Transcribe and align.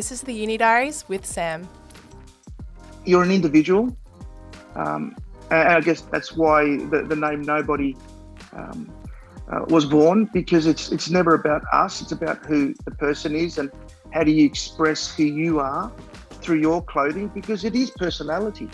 This 0.00 0.12
is 0.12 0.22
the 0.22 0.32
Uni 0.32 0.56
Diaries 0.56 1.04
with 1.08 1.26
Sam. 1.26 1.68
You're 3.04 3.22
an 3.22 3.30
individual, 3.30 3.94
um, 4.74 5.14
and 5.50 5.68
I 5.68 5.80
guess 5.82 6.00
that's 6.00 6.34
why 6.34 6.78
the, 6.78 7.04
the 7.06 7.14
name 7.14 7.42
Nobody 7.42 7.94
um, 8.54 8.90
uh, 9.52 9.66
was 9.68 9.84
born 9.84 10.24
because 10.32 10.66
it's 10.66 10.90
it's 10.90 11.10
never 11.10 11.34
about 11.34 11.64
us. 11.70 12.00
It's 12.00 12.12
about 12.12 12.38
who 12.46 12.72
the 12.86 12.92
person 12.92 13.36
is 13.36 13.58
and 13.58 13.70
how 14.14 14.24
do 14.24 14.30
you 14.30 14.46
express 14.46 15.14
who 15.14 15.24
you 15.24 15.60
are 15.60 15.92
through 16.40 16.60
your 16.60 16.82
clothing 16.82 17.28
because 17.28 17.64
it 17.64 17.74
is 17.74 17.90
personality. 17.90 18.70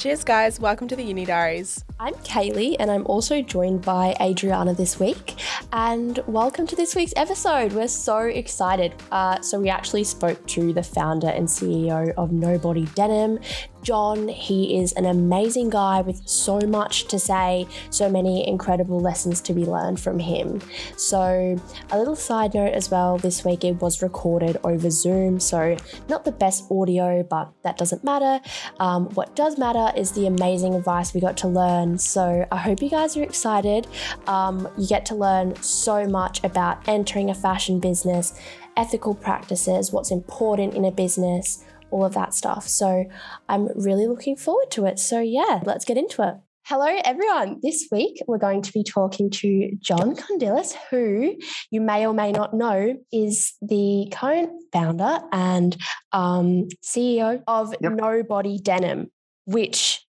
Cheers, 0.00 0.24
guys. 0.24 0.58
Welcome 0.58 0.88
to 0.88 0.96
the 0.96 1.02
Uni 1.02 1.26
Diaries. 1.26 1.84
I'm 1.98 2.14
Kaylee, 2.16 2.74
and 2.80 2.90
I'm 2.90 3.06
also 3.06 3.42
joined 3.42 3.82
by 3.82 4.16
Adriana 4.18 4.72
this 4.72 4.98
week. 4.98 5.36
And 5.72 6.18
welcome 6.26 6.66
to 6.66 6.74
this 6.74 6.96
week's 6.96 7.12
episode. 7.14 7.72
We're 7.72 7.86
so 7.86 8.18
excited. 8.18 8.92
Uh, 9.12 9.40
so, 9.40 9.60
we 9.60 9.68
actually 9.68 10.02
spoke 10.02 10.44
to 10.48 10.72
the 10.72 10.82
founder 10.82 11.28
and 11.28 11.46
CEO 11.46 12.12
of 12.16 12.32
Nobody 12.32 12.86
Denim, 12.96 13.38
John, 13.82 14.28
he 14.28 14.78
is 14.78 14.92
an 14.92 15.06
amazing 15.06 15.70
guy 15.70 16.02
with 16.02 16.26
so 16.28 16.60
much 16.60 17.06
to 17.06 17.18
say, 17.18 17.66
so 17.90 18.10
many 18.10 18.46
incredible 18.46 19.00
lessons 19.00 19.40
to 19.42 19.54
be 19.54 19.64
learned 19.64 20.00
from 20.00 20.18
him. 20.18 20.60
So, 20.96 21.58
a 21.90 21.98
little 21.98 22.16
side 22.16 22.54
note 22.54 22.72
as 22.72 22.90
well 22.90 23.18
this 23.18 23.44
week 23.44 23.64
it 23.64 23.80
was 23.80 24.02
recorded 24.02 24.58
over 24.64 24.90
Zoom, 24.90 25.40
so 25.40 25.76
not 26.08 26.24
the 26.24 26.32
best 26.32 26.70
audio, 26.70 27.22
but 27.22 27.52
that 27.62 27.78
doesn't 27.78 28.04
matter. 28.04 28.40
Um, 28.78 29.06
what 29.10 29.34
does 29.34 29.58
matter 29.58 29.96
is 29.96 30.12
the 30.12 30.26
amazing 30.26 30.74
advice 30.74 31.14
we 31.14 31.20
got 31.20 31.36
to 31.38 31.48
learn. 31.48 31.98
So, 31.98 32.46
I 32.52 32.56
hope 32.58 32.82
you 32.82 32.90
guys 32.90 33.16
are 33.16 33.22
excited. 33.22 33.86
Um, 34.26 34.68
you 34.76 34.86
get 34.86 35.06
to 35.06 35.14
learn 35.14 35.56
so 35.62 36.06
much 36.06 36.44
about 36.44 36.86
entering 36.88 37.30
a 37.30 37.34
fashion 37.34 37.80
business, 37.80 38.38
ethical 38.76 39.14
practices, 39.14 39.92
what's 39.92 40.10
important 40.10 40.74
in 40.74 40.84
a 40.84 40.90
business 40.90 41.64
all 41.90 42.04
of 42.04 42.14
that 42.14 42.34
stuff. 42.34 42.68
So 42.68 43.06
I'm 43.48 43.68
really 43.74 44.06
looking 44.06 44.36
forward 44.36 44.70
to 44.72 44.86
it. 44.86 44.98
So, 44.98 45.20
yeah, 45.20 45.60
let's 45.64 45.84
get 45.84 45.96
into 45.96 46.26
it. 46.26 46.34
Hello, 46.64 46.86
everyone. 47.04 47.58
This 47.62 47.88
week, 47.90 48.22
we're 48.28 48.38
going 48.38 48.62
to 48.62 48.72
be 48.72 48.84
talking 48.84 49.28
to 49.30 49.74
John 49.80 50.14
Kondilis, 50.14 50.74
who 50.88 51.34
you 51.70 51.80
may 51.80 52.06
or 52.06 52.14
may 52.14 52.30
not 52.30 52.54
know 52.54 52.96
is 53.12 53.54
the 53.60 54.06
current 54.12 54.50
founder 54.72 55.18
and 55.32 55.76
um, 56.12 56.68
CEO 56.84 57.42
of 57.48 57.74
yep. 57.80 57.92
Nobody 57.92 58.58
Denim, 58.58 59.10
which, 59.46 60.06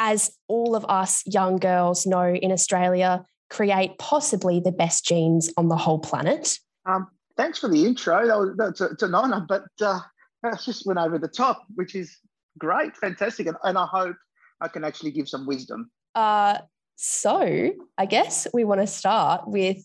as 0.00 0.36
all 0.48 0.74
of 0.74 0.84
us 0.88 1.22
young 1.26 1.58
girls 1.58 2.06
know 2.06 2.34
in 2.34 2.50
Australia, 2.50 3.24
create 3.50 3.96
possibly 3.98 4.58
the 4.58 4.72
best 4.72 5.04
jeans 5.04 5.48
on 5.56 5.68
the 5.68 5.76
whole 5.76 6.00
planet. 6.00 6.58
Um, 6.86 7.06
thanks 7.36 7.60
for 7.60 7.68
the 7.68 7.84
intro. 7.84 8.26
That 8.26 8.36
was, 8.36 8.54
that's 8.56 8.80
a, 8.80 8.86
it's 8.86 9.02
an 9.04 9.14
honour, 9.14 9.46
but 9.48 9.66
uh, 9.80 10.00
that 10.44 10.60
just 10.62 10.86
went 10.86 10.98
over 10.98 11.18
the 11.18 11.28
top, 11.28 11.64
which 11.74 11.94
is 11.94 12.16
great, 12.58 12.96
fantastic. 12.96 13.46
And, 13.46 13.56
and 13.64 13.76
I 13.78 13.86
hope 13.86 14.16
I 14.60 14.68
can 14.68 14.84
actually 14.84 15.10
give 15.10 15.28
some 15.28 15.46
wisdom. 15.46 15.90
Uh, 16.14 16.58
so 16.96 17.72
I 17.98 18.06
guess 18.06 18.46
we 18.54 18.64
want 18.64 18.80
to 18.80 18.86
start 18.86 19.48
with 19.48 19.78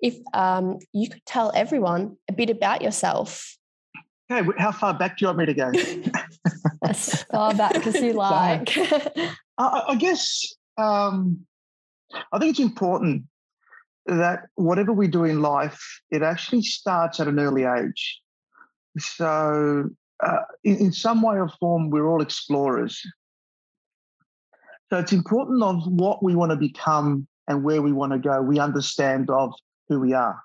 if 0.00 0.16
um, 0.32 0.78
you 0.92 1.10
could 1.10 1.24
tell 1.26 1.52
everyone 1.54 2.16
a 2.30 2.32
bit 2.32 2.50
about 2.50 2.82
yourself. 2.82 3.56
Okay, 4.30 4.48
how 4.58 4.72
far 4.72 4.94
back 4.94 5.18
do 5.18 5.24
you 5.24 5.28
want 5.28 5.38
me 5.38 5.46
to 5.46 5.54
go? 5.54 5.70
as 6.82 7.22
far 7.24 7.54
back 7.54 7.86
as 7.86 7.94
you 7.96 8.12
like. 8.14 8.76
I, 9.58 9.82
I, 9.88 9.94
guess 9.96 10.54
um, 10.78 11.46
I 12.32 12.38
think 12.38 12.50
it's 12.50 12.60
important 12.60 13.24
that 14.06 14.46
whatever 14.54 14.92
we 14.92 15.08
do 15.08 15.24
in 15.24 15.42
life, 15.42 16.00
it 16.10 16.22
actually 16.22 16.62
starts 16.62 17.20
at 17.20 17.28
an 17.28 17.38
early 17.38 17.64
age. 17.64 18.20
So, 18.98 19.90
uh, 20.24 20.38
in, 20.64 20.76
in 20.76 20.92
some 20.92 21.22
way 21.22 21.36
or 21.36 21.48
form, 21.60 21.90
we're 21.90 22.08
all 22.08 22.22
explorers. 22.22 23.00
So, 24.90 24.98
it's 24.98 25.12
important 25.12 25.62
of 25.62 25.86
what 25.86 26.22
we 26.22 26.34
want 26.34 26.50
to 26.50 26.56
become 26.56 27.26
and 27.48 27.62
where 27.62 27.82
we 27.82 27.92
want 27.92 28.12
to 28.12 28.18
go. 28.18 28.40
We 28.42 28.58
understand 28.58 29.30
of 29.30 29.52
who 29.88 30.00
we 30.00 30.14
are. 30.14 30.40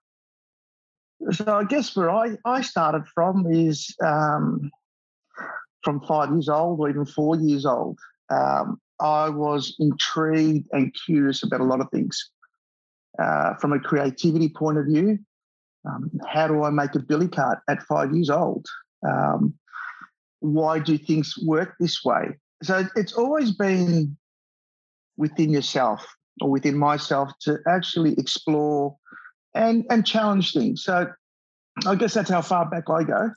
So, 1.32 1.46
I 1.56 1.64
guess 1.64 1.96
where 1.96 2.10
I, 2.10 2.38
I 2.46 2.62
started 2.62 3.04
from 3.14 3.46
is 3.52 3.96
um, 4.04 4.72
from 5.84 6.02
five 6.02 6.32
years 6.32 6.50
old 6.50 6.80
or 6.80 6.90
even 6.90 7.06
four 7.06 7.38
years 7.38 7.66
old. 7.66 7.98
Um, 8.30 8.80
I 9.00 9.30
was 9.30 9.76
intrigued 9.80 10.68
and 10.72 10.96
curious 11.06 11.44
about 11.44 11.62
a 11.62 11.66
lot 11.66 11.82
of 11.82 11.90
things. 11.92 12.30
Uh, 13.20 13.56
from 13.56 13.74
a 13.74 13.80
creativity 13.80 14.48
point 14.48 14.78
of 14.78 14.86
view, 14.86 15.20
um, 15.86 16.12
how 16.28 16.48
do 16.48 16.64
I 16.64 16.70
make 16.70 16.96
a 16.96 17.00
billy 17.00 17.28
cart 17.28 17.60
at 17.70 17.84
five 17.84 18.14
years 18.14 18.30
old? 18.30 18.66
Um, 19.08 19.54
why 20.40 20.80
do 20.80 20.98
things 20.98 21.36
work 21.44 21.76
this 21.80 22.04
way? 22.04 22.38
So 22.64 22.88
it's 22.96 23.14
always 23.14 23.52
been 23.52 24.18
within 25.18 25.52
yourself 25.52 26.06
or 26.42 26.50
within 26.50 26.78
myself 26.78 27.32
to 27.42 27.60
actually 27.68 28.14
explore 28.14 28.96
and 29.54 29.86
and 29.90 30.06
challenge 30.06 30.54
things. 30.54 30.84
So 30.84 31.08
I 31.86 31.96
guess 31.96 32.14
that's 32.14 32.30
how 32.30 32.42
far 32.42 32.70
back 32.70 32.90
I 32.90 33.04
go 33.04 33.32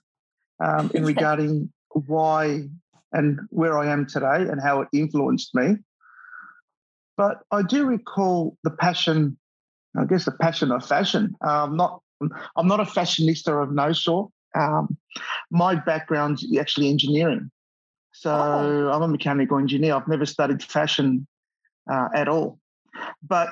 um, 0.63 0.91
in 0.95 1.05
regarding 1.13 1.73
why 1.91 2.69
and 3.13 3.41
where 3.51 3.79
I 3.79 3.91
am 3.91 4.07
today 4.07 4.49
and 4.51 4.61
how 4.61 4.83
it 4.83 4.89
influenced 4.93 5.55
me. 5.55 5.77
But 7.17 7.43
I 7.53 7.63
do 7.63 7.87
recall 7.87 8.57
the 8.65 8.71
passion, 8.71 9.39
I 9.97 10.05
guess 10.05 10.25
the 10.25 10.33
passion 10.33 10.73
of 10.73 10.85
fashion. 10.85 11.37
Um, 11.47 11.77
not 11.77 12.01
I'm 12.57 12.69
not 12.69 12.81
a 12.81 12.85
fashionista 12.85 13.63
of 13.63 13.73
no 13.73 13.93
sort. 13.93 14.31
Um, 14.55 14.97
my 15.51 15.75
background's 15.75 16.47
actually 16.59 16.89
engineering. 16.89 17.51
So 18.13 18.31
oh. 18.33 18.91
I'm 18.93 19.03
a 19.03 19.09
mechanical 19.09 19.59
engineer. 19.59 19.95
I've 19.95 20.09
never 20.09 20.27
studied 20.27 20.63
fashion 20.63 21.27
uh, 21.91 22.09
at 22.15 22.29
all. 22.29 22.59
But 23.23 23.49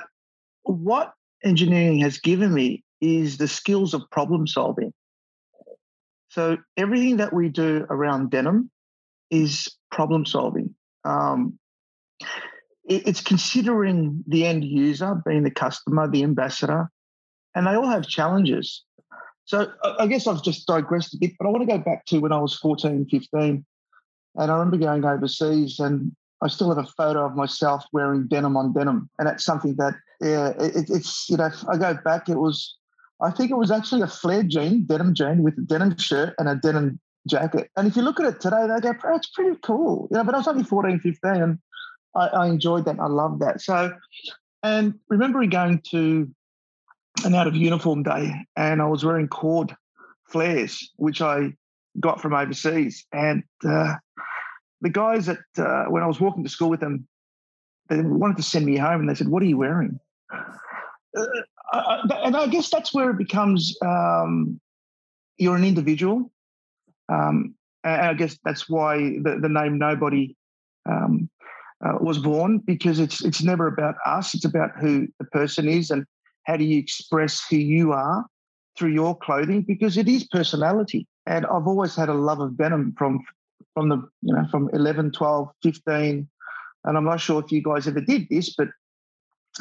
what 0.63 1.13
engineering 1.43 1.99
has 1.99 2.17
given 2.17 2.53
me 2.53 2.83
is 3.01 3.37
the 3.37 3.47
skills 3.47 3.93
of 3.93 4.09
problem 4.09 4.47
solving. 4.47 4.93
So 6.29 6.57
everything 6.77 7.17
that 7.17 7.33
we 7.33 7.49
do 7.49 7.85
around 7.89 8.31
denim 8.31 8.71
is 9.29 9.67
problem 9.91 10.25
solving. 10.25 10.73
Um, 11.03 11.59
it, 12.85 13.07
it's 13.07 13.21
considering 13.21 14.23
the 14.27 14.45
end 14.45 14.63
user, 14.63 15.21
being 15.25 15.43
the 15.43 15.51
customer, 15.51 16.07
the 16.07 16.23
ambassador, 16.23 16.89
and 17.55 17.67
they 17.67 17.75
all 17.75 17.87
have 17.87 18.07
challenges. 18.07 18.83
So 19.45 19.71
I 19.99 20.07
guess 20.07 20.25
I've 20.25 20.43
just 20.43 20.65
digressed 20.67 21.13
a 21.13 21.17
bit, 21.17 21.33
but 21.37 21.47
I 21.47 21.51
want 21.51 21.67
to 21.67 21.77
go 21.77 21.77
back 21.77 22.05
to 22.05 22.19
when 22.19 22.31
I 22.31 22.39
was 22.39 22.55
14, 22.55 23.07
15. 23.09 23.65
And 24.35 24.51
I 24.51 24.57
remember 24.57 24.77
going 24.77 25.03
overseas 25.03 25.79
and 25.79 26.15
I 26.41 26.47
still 26.47 26.69
have 26.73 26.83
a 26.83 26.89
photo 26.89 27.25
of 27.25 27.35
myself 27.35 27.85
wearing 27.91 28.27
denim 28.27 28.57
on 28.57 28.73
denim. 28.73 29.09
And 29.19 29.27
that's 29.27 29.43
something 29.43 29.75
that, 29.75 29.95
yeah, 30.21 30.49
it, 30.59 30.89
it's, 30.89 31.29
you 31.29 31.37
know, 31.37 31.49
I 31.69 31.77
go 31.77 31.97
back, 32.03 32.29
it 32.29 32.37
was, 32.37 32.75
I 33.21 33.31
think 33.31 33.51
it 33.51 33.57
was 33.57 33.71
actually 33.71 34.01
a 34.01 34.07
flare 34.07 34.43
jean, 34.43 34.85
denim 34.85 35.13
jean 35.13 35.43
with 35.43 35.57
a 35.57 35.61
denim 35.61 35.97
shirt 35.97 36.35
and 36.39 36.49
a 36.49 36.55
denim 36.55 36.99
jacket. 37.27 37.69
And 37.77 37.87
if 37.87 37.95
you 37.95 38.01
look 38.01 38.19
at 38.19 38.25
it 38.25 38.41
today, 38.41 38.67
they 38.67 38.81
go, 38.81 38.93
that's 39.03 39.29
pretty 39.29 39.57
cool. 39.61 40.07
You 40.09 40.17
know, 40.17 40.23
but 40.23 40.35
I 40.35 40.39
was 40.39 40.47
only 40.47 40.63
14, 40.63 40.99
15 40.99 41.31
and 41.31 41.59
I, 42.15 42.27
I 42.27 42.47
enjoyed 42.47 42.85
that. 42.85 42.99
I 42.99 43.07
loved 43.07 43.41
that. 43.41 43.61
So, 43.61 43.93
and 44.63 44.95
remembering 45.09 45.49
going 45.49 45.81
to 45.91 46.33
an 47.23 47.35
out 47.35 47.47
of 47.47 47.55
uniform 47.55 48.03
day 48.03 48.33
and 48.55 48.81
I 48.81 48.85
was 48.85 49.03
wearing 49.03 49.27
cord 49.27 49.75
flares, 50.25 50.91
which 50.97 51.21
I 51.21 51.53
got 51.99 52.21
from 52.21 52.33
overseas. 52.33 53.05
And 53.13 53.43
uh, 53.65 53.95
the 54.81 54.89
guys 54.89 55.27
that, 55.27 55.39
uh, 55.57 55.85
when 55.85 56.03
I 56.03 56.07
was 56.07 56.19
walking 56.19 56.43
to 56.43 56.49
school 56.49 56.69
with 56.69 56.79
them, 56.79 57.07
they 57.89 58.01
wanted 58.01 58.37
to 58.37 58.43
send 58.43 58.65
me 58.65 58.77
home 58.77 59.01
and 59.01 59.09
they 59.09 59.15
said, 59.15 59.27
What 59.27 59.43
are 59.43 59.47
you 59.47 59.57
wearing? 59.57 59.99
Uh, 60.31 61.25
I, 61.71 62.01
and 62.23 62.35
I 62.35 62.47
guess 62.47 62.69
that's 62.69 62.93
where 62.93 63.09
it 63.11 63.17
becomes 63.17 63.75
um, 63.85 64.59
you're 65.37 65.55
an 65.55 65.63
individual. 65.63 66.31
Um, 67.09 67.55
and 67.83 68.01
I 68.01 68.13
guess 68.13 68.37
that's 68.43 68.69
why 68.69 68.97
the, 68.97 69.39
the 69.41 69.49
name 69.49 69.77
Nobody 69.77 70.35
um, 70.89 71.29
uh, 71.85 71.97
was 71.99 72.17
born 72.17 72.59
because 72.59 72.99
it's 72.99 73.23
it's 73.23 73.43
never 73.43 73.67
about 73.67 73.95
us. 74.05 74.33
It's 74.33 74.45
about 74.45 74.71
who 74.79 75.07
the 75.19 75.25
person 75.25 75.67
is 75.67 75.91
and 75.91 76.05
how 76.45 76.57
do 76.57 76.63
you 76.63 76.79
express 76.79 77.43
who 77.49 77.57
you 77.57 77.93
are 77.93 78.25
through 78.77 78.91
your 78.91 79.17
clothing? 79.17 79.61
Because 79.61 79.97
it 79.97 80.07
is 80.07 80.25
personality. 80.25 81.07
And 81.25 81.45
I've 81.45 81.67
always 81.67 81.95
had 81.95 82.09
a 82.09 82.13
love 82.13 82.39
of 82.39 82.57
denim 82.57 82.93
from 82.97 83.23
from 83.73 83.89
the 83.89 83.97
you 84.21 84.33
know 84.33 84.45
from 84.51 84.69
11 84.73 85.11
12 85.11 85.49
15 85.63 86.27
and 86.85 86.97
i'm 86.97 87.05
not 87.05 87.19
sure 87.19 87.43
if 87.43 87.51
you 87.51 87.61
guys 87.61 87.87
ever 87.87 88.01
did 88.01 88.27
this 88.29 88.53
but 88.55 88.67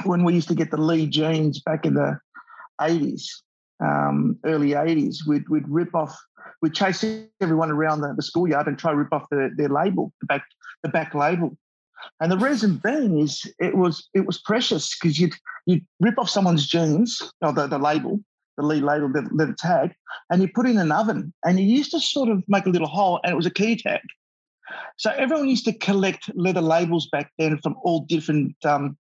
when 0.05 0.25
we 0.25 0.34
used 0.34 0.49
to 0.49 0.55
get 0.55 0.70
the 0.70 0.76
lee 0.76 1.06
jeans 1.06 1.61
back 1.61 1.84
in 1.84 1.94
the 1.94 2.19
80s 2.81 3.25
um, 3.81 4.38
early 4.44 4.70
80s 4.70 5.26
we'd, 5.26 5.49
we'd 5.49 5.69
rip 5.69 5.94
off 5.94 6.17
we'd 6.61 6.75
chase 6.75 7.05
everyone 7.40 7.70
around 7.70 8.00
the, 8.00 8.12
the 8.14 8.23
schoolyard 8.23 8.67
and 8.67 8.79
try 8.79 8.93
to 8.93 8.96
rip 8.96 9.12
off 9.12 9.26
the, 9.31 9.50
their 9.56 9.69
label 9.69 10.12
the 10.20 10.26
back 10.26 10.44
the 10.82 10.88
back 10.88 11.14
label 11.14 11.56
and 12.20 12.31
the 12.31 12.38
reason 12.38 12.81
being 12.82 13.19
is 13.19 13.43
it 13.58 13.76
was 13.76 14.08
it 14.14 14.26
was 14.26 14.40
precious 14.40 14.96
because 14.96 15.19
you'd 15.19 15.34
you'd 15.66 15.84
rip 16.00 16.19
off 16.19 16.31
someone's 16.31 16.66
jeans, 16.66 17.20
or 17.40 17.52
the, 17.52 17.66
the 17.66 17.78
label, 17.78 18.20
the 18.56 18.62
the 18.62 18.69
lead 18.69 18.82
label, 18.82 19.08
the, 19.08 19.22
the 19.22 19.54
tag, 19.58 19.93
and 20.31 20.43
you 20.43 20.49
put 20.49 20.66
in 20.66 20.78
an 20.78 20.93
oven. 20.93 21.32
And 21.44 21.58
you 21.58 21.66
used 21.66 21.90
to 21.93 22.00
sort 22.00 22.28
of 22.28 22.43
make 22.49 22.66
a 22.66 22.70
little 22.70 22.88
hole, 22.88 23.20
and 23.22 23.32
it 23.32 23.37
was 23.37 23.46
a 23.46 23.50
key 23.50 23.76
tag. 23.76 24.00
So 24.96 25.10
everyone 25.10 25.49
used 25.49 25.64
to 25.66 25.72
collect 25.72 26.31
leather 26.34 26.60
labels 26.60 27.08
back 27.10 27.31
then 27.38 27.58
from 27.58 27.76
all 27.82 28.00
different 28.08 28.55
um, 28.64 28.96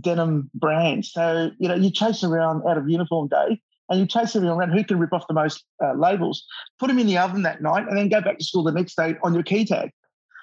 denim 0.00 0.50
brands. 0.54 1.12
So 1.12 1.50
you 1.58 1.68
know, 1.68 1.74
you 1.74 1.90
chase 1.90 2.24
around 2.24 2.62
out 2.66 2.78
of 2.78 2.88
uniform 2.88 3.28
day, 3.28 3.60
and 3.88 4.00
you 4.00 4.06
chase 4.06 4.34
everyone 4.36 4.58
around 4.58 4.72
who 4.72 4.84
can 4.84 4.98
rip 4.98 5.12
off 5.12 5.26
the 5.28 5.34
most 5.34 5.64
uh, 5.84 5.94
labels, 5.94 6.44
put 6.78 6.88
them 6.88 6.98
in 6.98 7.06
the 7.06 7.18
oven 7.18 7.42
that 7.42 7.62
night, 7.62 7.86
and 7.88 7.96
then 7.96 8.08
go 8.08 8.20
back 8.20 8.38
to 8.38 8.44
school 8.44 8.62
the 8.62 8.72
next 8.72 8.96
day 8.96 9.16
on 9.22 9.34
your 9.34 9.42
key 9.42 9.64
tag. 9.64 9.90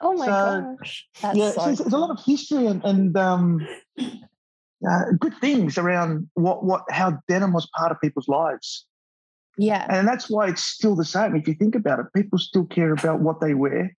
Oh 0.02 0.14
my 0.14 0.26
so, 0.26 0.78
gosh. 0.80 1.06
That's 1.22 1.38
yeah, 1.38 1.52
so 1.52 1.60
so 1.60 1.84
there's 1.84 1.94
a 1.94 1.98
lot 1.98 2.12
of 2.12 2.24
history 2.24 2.68
and, 2.68 2.84
and 2.84 3.18
um, 3.18 3.68
uh, 4.00 5.04
good 5.20 5.36
things 5.42 5.78
around 5.78 6.30
what, 6.36 6.64
what 6.64 6.84
how 6.90 7.20
denim 7.28 7.54
was 7.54 7.68
part 7.76 7.92
of 7.92 8.00
people's 8.02 8.28
lives. 8.28 8.86
Yeah. 9.58 9.86
And 9.90 10.08
that's 10.08 10.30
why 10.30 10.48
it's 10.48 10.64
still 10.64 10.96
the 10.96 11.04
same. 11.04 11.36
If 11.36 11.48
you 11.48 11.54
think 11.54 11.76
about 11.76 12.00
it, 12.00 12.06
people 12.16 12.40
still 12.40 12.66
care 12.66 12.94
about 12.94 13.20
what 13.20 13.42
they 13.42 13.54
wear, 13.54 13.94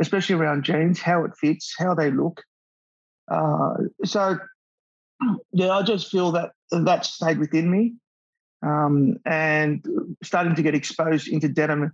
especially 0.00 0.36
around 0.36 0.62
jeans, 0.62 1.00
how 1.00 1.24
it 1.24 1.32
fits, 1.36 1.74
how 1.76 1.94
they 1.94 2.12
look. 2.12 2.40
Uh, 3.28 3.74
so, 4.04 4.38
yeah, 5.52 5.70
I 5.72 5.82
just 5.82 6.10
feel 6.10 6.30
that 6.32 6.50
that 6.70 7.04
stayed 7.04 7.38
within 7.38 7.70
me. 7.70 7.94
Um, 8.62 9.16
and 9.24 9.84
starting 10.22 10.54
to 10.54 10.62
get 10.62 10.74
exposed 10.74 11.26
into 11.28 11.48
denim 11.48 11.92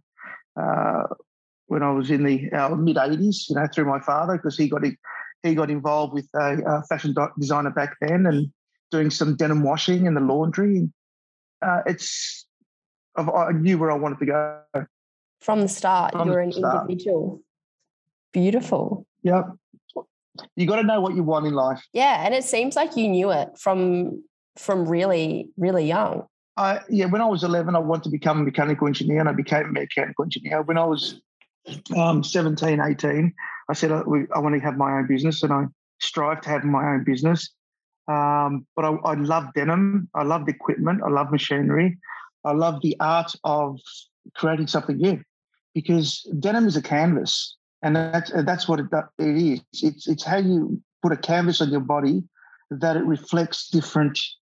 uh, 0.61 1.05
when 1.66 1.82
I 1.82 1.90
was 1.90 2.10
in 2.10 2.24
the 2.24 2.50
uh, 2.52 2.74
mid 2.74 2.96
'80s, 2.96 3.48
you 3.48 3.56
know, 3.56 3.66
through 3.72 3.86
my 3.86 4.00
father 4.00 4.36
because 4.36 4.56
he 4.56 4.68
got 4.68 4.82
he 5.42 5.54
got 5.54 5.70
involved 5.70 6.14
with 6.14 6.28
a, 6.34 6.58
a 6.66 6.82
fashion 6.84 7.14
designer 7.38 7.70
back 7.70 7.96
then 8.00 8.26
and 8.26 8.52
doing 8.90 9.10
some 9.10 9.36
denim 9.36 9.62
washing 9.62 10.06
in 10.06 10.14
the 10.14 10.20
laundry. 10.20 10.88
Uh, 11.62 11.82
it's 11.86 12.46
I 13.16 13.52
knew 13.52 13.78
where 13.78 13.90
I 13.90 13.94
wanted 13.94 14.18
to 14.20 14.26
go 14.26 14.60
from 15.40 15.60
the 15.60 15.68
start. 15.68 16.12
From 16.12 16.28
you're 16.28 16.40
an 16.40 16.52
start. 16.52 16.82
individual. 16.82 17.40
Beautiful. 18.32 19.06
Yep. 19.22 19.46
You 20.54 20.66
got 20.66 20.76
to 20.76 20.82
know 20.82 21.00
what 21.00 21.14
you 21.14 21.22
want 21.22 21.46
in 21.46 21.54
life. 21.54 21.82
Yeah, 21.92 22.24
and 22.24 22.34
it 22.34 22.44
seems 22.44 22.76
like 22.76 22.96
you 22.96 23.08
knew 23.08 23.30
it 23.30 23.58
from 23.58 24.22
from 24.56 24.86
really 24.86 25.48
really 25.56 25.86
young. 25.86 26.26
I 26.58 26.80
yeah, 26.88 27.06
when 27.06 27.22
I 27.22 27.26
was 27.26 27.42
11, 27.42 27.74
I 27.74 27.78
wanted 27.78 28.04
to 28.04 28.10
become 28.10 28.40
a 28.40 28.44
mechanical 28.44 28.86
engineer, 28.86 29.20
and 29.20 29.28
I 29.28 29.32
became 29.32 29.66
a 29.66 29.72
mechanical 29.72 30.24
engineer. 30.24 30.62
When 30.62 30.76
I 30.76 30.84
was 30.84 31.20
um, 31.96 32.22
17, 32.22 32.80
18, 32.80 33.32
I 33.68 33.72
said, 33.72 33.92
I, 33.92 34.00
I, 34.34 34.38
want 34.38 34.54
to 34.54 34.60
have 34.60 34.76
my 34.76 34.98
own 34.98 35.06
business 35.06 35.42
and 35.42 35.52
I 35.52 35.64
strive 36.00 36.40
to 36.42 36.48
have 36.48 36.64
my 36.64 36.94
own 36.94 37.04
business. 37.04 37.50
Um, 38.08 38.66
but 38.76 38.84
I, 38.84 38.90
I 39.04 39.14
love 39.14 39.52
denim. 39.54 40.08
I 40.14 40.22
love 40.22 40.46
the 40.46 40.52
equipment. 40.52 41.02
I 41.04 41.08
love 41.08 41.32
machinery. 41.32 41.98
I 42.44 42.52
love 42.52 42.80
the 42.82 42.96
art 43.00 43.34
of 43.42 43.80
creating 44.36 44.68
something 44.68 44.96
new 44.96 45.20
because 45.74 46.22
denim 46.38 46.66
is 46.66 46.76
a 46.76 46.82
canvas 46.82 47.56
and 47.82 47.96
that's, 47.96 48.32
that's 48.44 48.68
what 48.68 48.80
it, 48.80 48.86
it 49.18 49.36
is. 49.36 49.60
It's, 49.82 50.08
it's 50.08 50.24
how 50.24 50.38
you 50.38 50.80
put 51.02 51.12
a 51.12 51.16
canvas 51.16 51.60
on 51.60 51.70
your 51.70 51.80
body 51.80 52.22
that 52.70 52.96
it 52.96 53.04
reflects 53.04 53.68
different 53.68 54.18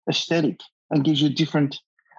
aesthetic 0.09 0.61
and 0.91 1.05
gives 1.05 1.23
you 1.23 1.29
different, 1.29 1.79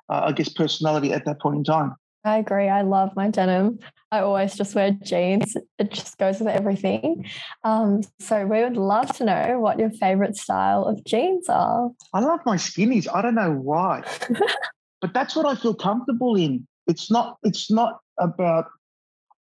uh, 0.09 0.21
I 0.25 0.31
guess, 0.31 0.49
personality 0.49 1.13
at 1.13 1.25
that 1.25 1.41
point 1.41 1.57
in 1.57 1.63
time. 1.63 1.95
I 2.27 2.38
agree. 2.38 2.68
I 2.68 2.81
love 2.81 3.15
my 3.15 3.29
denim. 3.29 3.79
I 4.12 4.19
always 4.19 4.56
just 4.56 4.75
wear 4.75 4.91
jeans. 4.91 5.56
It 5.79 5.91
just 5.91 6.18
goes 6.18 6.39
with 6.39 6.50
everything. 6.50 7.25
Um, 7.63 8.01
so 8.19 8.45
we 8.45 8.62
would 8.62 8.77
love 8.77 9.15
to 9.18 9.25
know 9.25 9.59
what 9.59 9.79
your 9.79 9.89
favorite 9.89 10.35
style 10.35 10.83
of 10.83 11.03
jeans 11.03 11.50
are. 11.50 11.89
I 12.13 12.19
love 12.19 12.39
my 12.45 12.57
skinnies. 12.57 13.07
I 13.13 13.21
don't 13.21 13.35
know 13.35 13.51
why, 13.51 14.03
but 15.01 15.13
that's 15.13 15.35
what 15.35 15.45
I 15.45 15.56
feel 15.56 15.74
comfortable 15.74 16.35
in. 16.35 16.68
It's 16.85 17.09
not. 17.12 17.38
It's 17.44 17.71
not 17.71 18.00
about 18.19 18.68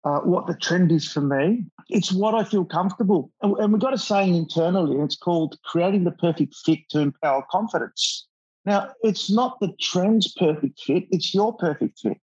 uh, 0.04 0.20
what 0.20 0.48
the 0.48 0.56
trend 0.56 0.92
is 0.92 1.12
for 1.12 1.22
me. 1.22 1.66
It's 1.90 2.12
what 2.12 2.36
I 2.36 2.44
feel 2.44 2.66
comfortable. 2.66 3.31
And, 3.42 3.56
and 3.58 3.74
we've 3.74 3.81
got 3.81 3.94
a 3.94 3.98
saying 3.98 4.36
internally, 4.36 4.96
and 4.96 5.04
it's 5.04 5.18
called 5.18 5.58
creating 5.64 6.04
the 6.04 6.12
perfect 6.12 6.56
fit 6.66 6.80
to 6.92 7.00
empower 7.00 7.44
confidence. 7.52 8.28
Now, 8.66 8.94
it's 9.02 9.30
not 9.30 9.60
the 9.60 9.74
trend's 9.80 10.34
perfect 10.34 10.81
fit, 10.81 11.06
it's 11.12 11.34
your 11.34 11.54
perfect 11.54 12.00
fit. 12.00 12.18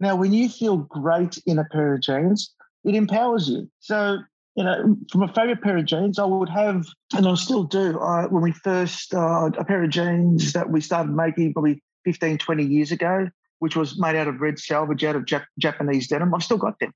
Now, 0.00 0.16
when 0.16 0.32
you 0.32 0.48
feel 0.48 0.78
great 0.78 1.38
in 1.46 1.58
a 1.58 1.64
pair 1.64 1.94
of 1.94 2.02
jeans, 2.02 2.52
it 2.84 2.94
empowers 2.94 3.48
you. 3.48 3.70
So, 3.80 4.18
you 4.56 4.64
know, 4.64 4.96
from 5.10 5.22
a 5.22 5.28
favorite 5.28 5.62
pair 5.62 5.76
of 5.76 5.86
jeans, 5.86 6.18
I 6.18 6.24
would 6.24 6.48
have, 6.48 6.86
and 7.16 7.26
I 7.26 7.34
still 7.34 7.64
do, 7.64 7.98
when 8.30 8.42
we 8.42 8.52
first, 8.52 9.14
uh, 9.14 9.50
a 9.56 9.64
pair 9.64 9.82
of 9.82 9.90
jeans 9.90 10.52
that 10.52 10.70
we 10.70 10.80
started 10.80 11.12
making 11.12 11.52
probably 11.52 11.82
15, 12.04 12.38
20 12.38 12.64
years 12.64 12.92
ago, 12.92 13.28
which 13.58 13.76
was 13.76 13.98
made 13.98 14.16
out 14.16 14.28
of 14.28 14.40
red 14.40 14.56
selvedge 14.56 15.04
out 15.04 15.16
of 15.16 15.24
Jap- 15.24 15.46
Japanese 15.58 16.08
denim. 16.08 16.34
I've 16.34 16.42
still 16.42 16.58
got 16.58 16.78
them. 16.78 16.92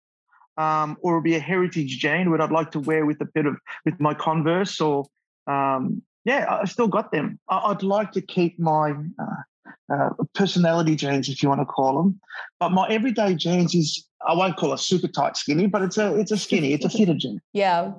Um, 0.56 0.97
or 1.03 1.12
it'll 1.12 1.23
be 1.23 1.37
a 1.37 1.41
heritage 1.41 1.99
jean, 1.99 2.31
what 2.31 2.41
I'd 2.41 2.51
like 2.51 2.73
to 2.73 2.81
wear 2.81 3.06
with 3.06 3.21
a 3.21 3.29
bit 3.33 3.47
of, 3.47 3.56
with 3.85 4.01
my 4.01 4.12
Converse 4.12 4.81
or, 4.81 5.06
um, 5.47 6.03
yeah, 6.25 6.59
I 6.61 6.65
still 6.67 6.89
got 6.89 7.12
them. 7.12 7.39
I, 7.49 7.69
would 7.69 7.83
like 7.83 8.12
to 8.12 8.21
keep 8.21 8.59
my 8.59 8.91
uh, 8.91 9.43
uh, 9.93 10.11
personality 10.35 10.96
jeans, 10.96 11.29
if 11.29 11.43
you 11.43 11.49
want 11.49 11.61
to 11.61 11.67
call 11.67 12.02
them. 12.02 12.20
But 12.61 12.70
my 12.70 12.88
everyday 12.88 13.35
jeans 13.35 13.75
is 13.75 14.06
I 14.26 14.35
won't 14.35 14.56
call 14.56 14.73
it 14.73 14.79
super 14.79 15.08
tight 15.08 15.37
skinny, 15.37 15.67
but 15.67 15.82
it's 15.82 15.99
a 15.99 16.14
it's 16.19 16.31
a 16.31 16.37
skinny, 16.37 16.73
it's 16.73 16.85
a 16.85 16.90
fitted 16.90 17.19
jean. 17.19 17.40
Yeah, 17.52 17.93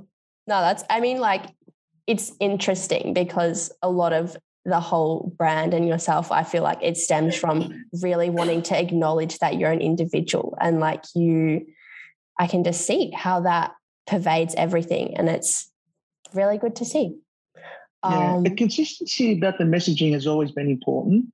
no, 0.48 0.62
that's 0.62 0.84
I 0.90 1.00
mean 1.00 1.20
like 1.20 1.46
it's 2.08 2.32
interesting 2.40 3.14
because 3.14 3.72
a 3.82 3.90
lot 3.90 4.14
of 4.14 4.36
the 4.66 4.80
whole 4.80 5.34
brand 5.38 5.74
and 5.74 5.88
yourself, 5.88 6.32
I 6.32 6.44
feel 6.44 6.64
like 6.64 6.80
it 6.82 6.98
stems 6.98 7.36
from 7.36 7.86
really 8.02 8.30
wanting 8.30 8.62
to 8.64 8.80
acknowledge 8.80 9.40
that 9.40 9.58
you're 9.58 9.72
an 9.72 9.82
individual 9.82 10.58
and 10.60 10.80
like 10.80 11.04
you, 11.16 11.66
I 12.38 12.48
can 12.48 12.64
just 12.64 12.86
see 12.86 13.12
how 13.12 13.42
that 13.42 13.74
pervades 14.06 14.56
everything, 14.56 15.18
and 15.18 15.30
it's 15.30 15.72
really 16.34 16.58
good 16.58 16.76
to 16.78 16.86
see. 16.86 17.18
Yeah, 18.04 18.36
um, 18.36 18.44
the 18.44 18.52
consistency 18.52 19.38
about 19.38 19.58
the 19.58 19.66
messaging 19.66 20.14
has 20.14 20.26
always 20.26 20.52
been 20.52 20.70
important. 20.70 21.32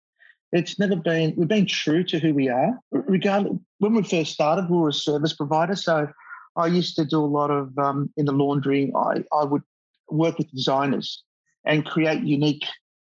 It's 0.52 0.80
never 0.80 0.96
been, 0.96 1.34
we've 1.36 1.48
been 1.48 1.66
true 1.66 2.04
to 2.06 2.20
who 2.20 2.34
we 2.34 2.50
are. 2.50 2.80
Regardless, 2.92 3.58
when 3.80 3.94
we 3.94 4.04
first 4.04 4.34
started, 4.34 4.70
we 4.70 4.78
were 4.78 4.90
a 4.90 4.94
service 4.94 5.34
provider. 5.34 5.76
So 5.76 6.08
I 6.56 6.68
used 6.68 6.96
to 6.96 7.06
do 7.06 7.20
a 7.20 7.26
lot 7.26 7.52
of, 7.52 7.78
um, 7.78 8.12
in 8.16 8.26
the 8.26 8.32
laundry, 8.32 8.92
I, 8.96 9.24
I 9.34 9.44
would 9.44 9.64
work 10.10 10.38
with 10.38 10.52
designers 10.52 11.24
and 11.66 11.86
create 11.86 12.24
unique 12.24 12.66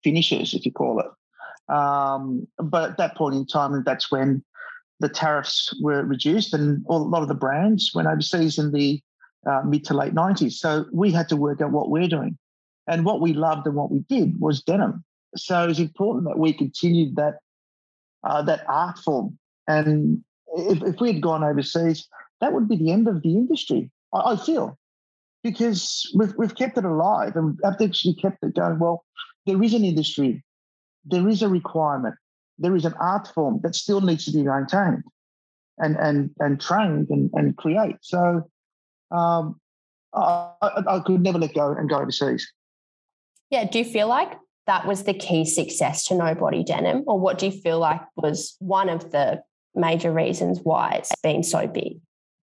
finishes, 0.04 0.54
if 0.54 0.66
you 0.66 0.72
call 0.72 1.00
it. 1.00 1.74
Um, 1.74 2.48
but 2.58 2.92
at 2.92 2.98
that 2.98 3.16
point 3.16 3.36
in 3.36 3.46
time, 3.46 3.84
that's 3.86 4.12
when 4.12 4.44
the 5.00 5.10
tariffs 5.10 5.74
were 5.82 6.04
reduced 6.04 6.54
and 6.54 6.86
a 6.88 6.94
lot 6.94 7.24
of 7.24 7.28
the 7.28 7.34
brands 7.34 7.92
went 7.94 8.08
overseas 8.08 8.58
in 8.58 8.72
the 8.72 9.02
uh, 9.46 9.62
mid 9.66 9.84
to 9.86 9.94
late 9.94 10.14
90s. 10.14 10.54
So 10.54 10.86
we 10.94 11.12
had 11.12 11.28
to 11.30 11.36
work 11.36 11.62
out 11.62 11.72
what 11.72 11.90
we're 11.90 12.08
doing. 12.08 12.38
And 12.88 13.06
what 13.06 13.22
we 13.22 13.34
loved 13.34 13.66
and 13.66 13.76
what 13.76 13.92
we 13.92 14.00
did 14.10 14.40
was 14.40 14.62
denim. 14.62 15.04
So 15.36 15.68
it's 15.68 15.80
important 15.80 16.26
that 16.26 16.38
we 16.38 16.54
continued 16.54 17.16
that 17.16 17.40
uh, 18.24 18.42
that 18.44 18.64
art 18.68 19.00
form. 19.00 19.38
And 19.68 20.24
if, 20.56 20.82
if 20.84 21.00
we 21.00 21.14
had 21.14 21.22
gone 21.22 21.44
overseas, 21.44 22.08
that 22.42 22.54
would 22.54 22.70
be 22.70 22.78
the 22.78 22.92
end 22.92 23.08
of 23.08 23.22
the 23.22 23.34
industry. 23.34 23.92
I, 24.14 24.34
I 24.34 24.36
feel 24.36 24.78
because 25.44 26.10
we've 26.16 26.34
we've 26.38 26.56
kept 26.56 26.78
it 26.78 26.86
alive 26.86 27.36
and 27.36 27.60
have 27.64 27.82
actually 27.82 28.16
kept 28.16 28.44
it 28.44 28.56
going. 28.56 28.80
Well, 28.80 29.04
there 29.46 29.62
is 29.62 29.74
an 29.74 29.84
industry, 29.84 30.44
there 31.06 31.28
is 31.28 31.42
a 31.42 31.50
requirement, 31.50 32.16
there 32.58 32.76
is 32.76 32.86
an 32.86 32.94
art 33.00 33.28
form 33.28 33.60
that 33.64 33.76
still 33.76 34.02
needs 34.02 34.26
to 34.26 34.32
be 34.32 34.44
maintained 34.44 35.04
and 35.78 35.98
and 35.98 36.30
and 36.40 36.62
trained 36.62 37.10
and, 37.10 37.30
and 37.34 37.58
create. 37.58 37.98
So 38.02 38.50
um, 39.12 39.60
I, 40.14 40.52
I 40.62 41.02
could 41.06 41.22
never 41.22 41.40
let 41.40 41.54
go 41.54 41.72
and 41.72 41.90
go 41.90 41.98
overseas. 41.98 42.50
Yeah. 43.50 43.66
Do 43.66 43.80
you 43.80 43.86
feel 43.86 44.08
like 44.08 44.34
that 44.68 44.88
was 44.88 45.04
the 45.04 45.14
key 45.14 45.46
success 45.46 46.06
to 46.06 46.16
Nobody 46.16 46.64
Denim? 46.64 47.04
Or 47.08 47.20
what 47.20 47.38
do 47.38 47.48
you 47.48 47.52
feel 47.52 47.80
like 47.80 48.02
was 48.16 48.56
one 48.60 48.90
of 48.90 49.12
the 49.12 49.42
major 49.76 50.12
reasons 50.12 50.60
why 50.64 50.92
it's 50.92 51.12
been 51.22 51.44
so 51.44 51.68
big? 51.68 52.00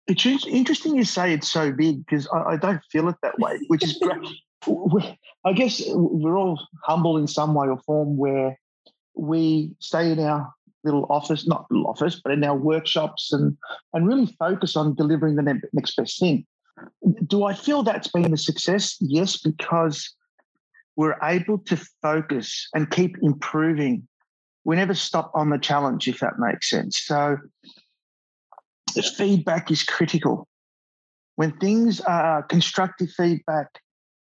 It's 0.08 0.26
interesting 0.48 0.96
you 0.96 1.04
say 1.04 1.34
it's 1.34 1.52
so 1.52 1.72
big 1.72 2.06
because 2.06 2.28
I, 2.34 2.54
I 2.54 2.58
don't 2.58 2.82
feel 2.92 3.10
it 3.10 3.16
that 3.22 3.38
way, 3.38 3.60
which 3.68 3.84
is 3.84 4.02
great. 4.02 4.26
I 5.46 5.54
guess 5.54 5.82
we're 5.88 6.38
all 6.38 6.60
humble 6.84 7.18
in 7.18 7.28
some 7.28 7.54
way 7.54 7.68
or 7.68 7.80
form 7.86 8.18
where 8.18 8.60
we 9.16 9.72
stay 9.80 10.12
in 10.12 10.20
our 10.20 10.52
little 10.84 11.06
office, 11.10 11.48
not 11.48 11.66
little 11.70 11.88
office, 11.88 12.20
but 12.24 12.34
in 12.34 12.44
our 12.44 12.56
workshops 12.56 13.32
and, 13.32 13.56
and 13.94 14.08
really 14.08 14.26
focus 14.40 14.76
on 14.76 14.96
delivering 14.96 15.36
the 15.36 15.62
next 15.74 15.96
best 15.96 16.20
thing. 16.20 16.46
Do 17.28 17.44
I 17.44 17.54
feel 17.54 17.84
that's 17.84 18.08
been 18.08 18.34
a 18.34 18.38
success? 18.38 18.96
Yes, 19.00 19.38
because 19.38 20.14
we're 21.00 21.16
able 21.24 21.58
to 21.58 21.78
focus 22.02 22.68
and 22.74 22.92
keep 22.92 23.16
improving. 23.22 24.06
We 24.66 24.76
never 24.76 24.94
stop 24.94 25.32
on 25.34 25.50
the 25.50 25.58
challenge, 25.58 26.10
if 26.10 26.20
that 26.20 26.40
makes 26.40 26.70
sense. 26.70 27.00
So 27.00 27.38
the 28.96 29.04
feedback 29.04 29.72
is 29.72 29.82
critical. 29.82 30.46
When 31.38 31.58
things 31.60 32.02
are 32.02 32.44
constructive 32.44 33.12
feedback 33.12 33.68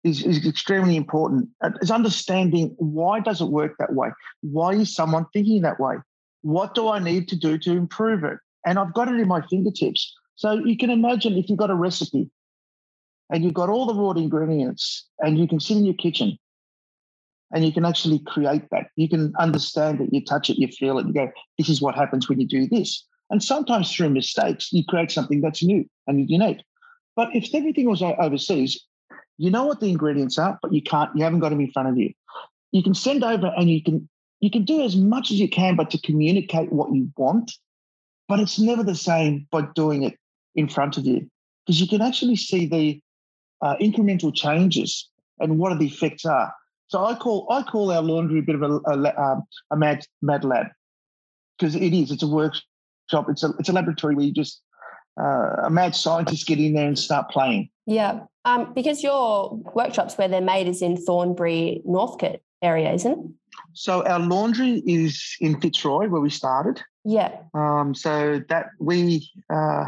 is, 0.03 0.23
is 0.23 0.45
extremely 0.45 0.95
important. 0.95 1.49
It's 1.81 1.89
understanding 1.89 2.75
why 2.77 3.19
does 3.19 3.41
it 3.41 3.49
work 3.49 3.73
that 3.79 3.93
way? 3.95 4.09
Why 4.41 4.73
is 4.73 4.93
someone 4.93 5.25
thinking 5.33 5.63
that 5.63 5.79
way? 5.79 5.95
What 6.43 6.75
do 6.75 6.87
I 6.87 6.99
need 6.99 7.29
to 7.29 7.35
do 7.35 7.57
to 7.57 7.71
improve 7.71 8.23
it? 8.23 8.37
And 8.63 8.77
I've 8.77 8.93
got 8.93 9.07
it 9.07 9.19
in 9.19 9.27
my 9.27 9.41
fingertips. 9.49 10.15
So 10.35 10.63
you 10.63 10.77
can 10.77 10.91
imagine 10.91 11.33
if 11.33 11.49
you've 11.49 11.57
got 11.57 11.71
a 11.71 11.75
recipe 11.75 12.29
and 13.31 13.43
you've 13.43 13.55
got 13.55 13.69
all 13.69 13.87
the 13.87 13.95
raw 13.95 14.11
ingredients 14.11 15.07
and 15.17 15.39
you 15.39 15.47
can 15.47 15.59
sit 15.59 15.75
in 15.75 15.85
your 15.85 15.95
kitchen 15.95 16.37
and 17.53 17.65
you 17.65 17.71
can 17.71 17.85
actually 17.85 18.19
create 18.19 18.69
that. 18.71 18.87
You 18.95 19.09
can 19.09 19.33
understand 19.39 20.01
it, 20.01 20.09
you 20.11 20.23
touch 20.23 20.49
it, 20.49 20.57
you 20.57 20.67
feel 20.67 20.99
it, 20.99 21.07
you 21.07 21.13
go, 21.13 21.31
this 21.57 21.69
is 21.69 21.81
what 21.81 21.95
happens 21.95 22.29
when 22.29 22.39
you 22.39 22.47
do 22.47 22.67
this. 22.67 23.05
And 23.29 23.43
sometimes 23.43 23.93
through 23.93 24.09
mistakes, 24.09 24.71
you 24.71 24.83
create 24.87 25.11
something 25.11 25.41
that's 25.41 25.63
new 25.63 25.85
and 26.07 26.29
unique. 26.29 26.61
But 27.15 27.35
if 27.35 27.53
everything 27.53 27.89
was 27.89 28.01
overseas, 28.01 28.83
you 29.37 29.49
know 29.49 29.65
what 29.65 29.79
the 29.79 29.89
ingredients 29.89 30.37
are, 30.37 30.57
but 30.61 30.73
you 30.73 30.81
can't, 30.81 31.09
you 31.15 31.23
haven't 31.23 31.39
got 31.39 31.49
them 31.49 31.61
in 31.61 31.71
front 31.71 31.89
of 31.89 31.97
you. 31.97 32.13
You 32.71 32.83
can 32.83 32.93
send 32.93 33.23
over 33.23 33.51
and 33.57 33.69
you 33.69 33.83
can 33.83 34.07
you 34.41 34.49
can 34.49 34.63
do 34.63 34.81
as 34.81 34.95
much 34.95 35.31
as 35.31 35.39
you 35.39 35.49
can, 35.49 35.75
but 35.75 35.91
to 35.91 36.01
communicate 36.01 36.71
what 36.71 36.93
you 36.93 37.11
want. 37.17 37.51
But 38.27 38.39
it's 38.39 38.57
never 38.57 38.83
the 38.83 38.95
same 38.95 39.47
by 39.51 39.63
doing 39.75 40.03
it 40.03 40.17
in 40.55 40.69
front 40.69 40.97
of 40.97 41.05
you 41.05 41.29
because 41.65 41.81
you 41.81 41.87
can 41.87 42.01
actually 42.01 42.35
see 42.35 42.65
the 42.65 43.01
uh, 43.61 43.75
incremental 43.81 44.33
changes 44.33 45.09
and 45.39 45.57
what 45.57 45.77
the 45.77 45.87
effects 45.87 46.25
are. 46.25 46.53
So 46.89 47.05
I 47.05 47.13
call 47.13 47.47
I 47.51 47.61
call 47.61 47.91
our 47.91 48.01
laundry 48.01 48.39
a 48.39 48.41
bit 48.41 48.55
of 48.55 48.63
a, 48.63 48.79
a, 48.87 49.21
um, 49.21 49.43
a 49.71 49.77
mad 49.77 50.05
mad 50.21 50.43
lab 50.43 50.67
because 51.57 51.75
it 51.75 51.93
is. 51.93 52.11
It's 52.11 52.23
a 52.23 52.27
workshop. 52.27 53.27
It's 53.29 53.43
a 53.43 53.53
it's 53.59 53.69
a 53.69 53.73
laboratory 53.73 54.15
where 54.15 54.25
you 54.25 54.33
just 54.33 54.61
uh, 55.21 55.65
a 55.65 55.69
mad 55.69 55.95
scientist 55.95 56.47
get 56.47 56.59
in 56.59 56.73
there 56.73 56.87
and 56.87 56.97
start 56.97 57.29
playing. 57.29 57.69
Yeah, 57.85 58.21
um, 58.43 58.73
because 58.73 59.03
your 59.03 59.55
workshops 59.75 60.17
where 60.17 60.27
they're 60.27 60.41
made 60.41 60.67
is 60.67 60.81
in 60.81 60.97
Thornbury, 60.97 61.83
Northcote 61.85 62.41
area, 62.61 62.91
isn't 62.91 63.11
it? 63.11 63.19
So 63.73 64.05
our 64.07 64.19
laundry 64.19 64.81
is 64.87 65.35
in 65.39 65.61
Fitzroy, 65.61 66.07
where 66.07 66.21
we 66.21 66.31
started. 66.31 66.81
Yeah. 67.05 67.37
Um, 67.53 67.93
so 67.93 68.41
that 68.49 68.67
we 68.79 69.29
uh, 69.53 69.85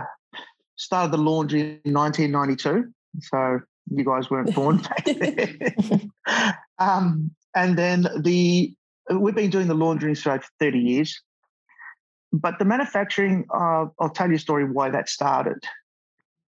started 0.75 1.11
the 1.11 1.17
laundry 1.17 1.81
in 1.83 1.93
1992. 1.93 2.91
So 3.21 3.61
you 3.93 4.05
guys 4.05 4.29
weren't 4.29 4.53
born 4.55 4.77
back 4.77 5.05
then. 5.05 6.11
um, 6.79 7.31
and 7.55 7.77
then 7.77 8.07
the 8.19 8.73
we've 9.13 9.35
been 9.35 9.49
doing 9.49 9.67
the 9.67 9.73
laundry 9.73 10.15
for 10.15 10.39
30 10.59 10.79
years. 10.79 11.21
But 12.33 12.59
the 12.59 12.65
manufacturing, 12.65 13.45
uh, 13.53 13.87
I'll 13.99 14.09
tell 14.13 14.29
you 14.29 14.35
a 14.35 14.39
story 14.39 14.63
why 14.63 14.89
that 14.89 15.09
started. 15.09 15.61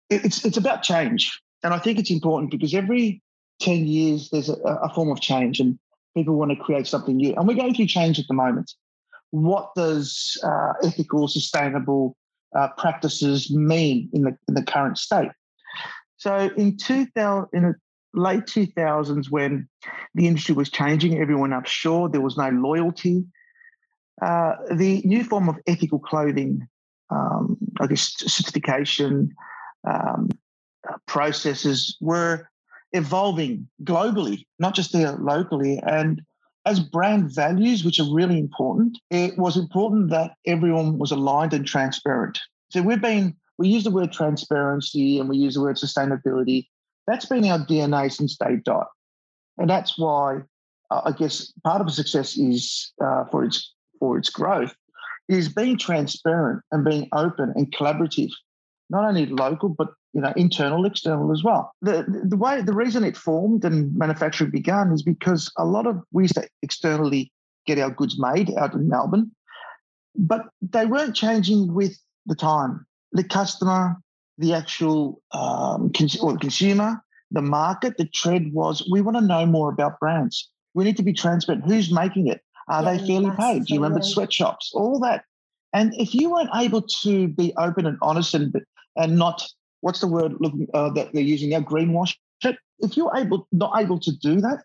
It's 0.10 0.46
it's 0.46 0.58
about 0.58 0.84
change, 0.84 1.42
and 1.64 1.74
I 1.74 1.80
think 1.80 2.00
it's 2.00 2.12
important 2.12 2.52
because 2.52 2.74
every 2.74 3.22
10 3.60 3.86
years 3.86 4.30
there's 4.30 4.50
a, 4.50 4.54
a 4.54 4.94
form 4.94 5.10
of 5.10 5.20
change, 5.20 5.60
and 5.60 5.78
people 6.16 6.36
want 6.36 6.52
to 6.52 6.58
create 6.58 6.88
something 6.88 7.18
new. 7.18 7.34
And 7.36 7.48
we're 7.48 7.56
going 7.56 7.74
through 7.74 7.88
change 7.88 8.20
at 8.20 8.28
the 8.28 8.34
moment. 8.34 8.72
What 9.32 9.72
does 9.76 10.40
uh, 10.44 10.74
ethical, 10.84 11.28
sustainable 11.28 12.16
uh, 12.56 12.70
practices 12.78 13.52
mean 13.52 14.10
in 14.14 14.22
the 14.22 14.38
in 14.48 14.54
the 14.54 14.64
current 14.64 14.98
state? 14.98 15.32
So 16.26 16.50
in 16.58 16.76
2000, 16.76 17.50
in 17.54 17.62
the 17.62 17.76
late 18.16 18.46
2000s, 18.46 19.30
when 19.30 19.70
the 20.16 20.26
industry 20.26 20.56
was 20.56 20.72
changing, 20.72 21.20
everyone 21.20 21.54
offshore, 21.54 22.10
there 22.10 22.20
was 22.20 22.36
no 22.36 22.50
loyalty. 22.50 23.24
Uh, 24.24 24.54
the 24.74 25.04
new 25.06 25.24
form 25.24 25.48
of 25.48 25.58
ethical 25.68 26.00
clothing, 26.00 26.68
um, 27.12 27.58
I 27.80 27.86
guess, 27.86 28.16
certification 28.18 29.36
um, 29.88 30.30
uh, 30.90 30.98
processes 31.06 31.96
were 32.02 32.50
evolving 32.94 33.70
globally, 33.84 34.48
not 34.58 34.74
just 34.74 34.94
there 34.94 35.12
locally. 35.12 35.80
And 35.86 36.24
as 36.66 36.80
brand 36.80 37.36
values, 37.36 37.86
which 37.86 38.00
are 38.00 38.12
really 38.12 38.40
important, 38.40 38.98
it 39.12 39.38
was 39.38 39.58
important 39.58 40.10
that 40.10 40.32
everyone 40.48 40.98
was 40.98 41.12
aligned 41.12 41.54
and 41.54 41.68
transparent. 41.68 42.40
So 42.72 42.82
we've 42.82 43.00
been, 43.00 43.36
we 43.58 43.68
use 43.70 43.84
the 43.84 43.92
word 43.92 44.12
transparency 44.12 45.20
and 45.20 45.30
we 45.30 45.38
use 45.38 45.56
the 45.56 45.62
word 45.62 45.78
sustainability. 45.78 46.68
That's 47.08 47.26
been 47.26 47.46
our 47.46 47.60
DNA 47.60 48.12
since 48.12 48.36
day 48.36 48.58
dot. 48.64 48.88
And 49.58 49.70
that's 49.70 49.98
why 49.98 50.42
uh, 50.92 51.02
I 51.06 51.12
guess 51.12 51.52
part 51.64 51.82
of 51.82 51.92
success 51.92 52.38
is 52.38 52.92
uh, 53.04 53.26
for 53.32 53.44
its 53.44 53.74
for 54.00 54.18
its 54.18 54.30
growth 54.30 54.76
is 55.30 55.50
being 55.50 55.78
transparent 55.78 56.62
and 56.72 56.86
being 56.86 57.08
open 57.14 57.54
and 57.56 57.74
collaborative, 57.74 58.30
not 58.90 59.06
only 59.06 59.26
local 59.26 59.70
but 59.70 59.90
you 60.14 60.22
know, 60.22 60.34
internal, 60.38 60.86
external 60.86 61.34
as 61.34 61.44
well. 61.44 61.74
The 61.82 62.06
the 62.24 62.38
way 62.38 62.62
the 62.62 62.74
reason 62.74 63.04
it 63.04 63.18
formed 63.18 63.66
and 63.66 63.94
manufacturing 63.96 64.50
began 64.50 64.92
is 64.94 65.04
because 65.04 65.52
a 65.58 65.66
lot 65.66 65.86
of 65.86 66.02
we 66.12 66.24
used 66.24 66.36
to 66.36 66.48
externally 66.62 67.32
get 67.68 67.80
our 67.80 67.90
goods 67.90 68.18
made 68.18 68.54
out 68.58 68.74
in 68.74 68.88
Melbourne, 68.88 69.32
but 70.16 70.48
they 70.62 70.86
weren't 70.86 71.16
changing 71.16 71.74
with 71.74 71.98
the 72.26 72.36
time. 72.36 72.86
The 73.12 73.24
customer, 73.24 73.98
the 74.38 74.54
actual 74.54 75.22
um, 75.32 75.92
cons- 75.92 76.20
or 76.20 76.34
the 76.34 76.40
consumer, 76.40 77.02
the 77.32 77.42
market, 77.42 77.98
the 77.98 78.06
trend 78.06 78.54
was 78.54 78.88
we 78.92 79.02
want 79.02 79.18
to 79.18 79.22
know 79.22 79.46
more 79.46 79.70
about 79.72 80.00
brands. 80.00 80.50
We 80.74 80.84
need 80.84 80.98
to 80.98 81.04
be 81.04 81.14
transparent. 81.14 81.66
Who's 81.66 81.92
making 81.92 82.28
it? 82.28 82.42
Are 82.68 82.84
yeah, 82.84 82.98
they 82.98 83.08
fairly 83.08 83.32
paid? 83.32 83.66
Do 83.66 83.74
you 83.74 83.82
remember 83.82 84.04
sweatshops? 84.04 84.72
All 84.74 85.00
that. 85.00 85.24
And 85.74 85.94
if 85.96 86.14
you 86.16 86.32
weren't 86.32 86.50
able 86.56 86.82
to 87.04 87.28
be 87.28 87.54
open 87.58 87.86
and 87.86 87.98
honest 88.02 88.34
and 88.34 88.54
and 88.96 89.18
not 89.18 89.46
what's 89.82 90.00
the 90.00 90.08
word 90.08 90.34
looking 90.40 90.68
uh, 90.74 90.90
that 90.92 91.14
they're 91.14 91.22
using 91.22 91.50
now? 91.50 91.60
Greenwash 91.60 92.16
it. 92.44 92.58
If 92.80 92.98
you're 92.98 93.16
able 93.16 93.48
not 93.52 93.80
able 93.80 94.00
to 94.00 94.12
do 94.12 94.42
that, 94.42 94.64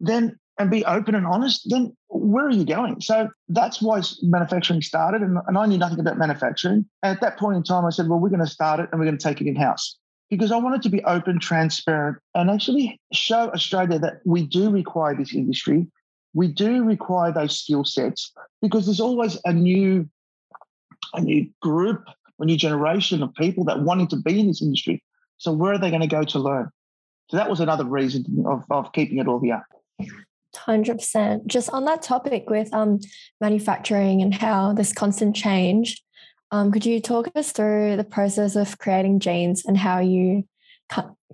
then 0.00 0.38
and 0.58 0.70
be 0.70 0.84
open 0.84 1.14
and 1.14 1.26
honest, 1.26 1.68
then 1.70 1.96
where 2.08 2.46
are 2.46 2.50
you 2.50 2.64
going? 2.64 3.00
So 3.00 3.28
that's 3.48 3.80
why 3.80 4.02
manufacturing 4.22 4.82
started. 4.82 5.22
And, 5.22 5.38
and 5.46 5.56
I 5.56 5.66
knew 5.66 5.78
nothing 5.78 6.00
about 6.00 6.18
manufacturing. 6.18 6.84
And 7.02 7.14
at 7.14 7.20
that 7.20 7.38
point 7.38 7.56
in 7.56 7.62
time, 7.62 7.84
I 7.84 7.90
said, 7.90 8.08
well, 8.08 8.18
we're 8.18 8.28
going 8.28 8.40
to 8.40 8.46
start 8.46 8.80
it 8.80 8.88
and 8.90 9.00
we're 9.00 9.06
going 9.06 9.18
to 9.18 9.22
take 9.22 9.40
it 9.40 9.46
in 9.46 9.56
house 9.56 9.96
because 10.30 10.50
I 10.52 10.56
wanted 10.56 10.82
to 10.82 10.88
be 10.88 11.02
open, 11.04 11.38
transparent, 11.38 12.18
and 12.34 12.50
actually 12.50 13.00
show 13.12 13.50
Australia 13.50 13.98
that 14.00 14.20
we 14.24 14.46
do 14.46 14.70
require 14.70 15.14
this 15.14 15.34
industry. 15.34 15.86
We 16.34 16.48
do 16.48 16.84
require 16.84 17.32
those 17.32 17.58
skill 17.58 17.84
sets 17.84 18.32
because 18.60 18.86
there's 18.86 19.00
always 19.00 19.38
a 19.44 19.52
new, 19.52 20.08
a 21.14 21.20
new 21.20 21.48
group 21.62 22.04
a 22.38 22.44
new 22.44 22.56
generation 22.56 23.22
of 23.22 23.34
people 23.34 23.64
that 23.64 23.82
wanting 23.82 24.08
to 24.08 24.16
be 24.16 24.38
in 24.38 24.46
this 24.46 24.62
industry. 24.62 25.02
So 25.38 25.52
where 25.52 25.72
are 25.72 25.78
they 25.78 25.90
going 25.90 26.02
to 26.02 26.08
go 26.08 26.24
to 26.24 26.38
learn? 26.38 26.70
So 27.30 27.36
that 27.36 27.50
was 27.50 27.60
another 27.60 27.84
reason 27.84 28.44
of, 28.46 28.64
of 28.70 28.92
keeping 28.92 29.18
it 29.18 29.28
all 29.28 29.40
here. 29.40 29.62
100%. 30.66 31.46
Just 31.46 31.70
on 31.70 31.84
that 31.84 32.02
topic 32.02 32.50
with 32.50 32.72
um, 32.72 33.00
manufacturing 33.40 34.22
and 34.22 34.34
how 34.34 34.72
this 34.72 34.92
constant 34.92 35.34
change, 35.34 36.02
um, 36.50 36.72
could 36.72 36.86
you 36.86 37.00
talk 37.00 37.28
us 37.34 37.52
through 37.52 37.96
the 37.96 38.04
process 38.04 38.56
of 38.56 38.78
creating 38.78 39.20
jeans 39.20 39.64
and 39.64 39.76
how 39.76 40.00
you 40.00 40.44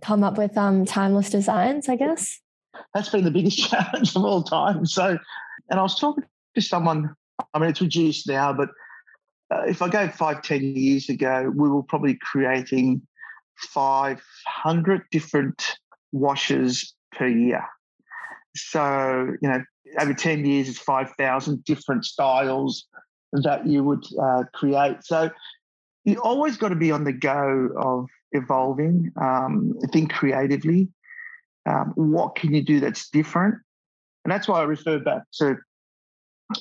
come 0.02 0.24
up 0.24 0.36
with 0.36 0.56
um, 0.58 0.84
timeless 0.84 1.30
designs, 1.30 1.88
I 1.88 1.96
guess? 1.96 2.40
That's 2.92 3.08
been 3.08 3.24
the 3.24 3.30
biggest 3.30 3.58
challenge 3.70 4.16
of 4.16 4.24
all 4.24 4.42
time. 4.42 4.86
So, 4.86 5.18
and 5.70 5.80
I 5.80 5.82
was 5.82 5.98
talking 5.98 6.24
to 6.54 6.60
someone, 6.60 7.14
I 7.52 7.58
mean, 7.58 7.70
it's 7.70 7.80
reduced 7.80 8.28
now, 8.28 8.52
but 8.52 8.70
uh, 9.52 9.62
if 9.66 9.82
I 9.82 9.88
go 9.88 10.08
five, 10.08 10.42
ten 10.42 10.62
years 10.62 11.08
ago, 11.08 11.52
we 11.54 11.68
were 11.68 11.82
probably 11.82 12.18
creating 12.20 13.02
500 13.58 15.02
different 15.10 15.76
washes 16.12 16.94
per 17.12 17.28
year. 17.28 17.64
So, 18.56 19.34
you 19.40 19.48
know, 19.48 19.62
over 19.98 20.14
10 20.14 20.44
years, 20.44 20.68
it's 20.68 20.78
5,000 20.78 21.64
different 21.64 22.04
styles 22.04 22.86
that 23.32 23.66
you 23.66 23.82
would 23.84 24.04
uh, 24.20 24.44
create. 24.54 24.98
So, 25.02 25.30
you 26.04 26.20
always 26.20 26.56
got 26.56 26.68
to 26.68 26.76
be 26.76 26.92
on 26.92 27.04
the 27.04 27.12
go 27.12 27.70
of 27.76 28.08
evolving, 28.32 29.10
um, 29.20 29.74
think 29.92 30.12
creatively. 30.12 30.88
Um, 31.66 31.92
what 31.94 32.34
can 32.34 32.52
you 32.52 32.62
do 32.62 32.78
that's 32.78 33.08
different? 33.08 33.54
And 34.24 34.32
that's 34.32 34.46
why 34.46 34.60
I 34.60 34.64
refer 34.64 34.98
back 34.98 35.22
to 35.38 35.56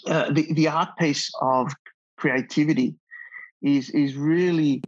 uh, 0.07 0.31
the, 0.31 0.53
the 0.53 0.69
art 0.69 0.97
piece 0.97 1.29
of 1.41 1.73
creativity 2.17 2.95
is 3.61 3.89
is 3.89 4.15
really 4.15 4.81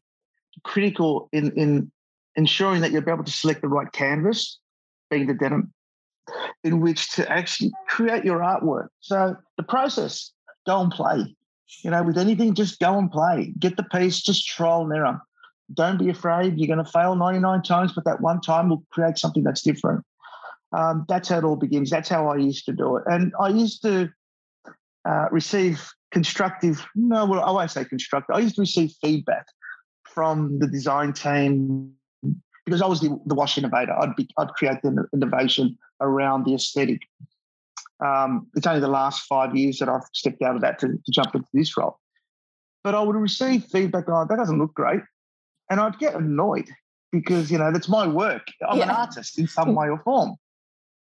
critical 0.64 1.30
in 1.32 1.52
in 1.58 1.92
ensuring 2.36 2.82
that 2.82 2.92
you'll 2.92 3.02
be 3.02 3.12
able 3.12 3.24
to 3.24 3.32
select 3.32 3.62
the 3.62 3.68
right 3.68 3.92
canvas, 3.92 4.60
being 5.10 5.28
the 5.28 5.34
denim, 5.34 5.74
in 6.64 6.82
which 6.82 7.12
to 7.12 7.30
actually 7.32 7.72
create 7.88 8.26
your 8.26 8.40
artwork. 8.40 8.88
So 9.02 9.36
the 9.58 9.64
process, 9.64 10.32
go 10.66 10.82
and 10.82 10.92
play. 10.92 11.36
You 11.84 11.92
know, 11.92 12.04
with 12.04 12.18
anything, 12.18 12.54
just 12.54 12.80
go 12.80 12.98
and 12.98 13.12
play. 13.12 13.54
Get 13.60 13.78
the 13.78 13.84
piece, 13.84 14.22
just 14.22 14.48
trial 14.48 14.84
and 14.84 14.94
error. 14.94 15.22
Don't 15.74 15.98
be 15.98 16.10
afraid. 16.10 16.58
You're 16.58 16.74
going 16.74 16.84
to 16.84 16.92
fail 16.92 17.16
99 17.16 17.64
times, 17.64 17.94
but 17.94 18.06
that 18.06 18.22
one 18.22 18.40
time 18.42 18.70
will 18.70 18.84
create 18.92 19.18
something 19.18 19.44
that's 19.44 19.62
different. 19.62 20.04
Um, 20.72 21.06
that's 21.08 21.30
how 21.30 21.40
it 21.40 21.44
all 21.44 21.56
begins. 21.56 21.90
That's 21.90 22.10
how 22.10 22.28
I 22.28 22.38
used 22.38 22.66
to 22.66 22.74
do 22.74 22.98
it. 22.98 23.04
And 23.08 23.34
I 23.40 23.50
used 23.50 23.82
to 23.84 24.10
uh, 25.06 25.28
receive 25.32 25.90
constructive, 26.12 26.86
no, 26.96 27.26
well, 27.26 27.44
I 27.44 27.52
won't 27.52 27.72
say 27.72 27.86
constructive. 27.86 28.36
I 28.36 28.40
used 28.40 28.56
to 28.56 28.62
receive 28.62 28.94
feedback 29.02 29.46
from 30.04 30.60
the 30.60 30.68
design 30.68 31.14
team 31.14 31.94
because 32.66 32.82
I 32.82 32.88
was 32.88 33.02
the, 33.02 33.20
the 33.26 33.36
wash 33.36 33.58
innovator. 33.58 33.94
I'd 33.94 34.16
be, 34.16 34.28
I'd 34.38 34.50
create 34.50 34.82
the 34.82 35.06
innovation 35.14 35.78
around 36.02 36.46
the 36.46 36.56
aesthetic. 36.56 37.02
Um, 38.06 38.48
it's 38.56 38.68
only 38.68 38.82
the 38.82 38.88
last 38.88 39.26
five 39.26 39.56
years 39.56 39.80
that 39.80 39.90
I've 39.90 40.04
stepped 40.14 40.42
out 40.42 40.56
of 40.56 40.62
that 40.62 40.80
to, 40.80 40.88
to 40.88 41.12
jump 41.12 41.34
into 41.34 41.48
this 41.54 41.78
role. 41.78 42.00
But 42.84 42.94
I 42.94 43.02
would 43.02 43.16
receive 43.16 43.66
feedback, 43.66 44.06
oh, 44.08 44.26
that 44.30 44.36
doesn't 44.36 44.60
look 44.60 44.74
great. 44.74 45.02
And 45.70 45.80
I'd 45.80 45.98
get 45.98 46.14
annoyed 46.14 46.70
because, 47.12 47.52
you 47.52 47.58
know, 47.58 47.72
that's 47.72 47.90
my 47.90 48.06
work. 48.06 48.48
I'm 48.68 48.78
yeah. 48.78 48.84
an 48.84 48.90
artist 48.92 49.40
in 49.40 49.48
some 49.48 49.74
way 49.74 49.88
or 49.88 50.00
form. 50.00 50.36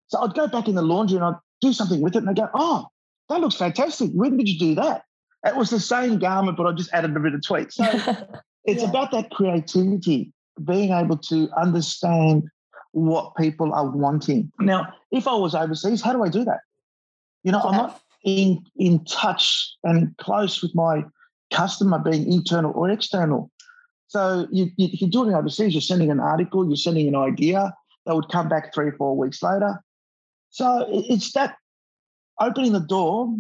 So 0.08 0.20
I'd 0.22 0.34
go 0.34 0.48
back 0.48 0.68
in 0.68 0.75
the 0.75 0.82
laundry 0.82 1.18
and 1.18 1.25
I'd 1.25 1.36
do 1.62 1.74
something 1.74 2.02
with 2.02 2.16
it 2.16 2.20
and 2.20 2.30
I'd 2.30 2.38
go, 2.38 2.50
oh, 2.54 2.88
that 3.30 3.42
looks 3.42 3.56
fantastic. 3.56 4.12
When 4.12 4.38
did 4.38 4.48
you 4.48 4.58
do 4.58 4.75
that? 4.75 5.04
It 5.46 5.56
was 5.56 5.70
the 5.70 5.80
same 5.80 6.18
garment, 6.18 6.58
but 6.58 6.66
I 6.66 6.72
just 6.72 6.92
added 6.94 7.16
a 7.16 7.20
bit 7.20 7.34
of 7.34 7.46
tweak. 7.46 7.72
So 7.72 7.84
it's 8.66 8.82
yeah. 8.82 8.90
about 8.90 9.12
that 9.12 9.30
creativity, 9.32 10.34
being 10.64 10.92
able 10.92 11.18
to 11.18 11.50
understand 11.56 12.50
what 12.96 13.36
people 13.36 13.74
are 13.74 13.90
wanting. 13.90 14.52
Now, 14.60 14.94
if 15.12 15.28
I 15.28 15.36
was 15.36 15.54
overseas, 15.54 16.02
how 16.02 16.14
do 16.14 16.24
I 16.24 16.30
do 16.30 16.46
that? 16.46 16.62
You 17.44 17.52
know. 17.52 17.60
I'm 17.60 17.75
not 17.75 18.02
in 18.24 18.64
in 18.78 19.04
touch 19.06 19.75
and 19.84 20.16
close 20.18 20.62
with 20.62 20.74
my 20.74 21.04
customer, 21.54 22.00
being 22.00 22.32
internal 22.32 22.72
or 22.74 22.90
external. 22.90 23.52
So 24.08 24.48
you, 24.52 24.72
you, 24.78 24.90
if 24.94 25.02
you're 25.02 25.10
doing 25.10 25.32
it 25.32 25.36
overseas, 25.36 25.74
you're 25.74 25.82
sending 25.82 26.10
an 26.10 26.20
article, 26.20 26.66
you're 26.66 26.78
sending 26.78 27.08
an 27.08 27.16
idea 27.16 27.74
that 28.06 28.16
would 28.16 28.30
come 28.30 28.48
back 28.48 28.74
three, 28.74 28.92
four 28.92 29.18
weeks 29.18 29.44
later. 29.44 29.82
So 30.52 30.88
it's 30.90 31.34
that 31.34 31.58
opening 32.40 32.72
the 32.72 32.80
door, 32.80 33.36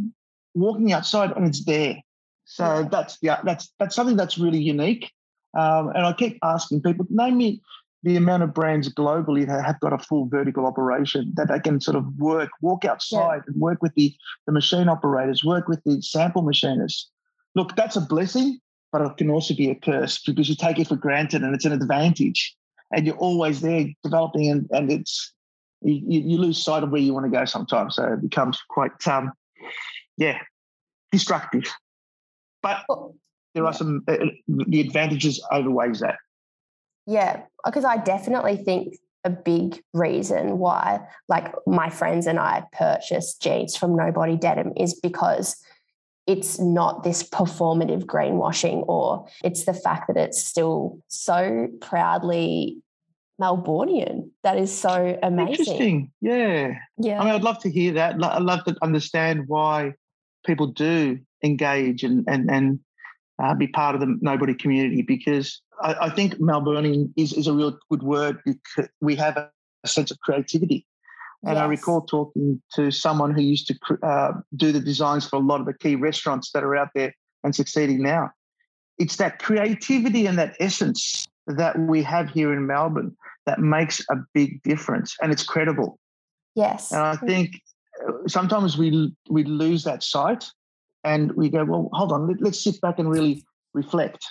walking 0.53 0.91
outside, 0.91 1.31
and 1.31 1.45
it's 1.45 1.63
there. 1.63 1.95
So 2.43 2.63
yeah. 2.63 2.87
that's 2.91 3.17
yeah, 3.21 3.39
that's 3.43 3.71
that's 3.79 3.95
something 3.95 4.17
that's 4.17 4.37
really 4.37 4.61
unique. 4.61 5.11
Um, 5.57 5.89
and 5.95 6.05
I 6.05 6.11
keep 6.11 6.37
asking 6.43 6.81
people, 6.81 7.07
name 7.09 7.37
me 7.37 7.61
the 8.05 8.15
amount 8.15 8.43
of 8.43 8.53
brands 8.53 8.93
globally 8.93 9.47
that 9.47 9.65
have 9.65 9.79
got 9.79 9.91
a 9.91 9.97
full 9.97 10.27
vertical 10.27 10.67
operation 10.67 11.33
that 11.35 11.47
they 11.47 11.59
can 11.59 11.81
sort 11.81 11.97
of 11.97 12.05
work, 12.17 12.51
walk 12.61 12.85
outside 12.85 13.37
yeah. 13.37 13.43
and 13.47 13.59
work 13.59 13.81
with 13.81 13.93
the, 13.95 14.15
the 14.45 14.51
machine 14.51 14.87
operators, 14.87 15.43
work 15.43 15.67
with 15.67 15.83
the 15.85 15.99
sample 16.03 16.43
machinists. 16.43 17.09
Look, 17.55 17.75
that's 17.75 17.95
a 17.95 18.01
blessing, 18.01 18.59
but 18.91 19.01
it 19.01 19.17
can 19.17 19.31
also 19.31 19.55
be 19.55 19.71
a 19.71 19.75
curse 19.75 20.21
because 20.21 20.47
you 20.47 20.55
take 20.55 20.77
it 20.77 20.87
for 20.87 20.95
granted 20.95 21.41
and 21.41 21.55
it's 21.55 21.65
an 21.65 21.71
advantage. 21.71 22.55
And 22.93 23.07
you're 23.07 23.17
always 23.17 23.61
there 23.61 23.87
developing 24.03 24.51
and, 24.51 24.69
and 24.69 24.91
it's 24.91 25.33
you, 25.81 26.21
you 26.21 26.37
lose 26.37 26.63
sight 26.63 26.83
of 26.83 26.91
where 26.91 27.01
you 27.01 27.11
want 27.11 27.25
to 27.25 27.31
go 27.31 27.45
sometimes. 27.45 27.95
So 27.95 28.13
it 28.13 28.21
becomes 28.21 28.61
quite 28.69 29.07
um 29.07 29.31
yeah, 30.17 30.37
destructive. 31.11 31.63
But 32.61 32.85
there 33.55 33.65
are 33.65 33.73
some 33.73 34.03
uh, 34.07 34.17
the 34.47 34.81
advantages 34.81 35.43
outweighs 35.51 36.01
that. 36.01 36.17
Yeah, 37.07 37.43
because 37.63 37.85
I 37.85 37.97
definitely 37.97 38.57
think 38.57 38.95
a 39.23 39.29
big 39.29 39.81
reason 39.93 40.59
why, 40.59 40.99
like 41.27 41.53
my 41.65 41.89
friends 41.89 42.27
and 42.27 42.39
I 42.39 42.63
purchased 42.71 43.41
jeans 43.41 43.75
from 43.75 43.95
Nobody 43.95 44.37
Denim 44.37 44.73
is 44.77 44.99
because 44.99 45.57
it's 46.27 46.59
not 46.59 47.03
this 47.03 47.23
performative 47.23 48.05
greenwashing, 48.05 48.83
or 48.87 49.27
it's 49.43 49.65
the 49.65 49.73
fact 49.73 50.07
that 50.07 50.17
it's 50.17 50.43
still 50.43 50.99
so 51.07 51.67
proudly 51.81 52.81
Melburnian. 53.41 54.29
That 54.43 54.57
is 54.57 54.75
so 54.75 55.19
amazing. 55.21 55.51
Interesting. 55.51 56.11
Yeah. 56.21 56.75
Yeah. 56.97 57.19
I 57.19 57.25
mean, 57.25 57.33
I'd 57.33 57.43
love 57.43 57.59
to 57.59 57.69
hear 57.69 57.93
that. 57.93 58.23
I'd 58.23 58.41
love 58.41 58.63
to 58.65 58.75
understand 58.81 59.47
why 59.47 59.93
people 60.45 60.67
do 60.67 61.19
engage 61.43 62.03
and 62.03 62.23
and 62.27 62.49
and 62.49 62.79
uh, 63.41 63.53
be 63.53 63.67
part 63.67 63.95
of 63.95 64.01
the 64.01 64.17
nobody 64.21 64.53
community 64.53 65.01
because 65.01 65.61
I, 65.81 65.93
I, 66.05 66.09
think 66.09 66.35
Melburnian 66.35 67.11
is, 67.15 67.33
is 67.33 67.47
a 67.47 67.53
real 67.53 67.77
good 67.89 68.03
word 68.03 68.39
because 68.45 68.89
we 69.01 69.15
have 69.15 69.37
a, 69.37 69.49
a 69.83 69.87
sense 69.87 70.11
of 70.11 70.19
creativity. 70.19 70.85
And 71.43 71.55
yes. 71.55 71.61
I 71.61 71.65
recall 71.67 72.01
talking 72.01 72.61
to 72.73 72.89
someone 72.91 73.31
who 73.31 73.41
used 73.41 73.67
to 73.67 73.97
uh, 74.01 74.33
do 74.55 74.71
the 74.71 74.79
designs 74.79 75.27
for 75.27 75.35
a 75.35 75.39
lot 75.39 75.59
of 75.59 75.67
the 75.67 75.73
key 75.73 75.95
restaurants 75.95 76.51
that 76.51 76.63
are 76.63 76.75
out 76.75 76.89
there 76.95 77.13
and 77.43 77.55
succeeding 77.55 78.01
now. 78.01 78.31
It's 78.97 79.17
that 79.17 79.39
creativity 79.39 80.25
and 80.25 80.39
that 80.39 80.55
essence 80.59 81.27
that 81.47 81.77
we 81.77 82.01
have 82.03 82.29
here 82.29 82.51
in 82.51 82.65
Melbourne 82.65 83.15
that 83.45 83.59
makes 83.59 84.03
a 84.09 84.15
big 84.33 84.63
difference, 84.63 85.15
and 85.21 85.31
it's 85.31 85.43
credible. 85.43 85.99
Yes, 86.55 86.91
and 86.91 87.01
I 87.01 87.15
think 87.15 87.61
uh, 88.07 88.27
sometimes 88.27 88.77
we 88.77 89.13
we 89.29 89.43
lose 89.43 89.83
that 89.83 90.01
sight, 90.01 90.45
and 91.03 91.31
we 91.33 91.49
go, 91.49 91.63
well, 91.65 91.89
hold 91.93 92.11
on, 92.11 92.27
let, 92.27 92.41
us 92.47 92.63
sit 92.63 92.81
back 92.81 92.97
and 92.97 93.09
really 93.09 93.43
reflect 93.73 94.25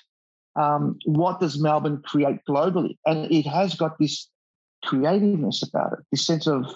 um, 0.57 0.99
what 1.05 1.41
does 1.41 1.61
Melbourne 1.61 2.03
create 2.05 2.41
globally? 2.49 2.97
And 3.07 3.31
it 3.31 3.47
has 3.47 3.75
got 3.75 3.99
this 3.99 4.29
creativeness 4.85 5.63
about 5.63 5.95
it, 5.95 5.99
this 6.11 6.27
sense 6.27 6.47
of 6.47 6.75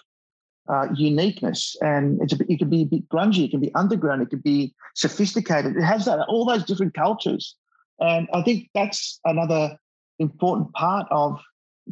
uh, 0.69 0.89
uniqueness. 0.95 1.77
And 1.81 2.21
a, 2.21 2.53
it 2.53 2.59
can 2.59 2.71
be 2.71 2.83
a 2.83 2.87
bit 2.87 3.09
grungy, 3.09 3.45
it 3.45 3.51
can 3.51 3.61
be 3.61 3.75
underground, 3.75 4.23
it 4.23 4.31
can 4.31 4.41
be 4.41 4.75
sophisticated. 4.95 5.77
It 5.77 5.83
has 5.85 6.05
that 6.07 6.27
all 6.29 6.45
those 6.45 6.65
different 6.65 6.95
cultures. 6.95 7.55
And 8.01 8.29
I 8.33 8.43
think 8.43 8.69
that's 8.75 9.21
another 9.25 9.79
important 10.19 10.73
part 10.73 11.07
of 11.11 11.41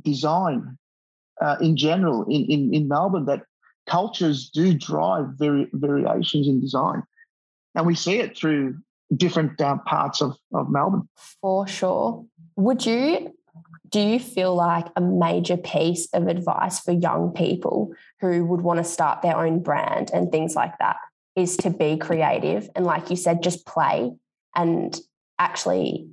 design 0.03 0.77
uh, 1.40 1.57
in 1.61 1.77
general 1.77 2.25
in, 2.25 2.44
in, 2.46 2.75
in 2.75 2.88
Melbourne 2.88 3.27
that 3.27 3.42
cultures 3.87 4.51
do 4.51 4.75
drive 4.75 5.27
vari- 5.38 5.70
variations 5.72 6.49
in 6.49 6.61
design. 6.61 7.03
And 7.75 7.87
we 7.87 7.94
see 7.94 8.18
it 8.18 8.37
through 8.37 8.77
different 9.14 9.60
uh, 9.60 9.78
parts 9.86 10.20
of, 10.20 10.36
of 10.52 10.70
Melbourne. 10.70 11.08
For 11.40 11.66
sure. 11.66 12.24
Would 12.56 12.86
you, 12.86 13.34
do 13.88 14.00
you 14.00 14.18
feel 14.18 14.54
like 14.54 14.86
a 14.96 15.00
major 15.00 15.56
piece 15.56 16.08
of 16.12 16.26
advice 16.26 16.80
for 16.80 16.92
young 16.92 17.32
people 17.32 17.92
who 18.20 18.44
would 18.46 18.62
want 18.62 18.78
to 18.78 18.84
start 18.84 19.22
their 19.22 19.36
own 19.36 19.62
brand 19.62 20.10
and 20.12 20.32
things 20.32 20.54
like 20.54 20.76
that 20.78 20.96
is 21.36 21.56
to 21.58 21.70
be 21.70 21.96
creative 21.96 22.68
and, 22.74 22.84
like 22.84 23.10
you 23.10 23.16
said, 23.16 23.42
just 23.42 23.66
play 23.66 24.10
and 24.54 24.98
actually, 25.38 26.08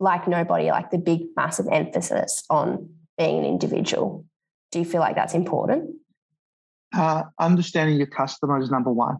like 0.00 0.26
nobody, 0.26 0.70
like 0.70 0.90
the 0.90 0.98
big, 0.98 1.20
massive 1.36 1.66
emphasis 1.70 2.42
on 2.50 2.90
being 3.16 3.38
an 3.38 3.44
individual? 3.44 4.26
Do 4.72 4.80
you 4.80 4.84
feel 4.84 5.00
like 5.00 5.14
that's 5.14 5.34
important? 5.34 5.94
Uh, 6.92 7.22
understanding 7.38 7.96
your 7.96 8.08
customer 8.08 8.60
is 8.60 8.70
number 8.70 8.92
one. 8.92 9.18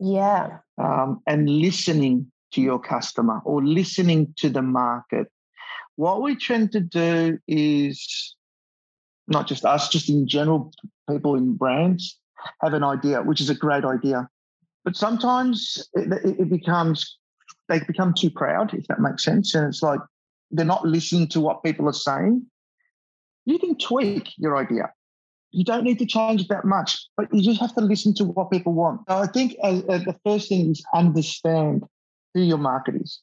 Yeah. 0.00 0.58
Um, 0.78 1.20
and 1.26 1.48
listening 1.48 2.30
to 2.52 2.60
your 2.60 2.78
customer 2.78 3.40
or 3.44 3.64
listening 3.64 4.32
to 4.38 4.48
the 4.48 4.62
market. 4.62 5.28
What 5.96 6.22
we 6.22 6.36
tend 6.36 6.72
to 6.72 6.80
do 6.80 7.38
is 7.46 8.36
not 9.28 9.46
just 9.46 9.64
us, 9.64 9.88
just 9.88 10.08
in 10.08 10.26
general, 10.26 10.72
people 11.08 11.34
in 11.34 11.56
brands 11.56 12.18
have 12.60 12.74
an 12.74 12.84
idea, 12.84 13.22
which 13.22 13.40
is 13.40 13.50
a 13.50 13.54
great 13.54 13.84
idea. 13.84 14.28
But 14.84 14.96
sometimes 14.96 15.88
it, 15.94 16.12
it 16.38 16.50
becomes, 16.50 17.18
they 17.68 17.80
become 17.80 18.12
too 18.12 18.30
proud, 18.30 18.74
if 18.74 18.86
that 18.88 19.00
makes 19.00 19.24
sense. 19.24 19.54
And 19.54 19.66
it's 19.66 19.82
like 19.82 20.00
they're 20.50 20.66
not 20.66 20.86
listening 20.86 21.28
to 21.28 21.40
what 21.40 21.62
people 21.62 21.88
are 21.88 21.92
saying. 21.92 22.44
You 23.46 23.58
can 23.58 23.76
tweak 23.78 24.30
your 24.36 24.56
idea. 24.56 24.92
You 25.54 25.64
don't 25.64 25.84
need 25.84 25.98
to 26.00 26.06
change 26.06 26.48
that 26.48 26.64
much, 26.64 27.06
but 27.16 27.32
you 27.32 27.42
just 27.42 27.60
have 27.60 27.74
to 27.76 27.80
listen 27.80 28.12
to 28.14 28.24
what 28.24 28.50
people 28.50 28.72
want. 28.72 29.02
So 29.08 29.16
I 29.16 29.26
think 29.26 29.56
uh, 29.62 29.82
uh, 29.88 29.98
the 29.98 30.16
first 30.24 30.48
thing 30.48 30.70
is 30.70 30.84
understand 30.94 31.84
who 32.34 32.40
your 32.40 32.58
market 32.58 32.96
is, 32.96 33.20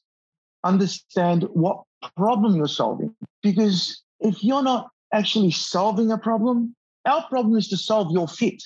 understand 0.64 1.42
what 1.52 1.82
problem 2.16 2.56
you're 2.56 2.68
solving. 2.68 3.14
Because 3.42 4.02
if 4.20 4.42
you're 4.42 4.62
not 4.62 4.88
actually 5.12 5.50
solving 5.50 6.10
a 6.10 6.16
problem, 6.16 6.74
our 7.04 7.22
problem 7.28 7.58
is 7.58 7.68
to 7.68 7.76
solve 7.76 8.10
your 8.12 8.28
fit. 8.28 8.62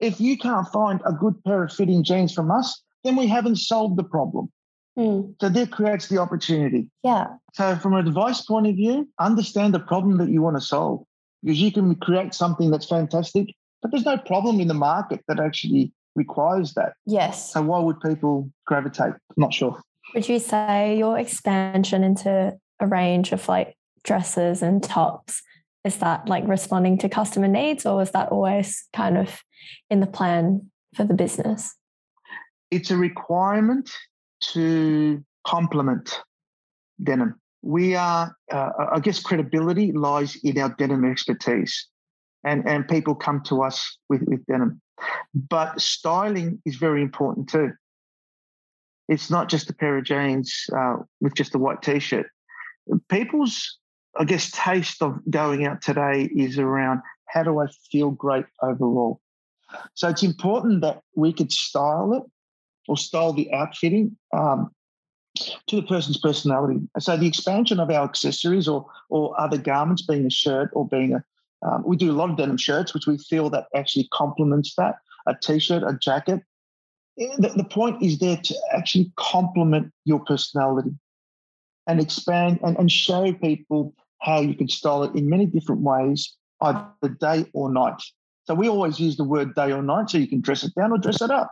If 0.00 0.20
you 0.20 0.38
can't 0.38 0.66
find 0.68 1.00
a 1.04 1.12
good 1.12 1.42
pair 1.44 1.64
of 1.64 1.72
fitting 1.72 2.02
jeans 2.02 2.32
from 2.32 2.50
us, 2.50 2.82
then 3.04 3.16
we 3.16 3.26
haven't 3.26 3.56
solved 3.56 3.98
the 3.98 4.04
problem. 4.04 4.50
Mm. 4.98 5.34
So 5.40 5.48
that 5.48 5.70
creates 5.70 6.08
the 6.08 6.18
opportunity. 6.18 6.88
Yeah. 7.02 7.26
So 7.52 7.76
from 7.76 7.94
an 7.94 8.06
advice 8.06 8.40
point 8.42 8.66
of 8.66 8.76
view, 8.76 9.08
understand 9.18 9.74
the 9.74 9.80
problem 9.80 10.18
that 10.18 10.30
you 10.30 10.40
want 10.40 10.56
to 10.56 10.62
solve 10.62 11.04
because 11.44 11.60
you 11.60 11.70
can 11.70 11.94
create 11.96 12.32
something 12.32 12.70
that's 12.70 12.86
fantastic, 12.86 13.54
but 13.82 13.90
there's 13.90 14.06
no 14.06 14.16
problem 14.16 14.60
in 14.60 14.68
the 14.68 14.74
market 14.74 15.20
that 15.28 15.38
actually 15.38 15.92
requires 16.16 16.72
that. 16.74 16.94
Yes. 17.04 17.52
So 17.52 17.62
why 17.62 17.80
would 17.80 18.00
people 18.00 18.50
gravitate? 18.66 19.12
Not 19.36 19.52
sure. 19.52 19.78
Would 20.14 20.28
you 20.28 20.38
say 20.38 20.96
your 20.96 21.18
expansion 21.18 22.02
into 22.02 22.56
a 22.80 22.86
range 22.86 23.32
of 23.32 23.46
like 23.48 23.76
dresses 24.04 24.62
and 24.62 24.82
tops 24.82 25.42
is 25.84 25.98
that 25.98 26.28
like 26.28 26.46
responding 26.46 26.96
to 26.98 27.08
customer 27.08 27.48
needs 27.48 27.84
or 27.84 27.96
was 27.96 28.10
that 28.12 28.30
always 28.30 28.84
kind 28.94 29.18
of 29.18 29.42
in 29.90 30.00
the 30.00 30.06
plan 30.06 30.70
for 30.94 31.04
the 31.04 31.14
business? 31.14 31.74
It's 32.70 32.90
a 32.90 32.96
requirement 32.96 33.90
to 34.52 35.22
complement 35.46 36.22
denim 37.02 37.38
we 37.64 37.94
are, 37.94 38.36
uh, 38.52 38.70
I 38.92 39.00
guess, 39.00 39.20
credibility 39.20 39.90
lies 39.90 40.36
in 40.44 40.58
our 40.58 40.68
denim 40.78 41.04
expertise, 41.10 41.88
and 42.44 42.68
and 42.68 42.86
people 42.86 43.14
come 43.14 43.42
to 43.44 43.62
us 43.62 43.98
with 44.10 44.22
with 44.26 44.44
denim, 44.46 44.82
but 45.34 45.80
styling 45.80 46.60
is 46.66 46.76
very 46.76 47.00
important 47.00 47.48
too. 47.48 47.72
It's 49.08 49.30
not 49.30 49.48
just 49.48 49.70
a 49.70 49.74
pair 49.74 49.96
of 49.96 50.04
jeans 50.04 50.66
uh, 50.76 50.96
with 51.20 51.34
just 51.34 51.54
a 51.54 51.58
white 51.58 51.82
t-shirt. 51.82 52.26
People's, 53.08 53.78
I 54.18 54.24
guess, 54.24 54.50
taste 54.50 55.02
of 55.02 55.18
going 55.30 55.66
out 55.66 55.82
today 55.82 56.28
is 56.34 56.58
around 56.58 57.00
how 57.28 57.42
do 57.42 57.60
I 57.60 57.66
feel 57.90 58.10
great 58.10 58.46
overall. 58.62 59.20
So 59.94 60.08
it's 60.08 60.22
important 60.22 60.82
that 60.82 61.00
we 61.16 61.32
could 61.32 61.52
style 61.52 62.14
it 62.14 62.22
or 62.88 62.96
style 62.96 63.32
the 63.32 63.52
outfitting 63.52 64.16
um, 64.34 64.70
to 65.34 65.76
the 65.76 65.82
person's 65.82 66.18
personality. 66.18 66.80
So 66.98 67.16
the 67.16 67.26
expansion 67.26 67.80
of 67.80 67.90
our 67.90 68.04
accessories 68.04 68.68
or 68.68 68.86
or 69.08 69.38
other 69.40 69.58
garments, 69.58 70.02
being 70.02 70.26
a 70.26 70.30
shirt 70.30 70.70
or 70.72 70.86
being 70.86 71.14
a, 71.14 71.24
um, 71.66 71.82
we 71.86 71.96
do 71.96 72.10
a 72.10 72.14
lot 72.14 72.30
of 72.30 72.36
denim 72.36 72.56
shirts, 72.56 72.94
which 72.94 73.06
we 73.06 73.18
feel 73.18 73.50
that 73.50 73.66
actually 73.74 74.08
complements 74.12 74.74
that. 74.76 74.96
A 75.26 75.34
t-shirt, 75.34 75.82
a 75.82 75.96
jacket. 75.98 76.42
Eh, 77.18 77.34
the, 77.38 77.48
the 77.48 77.64
point 77.64 78.02
is 78.02 78.18
there 78.18 78.36
to 78.36 78.54
actually 78.72 79.12
complement 79.16 79.92
your 80.04 80.20
personality 80.20 80.90
and 81.86 82.00
expand 82.00 82.60
and, 82.62 82.76
and 82.76 82.90
show 82.90 83.32
people 83.32 83.94
how 84.20 84.40
you 84.40 84.54
can 84.54 84.68
style 84.68 85.02
it 85.04 85.14
in 85.14 85.28
many 85.28 85.46
different 85.46 85.82
ways, 85.82 86.34
either 86.60 86.86
day 87.20 87.46
or 87.52 87.70
night. 87.72 88.00
So 88.44 88.54
we 88.54 88.68
always 88.68 89.00
use 89.00 89.16
the 89.16 89.24
word 89.24 89.54
day 89.54 89.72
or 89.72 89.82
night, 89.82 90.10
so 90.10 90.18
you 90.18 90.28
can 90.28 90.40
dress 90.40 90.64
it 90.64 90.74
down 90.74 90.92
or 90.92 90.98
dress 90.98 91.22
it 91.22 91.30
up. 91.30 91.50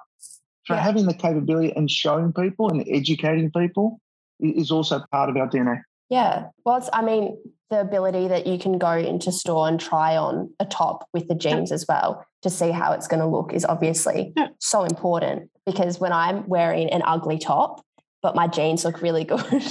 So 0.65 0.75
yeah. 0.75 0.83
having 0.83 1.07
the 1.07 1.15
capability 1.15 1.73
and 1.75 1.91
showing 1.91 2.33
people 2.33 2.71
and 2.71 2.85
educating 2.89 3.51
people 3.51 4.01
is 4.41 4.71
also 4.71 5.03
part 5.11 5.29
of 5.29 5.37
our 5.37 5.49
DNA. 5.49 5.83
Yeah. 6.09 6.49
Well, 6.65 6.77
it's, 6.77 6.91
I 6.93 7.03
mean, 7.03 7.37
the 7.71 7.81
ability 7.81 8.29
that 8.29 8.47
you 8.47 8.59
can 8.59 8.79
go 8.79 8.93
into 8.93 9.33
store 9.33 9.67
and 9.67 9.81
try 9.81 10.17
on 10.17 10.53
a 10.61 10.67
top 10.67 11.09
with 11.15 11.27
the 11.29 11.35
jeans 11.35 11.71
yeah. 11.71 11.75
as 11.75 11.87
well 11.89 12.25
to 12.43 12.51
see 12.51 12.71
how 12.71 12.93
it's 12.93 13.09
going 13.09 13.21
to 13.21 13.27
look 13.27 13.53
is 13.53 13.65
obviously 13.65 14.33
yeah. 14.37 14.49
so 14.59 14.85
important 14.85 15.51
because 15.65 15.99
when 15.99 16.13
I'm 16.13 16.47
wearing 16.47 16.91
an 16.91 17.03
ugly 17.05 17.39
top, 17.39 17.85
but 18.21 18.37
my 18.37 18.47
jeans 18.47 18.85
look 18.85 19.01
really 19.01 19.25
good, 19.25 19.65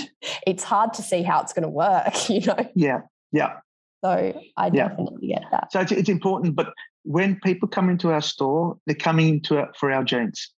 it's 0.48 0.64
hard 0.64 0.94
to 0.94 1.02
see 1.02 1.22
how 1.22 1.42
it's 1.42 1.54
going 1.54 1.64
to 1.64 1.70
work, 1.70 2.30
you 2.30 2.42
know? 2.42 2.70
Yeah. 2.76 3.02
Yeah. 3.32 3.58
So 4.04 4.42
I 4.58 4.70
definitely 4.72 5.28
get 5.28 5.44
that. 5.52 5.72
So 5.72 5.80
it's, 5.82 5.92
it's 5.92 6.10
important, 6.10 6.56
but 6.56 6.74
when 7.04 7.40
people 7.42 7.68
come 7.68 7.88
into 7.88 8.12
our 8.12 8.22
store, 8.22 8.78
they're 8.88 8.96
coming 8.96 9.30
into 9.30 9.60
it 9.60 9.70
for 9.78 9.92
our 9.92 10.04
jeans 10.04 10.52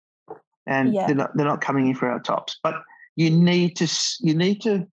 and 0.68 0.94
yeah. 0.94 1.08
they're 1.08 1.16
not 1.16 1.36
they're 1.36 1.46
not 1.46 1.62
coming 1.62 1.88
in 1.88 1.96
for 1.96 2.10
our 2.10 2.20
tops. 2.20 2.60
But 2.64 2.76
you 3.16 3.30
need 3.30 3.76
to 3.78 3.88
you 4.22 4.34
need 4.34 4.62
to 4.62 4.88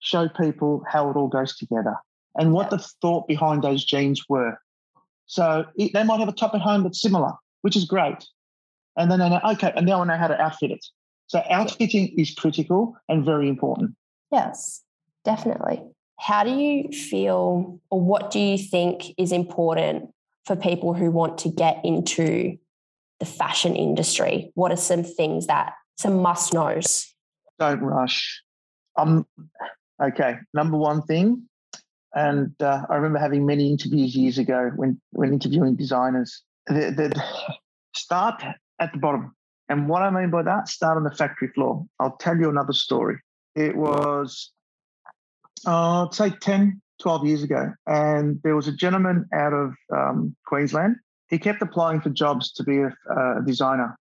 show 0.00 0.28
people 0.28 0.82
how 0.88 1.10
it 1.10 1.16
all 1.16 1.28
goes 1.28 1.56
together 1.56 1.94
and 2.36 2.52
what 2.52 2.70
yeah. 2.70 2.78
the 2.78 2.88
thought 3.00 3.28
behind 3.28 3.62
those 3.62 3.84
jeans 3.84 4.24
were. 4.28 4.58
So 5.26 5.64
it, 5.76 5.92
they 5.92 6.02
might 6.02 6.20
have 6.20 6.28
a 6.28 6.32
top 6.32 6.54
at 6.54 6.60
home 6.60 6.82
that's 6.82 7.00
similar, 7.00 7.32
which 7.62 7.76
is 7.76 7.84
great. 7.84 8.26
And 8.96 9.10
then 9.10 9.20
they 9.20 9.28
know, 9.28 9.40
okay, 9.52 9.72
and 9.76 9.86
now 9.86 10.02
I 10.02 10.04
know 10.04 10.16
how 10.16 10.26
to 10.26 10.40
outfit 10.40 10.72
it. 10.72 10.84
So 11.28 11.42
outfitting 11.48 12.18
is 12.18 12.34
critical 12.34 12.96
and 13.08 13.24
very 13.24 13.48
important. 13.48 13.94
Yes, 14.32 14.82
definitely. 15.24 15.80
How 16.18 16.42
do 16.42 16.50
you 16.50 16.90
feel, 16.90 17.80
or 17.90 18.00
what 18.00 18.30
do 18.30 18.40
you 18.40 18.58
think 18.58 19.14
is 19.16 19.30
important 19.32 20.10
for 20.44 20.56
people 20.56 20.92
who 20.92 21.10
want 21.10 21.38
to 21.38 21.48
get 21.48 21.80
into 21.84 22.58
the 23.20 23.26
fashion 23.26 23.76
industry? 23.76 24.50
What 24.54 24.72
are 24.72 24.76
some 24.76 25.04
things 25.04 25.46
that 25.46 25.74
some 25.98 26.20
must 26.20 26.52
knows? 26.52 27.06
Don't 27.58 27.80
rush. 27.80 28.42
Um, 28.96 29.26
okay, 30.02 30.38
number 30.52 30.76
one 30.76 31.02
thing, 31.02 31.48
and 32.14 32.52
uh, 32.60 32.82
I 32.88 32.96
remember 32.96 33.18
having 33.18 33.46
many 33.46 33.70
interviews 33.70 34.16
years 34.16 34.38
ago 34.38 34.72
when 34.74 35.00
when 35.12 35.32
interviewing 35.32 35.76
designers. 35.76 36.42
The, 36.66 36.90
the, 36.90 37.22
start 37.94 38.42
at 38.78 38.92
the 38.92 38.98
bottom, 38.98 39.34
and 39.68 39.88
what 39.88 40.02
I 40.02 40.10
mean 40.10 40.30
by 40.30 40.42
that, 40.42 40.68
start 40.68 40.96
on 40.96 41.04
the 41.04 41.10
factory 41.10 41.48
floor. 41.48 41.86
I'll 41.98 42.16
tell 42.16 42.36
you 42.36 42.48
another 42.48 42.72
story. 42.72 43.18
It 43.54 43.76
was, 43.76 44.52
uh, 45.66 46.06
I'd 46.06 46.14
say 46.14 46.30
10, 46.30 46.80
12 47.00 47.26
years 47.26 47.42
ago, 47.42 47.72
and 47.86 48.40
there 48.42 48.54
was 48.54 48.68
a 48.68 48.72
gentleman 48.72 49.26
out 49.34 49.52
of 49.52 49.74
um, 49.92 50.36
Queensland 50.46 50.96
he 51.30 51.38
kept 51.38 51.62
applying 51.62 52.00
for 52.00 52.10
jobs 52.10 52.52
to 52.52 52.64
be 52.64 52.78
a, 52.78 52.94
a 53.08 53.42
designer 53.46 53.96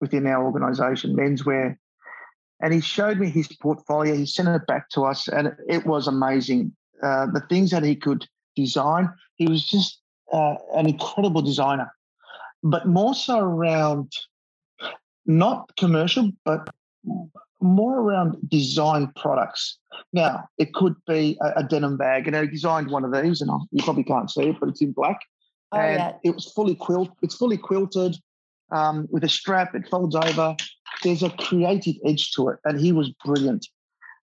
within 0.00 0.26
our 0.26 0.44
organization, 0.44 1.14
menswear. 1.14 1.76
And 2.60 2.72
he 2.72 2.80
showed 2.80 3.18
me 3.18 3.28
his 3.28 3.48
portfolio. 3.60 4.14
He 4.14 4.26
sent 4.26 4.48
it 4.48 4.66
back 4.66 4.88
to 4.90 5.02
us, 5.02 5.28
and 5.28 5.52
it 5.68 5.84
was 5.84 6.06
amazing. 6.06 6.72
Uh, 7.02 7.26
the 7.26 7.42
things 7.48 7.72
that 7.72 7.82
he 7.82 7.96
could 7.96 8.26
design, 8.54 9.10
he 9.34 9.48
was 9.48 9.68
just 9.68 10.00
uh, 10.32 10.54
an 10.74 10.86
incredible 10.86 11.42
designer, 11.42 11.92
but 12.62 12.86
more 12.86 13.14
so 13.14 13.40
around 13.40 14.12
not 15.26 15.70
commercial, 15.76 16.30
but 16.44 16.68
more 17.60 17.98
around 17.98 18.36
design 18.48 19.12
products. 19.16 19.78
Now, 20.12 20.48
it 20.58 20.74
could 20.74 20.94
be 21.08 21.36
a, 21.40 21.60
a 21.60 21.64
denim 21.64 21.96
bag, 21.96 22.28
and 22.28 22.36
I 22.36 22.46
designed 22.46 22.90
one 22.90 23.04
of 23.04 23.12
these, 23.12 23.40
and 23.40 23.50
you 23.72 23.82
probably 23.82 24.04
can't 24.04 24.30
see 24.30 24.50
it, 24.50 24.56
but 24.60 24.68
it's 24.68 24.80
in 24.80 24.92
black. 24.92 25.18
Oh, 25.72 25.78
and 25.78 25.98
yeah. 25.98 26.12
it 26.22 26.34
was 26.34 26.52
fully 26.52 26.74
quilt. 26.74 27.10
It's 27.22 27.36
fully 27.36 27.56
quilted 27.56 28.16
um, 28.70 29.08
with 29.10 29.24
a 29.24 29.28
strap. 29.28 29.74
It 29.74 29.88
folds 29.90 30.14
over. 30.14 30.56
There's 31.02 31.22
a 31.22 31.30
creative 31.30 31.96
edge 32.04 32.32
to 32.32 32.48
it, 32.50 32.58
and 32.64 32.78
he 32.78 32.92
was 32.92 33.10
brilliant. 33.24 33.66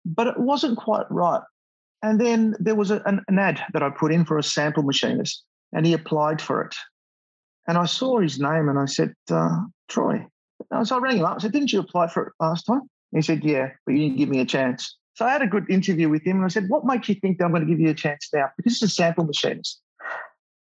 But 0.04 0.26
it 0.26 0.38
wasn't 0.38 0.78
quite 0.78 1.06
right. 1.10 1.42
And 2.02 2.20
then 2.20 2.54
there 2.58 2.74
was 2.74 2.90
a, 2.90 3.02
an, 3.06 3.24
an 3.28 3.38
ad 3.38 3.60
that 3.72 3.82
I 3.82 3.90
put 3.90 4.12
in 4.12 4.24
for 4.24 4.38
a 4.38 4.42
sample 4.42 4.82
machinist, 4.82 5.44
and 5.72 5.86
he 5.86 5.92
applied 5.92 6.42
for 6.42 6.62
it. 6.62 6.74
And 7.66 7.78
I 7.78 7.86
saw 7.86 8.20
his 8.20 8.38
name, 8.38 8.68
and 8.68 8.78
I 8.78 8.86
said, 8.86 9.14
uh, 9.30 9.60
Troy. 9.88 10.26
So 10.84 10.96
I 10.96 10.98
rang 10.98 11.18
him 11.18 11.24
up. 11.24 11.36
I 11.36 11.38
said, 11.38 11.52
"Didn't 11.52 11.72
you 11.72 11.80
apply 11.80 12.08
for 12.08 12.26
it 12.28 12.32
last 12.40 12.64
time?" 12.64 12.82
he 13.12 13.22
said, 13.22 13.44
"Yeah, 13.44 13.70
but 13.84 13.92
you 13.92 13.98
didn't 13.98 14.18
give 14.18 14.28
me 14.28 14.40
a 14.40 14.44
chance." 14.44 14.96
So 15.14 15.24
I 15.24 15.32
had 15.32 15.42
a 15.42 15.46
good 15.46 15.68
interview 15.70 16.08
with 16.08 16.22
him, 16.22 16.36
and 16.36 16.44
I 16.44 16.48
said, 16.48 16.68
"What 16.68 16.84
makes 16.84 17.08
you 17.08 17.14
think 17.14 17.38
that 17.38 17.44
I'm 17.44 17.50
going 17.50 17.64
to 17.64 17.68
give 17.68 17.80
you 17.80 17.90
a 17.90 17.94
chance 17.94 18.28
now?" 18.32 18.50
Because 18.56 18.74
it's 18.74 18.82
a 18.82 18.88
sample 18.88 19.24
machinist. 19.24 19.80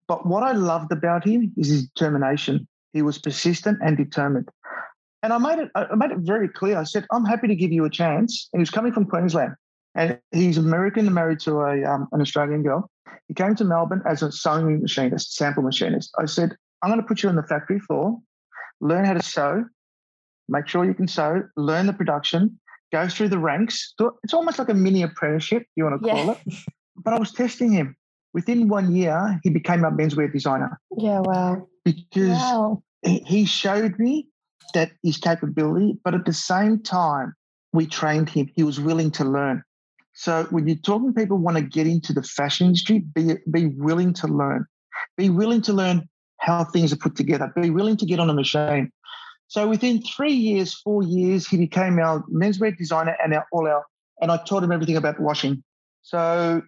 But 0.06 0.26
what 0.26 0.42
I 0.42 0.52
loved 0.52 0.92
about 0.92 1.26
him 1.26 1.52
is 1.56 1.68
his 1.68 1.88
determination. 1.88 2.68
He 2.92 3.02
was 3.02 3.18
persistent 3.18 3.78
and 3.82 3.96
determined. 3.96 4.48
And 5.22 5.32
I 5.32 5.38
made 5.38 5.58
it 5.58 5.70
I 5.74 5.94
made 5.94 6.10
it 6.10 6.18
very 6.18 6.48
clear. 6.48 6.78
I 6.78 6.84
said, 6.84 7.06
I'm 7.10 7.24
happy 7.24 7.48
to 7.48 7.54
give 7.54 7.72
you 7.72 7.84
a 7.84 7.90
chance. 7.90 8.48
And 8.52 8.60
he 8.60 8.62
was 8.62 8.70
coming 8.70 8.92
from 8.92 9.06
Queensland. 9.06 9.54
And 9.94 10.18
he's 10.32 10.58
American 10.58 11.06
and 11.06 11.14
married 11.14 11.40
to 11.40 11.60
a, 11.60 11.84
um, 11.84 12.08
an 12.12 12.20
Australian 12.20 12.62
girl. 12.62 12.90
He 13.28 13.34
came 13.34 13.54
to 13.54 13.64
Melbourne 13.64 14.02
as 14.06 14.22
a 14.22 14.30
sewing 14.30 14.82
machinist, 14.82 15.34
sample 15.34 15.62
machinist. 15.62 16.12
I 16.18 16.26
said, 16.26 16.56
I'm 16.82 16.90
going 16.90 17.00
to 17.00 17.06
put 17.06 17.22
you 17.22 17.28
on 17.28 17.36
the 17.36 17.42
factory 17.44 17.78
floor, 17.78 18.18
learn 18.80 19.04
how 19.04 19.14
to 19.14 19.22
sew, 19.22 19.64
make 20.48 20.66
sure 20.68 20.84
you 20.84 20.94
can 20.94 21.08
sew, 21.08 21.44
learn 21.56 21.86
the 21.86 21.92
production, 21.92 22.58
go 22.92 23.08
through 23.08 23.28
the 23.28 23.38
ranks. 23.38 23.94
It's 24.24 24.34
almost 24.34 24.58
like 24.58 24.68
a 24.68 24.74
mini 24.74 25.02
apprenticeship, 25.02 25.64
you 25.76 25.84
want 25.84 26.02
to 26.02 26.08
call 26.08 26.26
yeah. 26.26 26.32
it. 26.32 26.54
But 26.96 27.14
I 27.14 27.18
was 27.18 27.32
testing 27.32 27.72
him 27.72 27.96
within 28.35 28.68
one 28.68 28.94
year, 28.94 29.40
he 29.42 29.51
became 29.51 29.85
a 29.85 29.90
menswear 29.90 30.31
designer. 30.31 30.79
Yeah, 30.99 31.20
wow. 31.20 31.66
Because 31.85 32.38
wow. 32.38 32.83
he 33.03 33.47
showed 33.47 33.99
me 33.99 34.29
that 34.75 34.90
his 35.03 35.16
capability, 35.16 35.99
but 36.05 36.14
at 36.14 36.25
the 36.27 36.33
same 36.33 36.83
time, 36.83 37.35
we 37.73 37.87
trained 37.87 38.29
him. 38.29 38.51
He 38.55 38.62
was 38.62 38.81
willing 38.81 39.11
to 39.12 39.25
learn. 39.25 39.62
So 40.14 40.47
when 40.51 40.66
you're 40.66 40.77
talking 40.77 41.14
people 41.14 41.38
want 41.38 41.57
to 41.57 41.62
get 41.62 41.87
into 41.87 42.12
the 42.12 42.23
fashion 42.23 42.66
industry, 42.66 43.01
be, 43.14 43.37
be 43.51 43.66
willing 43.66 44.12
to 44.14 44.29
learn. 44.29 44.66
Be 45.16 45.29
willing 45.29 45.62
to 45.62 45.73
learn 45.73 46.09
how 46.40 46.64
things 46.64 46.92
are 46.92 46.97
put 46.97 47.16
together. 47.16 47.53
Be 47.61 47.70
willing 47.70 47.97
to 47.97 48.07
get 48.07 48.20
on 48.20 48.31
a 48.31 48.35
machine. 48.35 48.92
So 49.49 49.68
within 49.68 50.03
three 50.03 50.33
years, 50.33 50.75
four 50.75 51.03
years, 51.03 51.47
he 51.47 51.57
became 51.57 51.99
our 51.99 52.25
menswear 52.33 52.77
designer 52.77 53.16
and 53.23 53.35
our 53.35 53.47
all 53.53 53.66
our 53.68 53.85
and 54.20 54.31
I 54.31 54.38
taught 54.44 54.62
him 54.62 54.73
everything 54.73 54.97
about 54.97 55.20
washing. 55.20 55.62
So 56.03 56.62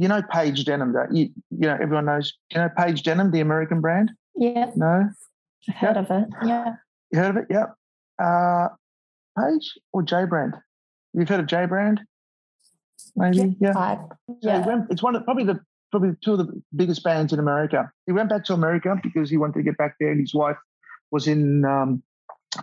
you 0.00 0.08
know 0.08 0.22
Paige 0.22 0.64
Denim, 0.64 0.94
that 0.94 1.14
you 1.14 1.28
you 1.50 1.68
know 1.68 1.76
everyone 1.80 2.06
knows. 2.06 2.32
You 2.52 2.58
know 2.58 2.70
Paige 2.74 3.02
Denim, 3.02 3.30
the 3.30 3.40
American 3.40 3.82
brand. 3.82 4.10
Yeah. 4.34 4.70
No. 4.74 5.10
I've 5.68 5.76
heard 5.76 5.96
of 5.98 6.10
it. 6.10 6.28
Yeah. 6.44 6.74
You 7.12 7.18
heard 7.18 7.36
of 7.36 7.36
it? 7.36 7.46
Yeah. 7.50 7.66
Uh, 8.18 8.68
Paige 9.38 9.78
or 9.92 10.02
J 10.02 10.24
brand? 10.24 10.54
You've 11.12 11.28
heard 11.28 11.40
of 11.40 11.46
J 11.46 11.66
brand? 11.66 12.00
Maybe. 13.14 13.56
Yeah. 13.60 13.72
Yeah. 13.74 13.96
So 14.28 14.36
yeah. 14.40 14.66
Went, 14.66 14.86
it's 14.90 15.02
one 15.02 15.16
of 15.16 15.24
probably 15.24 15.44
the 15.44 15.60
probably 15.90 16.16
two 16.24 16.32
of 16.32 16.38
the 16.38 16.62
biggest 16.74 17.04
bands 17.04 17.34
in 17.34 17.38
America. 17.38 17.90
He 18.06 18.12
went 18.12 18.30
back 18.30 18.44
to 18.46 18.54
America 18.54 18.96
because 19.02 19.28
he 19.28 19.36
wanted 19.36 19.54
to 19.54 19.62
get 19.62 19.76
back 19.76 19.96
there, 20.00 20.10
and 20.10 20.20
his 20.20 20.34
wife 20.34 20.56
was 21.10 21.26
in 21.28 21.66
um, 21.66 22.02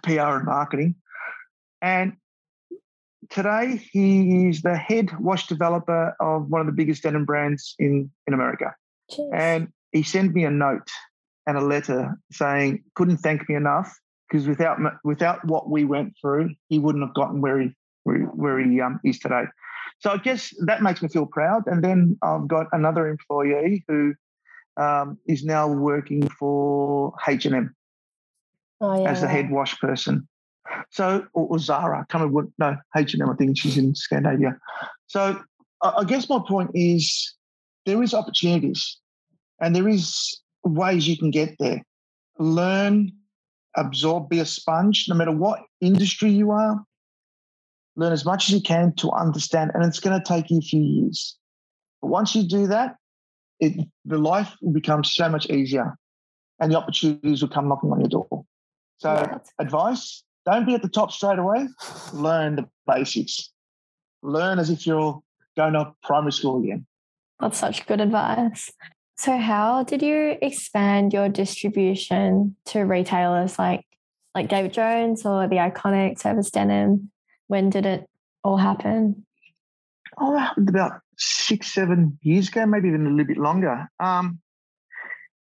PR 0.02 0.38
and 0.38 0.46
marketing. 0.46 0.96
And 1.84 2.14
today 3.30 3.82
he 3.92 4.48
is 4.48 4.62
the 4.62 4.76
head 4.76 5.10
wash 5.20 5.48
developer 5.48 6.16
of 6.20 6.50
one 6.50 6.62
of 6.62 6.68
the 6.68 6.74
biggest 6.74 7.04
denim 7.04 7.26
brands 7.26 7.76
in, 7.80 8.10
in 8.28 8.34
America. 8.34 8.74
Jeez. 9.12 9.30
And 9.34 9.68
he 9.92 10.04
sent 10.04 10.34
me 10.34 10.46
a 10.46 10.52
note 10.52 10.90
and 11.46 11.58
a 11.58 11.62
letter 11.62 12.18
saying 12.32 12.84
couldn't 12.96 13.18
thank 13.18 13.48
me 13.50 13.56
enough 13.56 13.98
because 14.30 14.48
without 14.48 14.78
without 15.04 15.44
what 15.46 15.70
we 15.70 15.86
went 15.86 16.14
through, 16.20 16.52
he 16.68 16.80
wouldn't 16.80 17.04
have 17.04 17.16
gotten 17.16 17.42
where 17.42 17.60
he 17.60 17.72
where, 18.04 18.20
where 18.20 18.60
he 18.60 18.82
um, 18.82 19.00
is 19.04 19.20
today. 19.20 19.44
So 20.00 20.12
I 20.12 20.18
guess 20.18 20.54
that 20.66 20.84
makes 20.84 21.02
me 21.02 21.10
feel 21.10 21.26
proud. 21.26 21.64
And 21.66 21.84
then 21.84 22.18
I've 22.22 22.48
got 22.48 22.68
another 22.72 23.08
employee 23.08 23.84
who 23.88 24.14
um, 24.76 25.18
is 25.28 25.44
now 25.44 25.68
working 25.68 26.28
for 26.30 27.14
H 27.28 27.46
and 27.46 27.56
M 27.56 27.76
oh, 28.82 29.06
as 29.06 29.22
the 29.22 29.28
head 29.28 29.50
wash 29.50 29.80
person. 29.80 30.28
So, 30.90 31.26
or, 31.34 31.48
or 31.48 31.60
Zara, 31.60 32.06
come 32.10 32.22
and 32.22 32.52
no, 32.58 32.78
H&M, 32.96 33.30
I 33.30 33.36
think 33.36 33.58
she's 33.58 33.78
in 33.78 33.96
Scandinavia. 33.96 34.58
So 35.08 35.40
I, 35.82 35.94
I 35.98 36.04
guess 36.04 36.30
my 36.30 36.40
point 36.48 36.72
is 36.74 37.34
there 37.86 38.02
is 38.04 38.14
opportunities 38.14 38.98
and 39.62 39.76
there 39.76 39.88
is 39.88 40.40
ways 40.64 41.08
you 41.08 41.18
can 41.18 41.32
get 41.32 41.56
there. 41.60 41.84
learn, 42.40 43.12
absorb, 43.76 44.30
be 44.30 44.40
a 44.40 44.46
sponge, 44.46 45.06
no 45.10 45.16
matter 45.16 45.32
what 45.32 45.62
industry 45.82 46.30
you 46.30 46.52
are. 46.52 46.84
Learn 47.96 48.14
as 48.14 48.26
much 48.26 48.50
as 48.50 48.54
you 48.54 48.62
can 48.62 48.94
to 48.98 49.10
understand, 49.12 49.72
and 49.74 49.84
it's 49.84 50.00
going 50.00 50.20
to 50.20 50.24
take 50.24 50.52
you 50.52 50.60
a 50.60 50.62
few 50.62 50.82
years. 50.82 51.36
But 52.02 52.10
once 52.10 52.36
you 52.36 52.44
do 52.44 52.68
that, 52.68 52.96
it, 53.60 53.74
the 54.06 54.20
life 54.20 54.54
will 54.62 54.74
become 54.74 55.04
so 55.04 55.28
much 55.30 55.50
easier 55.50 55.98
and 56.60 56.72
the 56.72 56.78
opportunities 56.78 57.42
will 57.42 57.50
come 57.50 57.68
knocking 57.68 57.92
on 57.92 58.00
your 58.00 58.10
door. 58.10 58.46
So, 59.00 59.14
yeah. 59.14 59.38
advice 59.60 60.24
don't 60.48 60.66
be 60.66 60.74
at 60.74 60.82
the 60.82 60.90
top 60.90 61.12
straight 61.12 61.40
away. 61.40 61.68
Learn 62.14 62.56
the 62.56 62.70
basics. 62.88 63.52
Learn 64.24 64.60
as 64.60 64.70
if 64.70 64.88
you're 64.88 65.22
going 65.58 65.74
to 65.74 65.94
primary 66.04 66.32
school 66.32 66.64
again. 66.64 66.88
That's 67.40 67.58
such 67.58 67.86
good 67.86 68.00
advice. 68.00 68.72
So, 69.18 69.38
how 69.38 69.84
did 69.84 70.02
you 70.02 70.38
expand 70.42 71.12
your 71.12 71.28
distribution 71.28 72.56
to 72.68 72.82
retailers 72.82 73.60
like 73.60 73.86
like 74.34 74.48
David 74.48 74.74
Jones 74.74 75.26
or 75.26 75.48
the 75.48 75.58
iconic 75.58 76.18
Service 76.18 76.50
Denim? 76.50 77.12
When 77.48 77.70
did 77.70 77.86
it 77.86 78.08
all 78.44 78.58
happen? 78.58 79.26
Oh, 80.18 80.34
that 80.34 80.40
happened 80.40 80.70
about 80.70 81.02
six, 81.18 81.74
seven 81.74 82.18
years 82.22 82.48
ago, 82.48 82.66
maybe 82.66 82.88
even 82.88 83.06
a 83.06 83.10
little 83.10 83.26
bit 83.26 83.38
longer. 83.38 83.90
Um, 84.00 84.40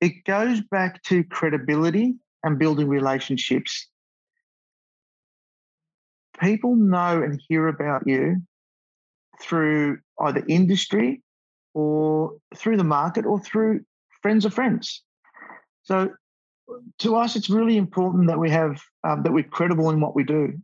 it 0.00 0.24
goes 0.24 0.60
back 0.60 1.02
to 1.04 1.24
credibility 1.24 2.16
and 2.44 2.58
building 2.58 2.88
relationships. 2.88 3.86
People 6.40 6.76
know 6.76 7.22
and 7.22 7.40
hear 7.48 7.68
about 7.68 8.06
you 8.06 8.36
through 9.40 9.98
either 10.20 10.44
industry 10.48 11.22
or 11.74 12.36
through 12.56 12.76
the 12.76 12.84
market 12.84 13.26
or 13.26 13.40
through 13.40 13.80
friends 14.22 14.44
of 14.44 14.54
friends. 14.54 15.02
So 15.82 16.10
to 16.98 17.16
us, 17.16 17.36
it's 17.36 17.50
really 17.50 17.76
important 17.76 18.28
that 18.28 18.38
we 18.38 18.50
have 18.50 18.80
um, 19.04 19.22
that 19.22 19.32
we're 19.32 19.44
credible 19.44 19.90
in 19.90 20.00
what 20.00 20.14
we 20.14 20.24
do. 20.24 20.54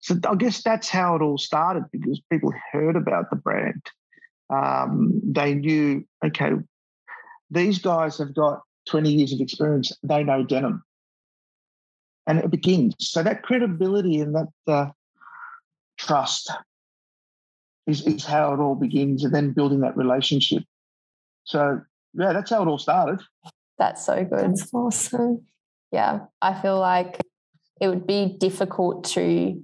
So 0.00 0.16
I 0.28 0.34
guess 0.34 0.62
that's 0.62 0.88
how 0.88 1.14
it 1.14 1.22
all 1.22 1.38
started 1.38 1.84
because 1.92 2.20
people 2.30 2.52
heard 2.72 2.96
about 2.96 3.30
the 3.30 3.36
brand. 3.36 3.82
Um, 4.50 5.20
they 5.24 5.54
knew, 5.54 6.04
okay, 6.24 6.50
these 7.50 7.78
guys 7.78 8.18
have 8.18 8.34
got 8.34 8.62
20 8.88 9.12
years 9.12 9.32
of 9.32 9.40
experience. 9.40 9.92
They 10.02 10.24
know 10.24 10.42
denim. 10.42 10.82
And 12.26 12.38
it 12.38 12.50
begins. 12.50 12.94
So 12.98 13.22
that 13.22 13.42
credibility 13.42 14.20
and 14.20 14.34
that 14.34 14.48
uh, 14.66 14.90
trust 15.98 16.50
is, 17.86 18.06
is 18.06 18.24
how 18.24 18.54
it 18.54 18.60
all 18.60 18.74
begins 18.76 19.24
and 19.24 19.34
then 19.34 19.52
building 19.52 19.80
that 19.80 19.96
relationship. 19.96 20.62
So, 21.44 21.80
yeah, 22.14 22.32
that's 22.32 22.50
how 22.50 22.62
it 22.62 22.68
all 22.68 22.78
started. 22.78 23.20
That's 23.78 24.04
so 24.04 24.24
good. 24.24 24.38
That's 24.38 24.72
awesome. 24.72 25.46
Yeah, 25.90 26.20
I 26.40 26.60
feel 26.60 26.78
like 26.78 27.20
it 27.80 27.88
would 27.88 28.06
be 28.06 28.36
difficult 28.38 29.04
to 29.10 29.60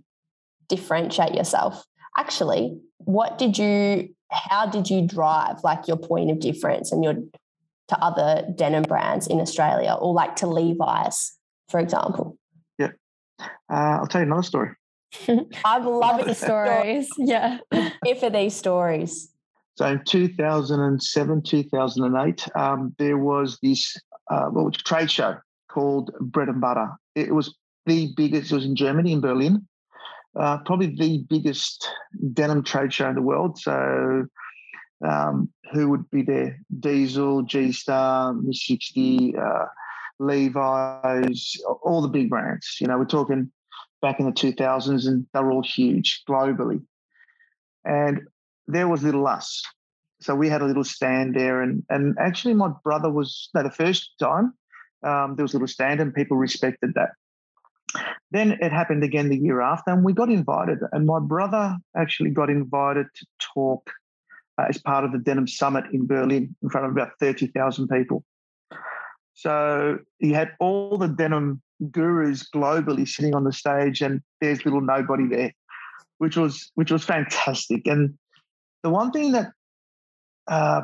differentiate 0.68 1.34
yourself. 1.34 1.84
Actually, 2.16 2.80
what 2.98 3.38
did 3.38 3.56
you, 3.56 4.08
how 4.30 4.66
did 4.66 4.90
you 4.90 5.06
drive 5.06 5.62
like 5.62 5.86
your 5.86 5.96
point 5.96 6.30
of 6.30 6.40
difference 6.40 6.90
and 6.90 7.04
your 7.04 7.14
to 7.88 7.98
other 8.04 8.46
denim 8.54 8.82
brands 8.82 9.26
in 9.26 9.40
Australia 9.40 9.96
or 9.98 10.12
like 10.12 10.36
to 10.36 10.46
Levi's, 10.46 11.32
for 11.68 11.80
example? 11.80 12.37
Yeah. 13.38 13.46
Uh, 13.70 13.98
I'll 14.00 14.06
tell 14.06 14.20
you 14.20 14.26
another 14.26 14.42
story. 14.42 14.70
I 15.64 15.78
love 15.78 16.24
the 16.24 16.34
stories. 16.34 17.08
yeah. 17.18 17.58
If 17.72 18.20
for 18.20 18.30
these 18.30 18.54
stories. 18.54 19.30
So 19.76 19.86
in 19.86 20.02
2007, 20.04 21.42
2008, 21.42 22.48
um, 22.56 22.94
there 22.98 23.16
was 23.16 23.58
this 23.62 23.96
uh, 24.30 24.48
well, 24.52 24.70
trade 24.70 25.10
show 25.10 25.36
called 25.70 26.10
Bread 26.20 26.48
and 26.48 26.60
Butter. 26.60 26.90
It 27.14 27.32
was 27.32 27.54
the 27.86 28.12
biggest, 28.16 28.50
it 28.50 28.54
was 28.54 28.64
in 28.64 28.74
Germany, 28.74 29.12
in 29.12 29.20
Berlin, 29.20 29.66
uh, 30.38 30.58
probably 30.58 30.94
the 30.94 31.24
biggest 31.28 31.88
denim 32.32 32.64
trade 32.64 32.92
show 32.92 33.08
in 33.08 33.14
the 33.14 33.22
world. 33.22 33.58
So 33.58 34.26
um, 35.06 35.48
who 35.72 35.88
would 35.90 36.10
be 36.10 36.22
there? 36.22 36.58
Diesel, 36.80 37.42
G 37.42 37.72
Star, 37.72 38.32
Miss 38.34 38.66
Sixty, 38.66 39.34
uh, 39.36 39.66
Levi's, 40.18 41.56
all 41.82 42.02
the 42.02 42.08
big 42.08 42.30
brands. 42.30 42.76
You 42.80 42.86
know, 42.86 42.98
we're 42.98 43.04
talking 43.04 43.50
back 44.02 44.20
in 44.20 44.26
the 44.26 44.32
2000s 44.32 45.06
and 45.06 45.26
they 45.32 45.40
were 45.40 45.52
all 45.52 45.62
huge 45.62 46.22
globally. 46.28 46.82
And 47.84 48.22
there 48.66 48.88
was 48.88 49.02
little 49.02 49.26
us. 49.26 49.62
So 50.20 50.34
we 50.34 50.48
had 50.48 50.62
a 50.62 50.66
little 50.66 50.84
stand 50.84 51.34
there. 51.34 51.62
And, 51.62 51.84
and 51.88 52.16
actually, 52.18 52.54
my 52.54 52.70
brother 52.82 53.10
was, 53.10 53.50
no, 53.54 53.62
the 53.62 53.70
first 53.70 54.12
time 54.18 54.52
um, 55.04 55.36
there 55.36 55.44
was 55.44 55.52
a 55.52 55.56
little 55.56 55.68
stand 55.68 56.00
and 56.00 56.12
people 56.12 56.36
respected 56.36 56.94
that. 56.94 57.10
Then 58.30 58.58
it 58.60 58.72
happened 58.72 59.02
again 59.04 59.30
the 59.30 59.38
year 59.38 59.62
after, 59.62 59.90
and 59.90 60.04
we 60.04 60.12
got 60.12 60.28
invited. 60.28 60.80
And 60.92 61.06
my 61.06 61.18
brother 61.18 61.76
actually 61.96 62.30
got 62.30 62.50
invited 62.50 63.06
to 63.14 63.26
talk 63.54 63.90
uh, 64.58 64.66
as 64.68 64.78
part 64.78 65.04
of 65.04 65.12
the 65.12 65.18
Denim 65.18 65.46
Summit 65.46 65.84
in 65.92 66.06
Berlin 66.06 66.54
in 66.62 66.68
front 66.68 66.86
of 66.86 66.92
about 66.92 67.12
30,000 67.20 67.88
people. 67.88 68.24
So 69.38 70.00
he 70.18 70.32
had 70.32 70.50
all 70.58 70.98
the 70.98 71.06
denim 71.06 71.62
gurus 71.92 72.48
globally 72.52 73.06
sitting 73.06 73.36
on 73.36 73.44
the 73.44 73.52
stage, 73.52 74.02
and 74.02 74.20
there's 74.40 74.64
little 74.64 74.80
nobody 74.80 75.28
there, 75.28 75.52
which 76.18 76.36
was 76.36 76.72
which 76.74 76.90
was 76.90 77.04
fantastic. 77.04 77.86
And 77.86 78.18
the 78.82 78.90
one 78.90 79.12
thing 79.12 79.30
that 79.30 79.52
uh, 80.48 80.80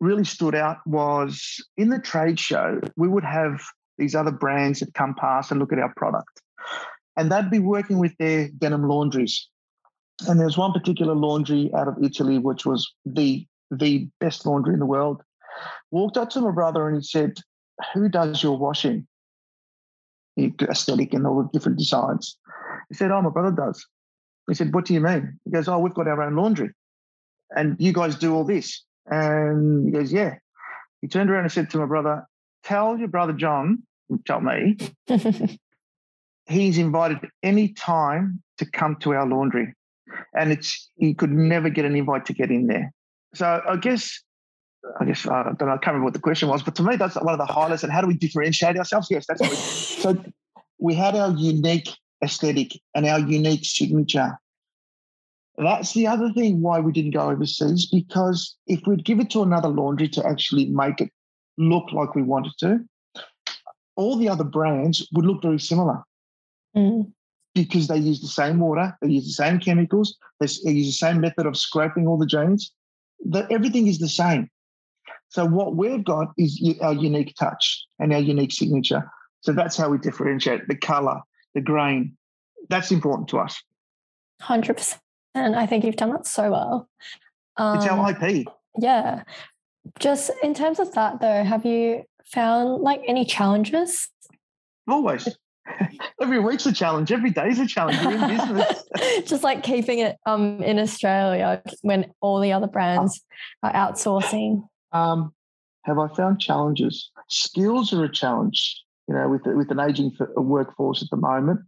really 0.00 0.24
stood 0.24 0.56
out 0.56 0.78
was 0.86 1.64
in 1.76 1.90
the 1.90 2.00
trade 2.00 2.40
show, 2.40 2.80
we 2.96 3.06
would 3.06 3.22
have 3.22 3.62
these 3.96 4.16
other 4.16 4.32
brands 4.32 4.80
that 4.80 4.92
come 4.94 5.14
past 5.14 5.52
and 5.52 5.60
look 5.60 5.72
at 5.72 5.78
our 5.78 5.94
product, 5.96 6.42
and 7.16 7.30
they'd 7.30 7.48
be 7.48 7.60
working 7.60 7.98
with 7.98 8.16
their 8.18 8.48
denim 8.58 8.88
laundries. 8.88 9.48
And 10.26 10.40
there's 10.40 10.58
one 10.58 10.72
particular 10.72 11.14
laundry 11.14 11.70
out 11.76 11.86
of 11.86 11.94
Italy, 12.02 12.38
which 12.38 12.66
was 12.66 12.92
the 13.04 13.46
the 13.70 14.08
best 14.18 14.46
laundry 14.46 14.74
in 14.74 14.80
the 14.80 14.86
world. 14.86 15.22
Walked 15.90 16.16
up 16.16 16.30
to 16.30 16.40
my 16.40 16.50
brother 16.50 16.88
and 16.88 16.96
he 16.96 17.02
said, 17.02 17.38
"Who 17.94 18.08
does 18.08 18.42
your 18.42 18.58
washing?" 18.58 19.06
Aesthetic 20.38 21.14
and 21.14 21.26
all 21.26 21.42
the 21.42 21.48
different 21.52 21.78
designs. 21.78 22.36
He 22.88 22.94
said, 22.94 23.10
"Oh, 23.10 23.22
my 23.22 23.30
brother 23.30 23.50
does." 23.50 23.86
He 24.48 24.54
said, 24.54 24.74
"What 24.74 24.84
do 24.84 24.94
you 24.94 25.00
mean?" 25.00 25.38
He 25.44 25.50
goes, 25.50 25.68
"Oh, 25.68 25.78
we've 25.78 25.94
got 25.94 26.08
our 26.08 26.22
own 26.22 26.36
laundry, 26.36 26.70
and 27.56 27.76
you 27.78 27.92
guys 27.92 28.16
do 28.16 28.34
all 28.34 28.44
this." 28.44 28.84
And 29.06 29.86
he 29.86 29.92
goes, 29.92 30.12
"Yeah." 30.12 30.36
He 31.00 31.08
turned 31.08 31.30
around 31.30 31.44
and 31.44 31.52
said 31.52 31.70
to 31.70 31.78
my 31.78 31.86
brother, 31.86 32.26
"Tell 32.64 32.98
your 32.98 33.08
brother 33.08 33.32
John, 33.32 33.82
tell 34.26 34.40
me, 34.40 34.76
he's 36.46 36.78
invited 36.78 37.18
any 37.42 37.72
time 37.72 38.42
to 38.58 38.66
come 38.70 38.96
to 38.96 39.14
our 39.14 39.26
laundry 39.26 39.74
and 40.34 40.52
it's 40.52 40.90
he 40.96 41.14
could 41.14 41.32
never 41.32 41.68
get 41.68 41.84
an 41.84 41.96
invite 41.96 42.26
to 42.26 42.32
get 42.32 42.50
in 42.50 42.66
there. 42.66 42.92
So 43.34 43.62
I 43.68 43.76
guess 43.76 44.22
I 45.00 45.04
guess 45.04 45.26
I 45.26 45.42
don't 45.42 45.62
know, 45.62 45.68
I 45.68 45.78
can't 45.78 45.88
remember 45.88 46.04
what 46.04 46.14
the 46.14 46.20
question 46.20 46.48
was, 46.48 46.62
but 46.62 46.74
to 46.76 46.82
me 46.82 46.96
that's 46.96 47.16
one 47.16 47.32
of 47.32 47.38
the 47.38 47.52
highlights. 47.52 47.82
And 47.82 47.92
how 47.92 48.00
do 48.00 48.06
we 48.06 48.14
differentiate 48.14 48.76
ourselves? 48.76 49.08
Yes, 49.10 49.26
that's 49.26 49.40
what 49.40 49.50
we, 49.50 49.56
so 49.56 50.24
we 50.78 50.94
had 50.94 51.14
our 51.14 51.30
unique 51.32 51.88
aesthetic 52.22 52.72
and 52.94 53.06
our 53.06 53.20
unique 53.20 53.64
signature. 53.64 54.38
That's 55.58 55.94
the 55.94 56.06
other 56.06 56.32
thing 56.32 56.60
why 56.60 56.80
we 56.80 56.92
didn't 56.92 57.12
go 57.12 57.30
overseas 57.30 57.86
because 57.90 58.56
if 58.66 58.80
we'd 58.86 59.04
give 59.04 59.20
it 59.20 59.30
to 59.30 59.42
another 59.42 59.68
laundry 59.68 60.08
to 60.10 60.26
actually 60.26 60.66
make 60.66 61.00
it 61.00 61.10
look 61.56 61.90
like 61.92 62.14
we 62.14 62.22
wanted 62.22 62.52
to, 62.58 62.80
all 63.96 64.16
the 64.16 64.28
other 64.28 64.44
brands 64.44 65.08
would 65.12 65.24
look 65.24 65.42
very 65.42 65.58
similar. 65.58 66.02
Mm 66.76 67.12
because 67.56 67.88
they 67.88 67.96
use 67.96 68.20
the 68.20 68.28
same 68.28 68.60
water, 68.60 68.96
they 69.00 69.08
use 69.08 69.24
the 69.24 69.32
same 69.32 69.58
chemicals, 69.58 70.16
they, 70.38 70.46
use 70.70 70.86
the 70.86 70.92
same 70.92 71.20
method 71.20 71.46
of 71.46 71.56
scraping 71.56 72.06
all 72.06 72.18
the 72.18 72.26
jeans. 72.26 72.72
The, 73.24 73.48
everything 73.50 73.86
is 73.88 73.98
the 73.98 74.10
same. 74.10 74.50
So 75.36 75.44
what 75.44 75.76
we've 75.76 76.02
got 76.02 76.28
is 76.38 76.78
our 76.80 76.94
unique 76.94 77.34
touch 77.38 77.84
and 77.98 78.10
our 78.14 78.18
unique 78.18 78.52
signature. 78.52 79.12
So 79.42 79.52
that's 79.52 79.76
how 79.76 79.90
we 79.90 79.98
differentiate 79.98 80.66
the 80.66 80.76
color, 80.76 81.20
the 81.54 81.60
grain. 81.60 82.16
That's 82.70 82.90
important 82.90 83.28
to 83.28 83.40
us. 83.40 83.62
100%. 84.40 84.98
And 85.34 85.54
I 85.54 85.66
think 85.66 85.84
you've 85.84 85.96
done 85.96 86.08
that 86.12 86.26
so 86.26 86.50
well. 86.50 86.88
Um, 87.58 87.76
it's 87.76 87.86
our 87.86 88.12
IP. 88.12 88.46
Yeah. 88.78 89.24
Just 89.98 90.30
in 90.42 90.54
terms 90.54 90.80
of 90.80 90.92
that, 90.92 91.20
though, 91.20 91.44
have 91.44 91.66
you 91.66 92.04
found 92.24 92.80
like 92.80 93.02
any 93.06 93.26
challenges? 93.26 94.08
Always. 94.88 95.28
Every 96.22 96.38
week's 96.38 96.64
a 96.64 96.72
challenge. 96.72 97.12
Every 97.12 97.30
day's 97.30 97.58
a 97.58 97.66
challenge. 97.66 98.00
You're 98.00 98.12
in 98.12 98.38
business. 98.38 98.84
Just 99.26 99.44
like 99.44 99.62
keeping 99.62 99.98
it 99.98 100.16
um, 100.24 100.62
in 100.62 100.78
Australia 100.78 101.60
when 101.82 102.10
all 102.22 102.40
the 102.40 102.52
other 102.52 102.68
brands 102.68 103.20
are 103.62 103.72
outsourcing. 103.74 104.62
Um, 104.92 105.32
have 105.84 105.98
I 105.98 106.08
found 106.08 106.40
challenges? 106.40 107.10
Skills 107.28 107.92
are 107.92 108.04
a 108.04 108.12
challenge. 108.12 108.82
You 109.08 109.14
know, 109.14 109.28
with 109.28 109.42
with 109.46 109.70
an 109.70 109.78
aging 109.78 110.16
workforce 110.36 111.02
at 111.02 111.10
the 111.10 111.16
moment, 111.16 111.60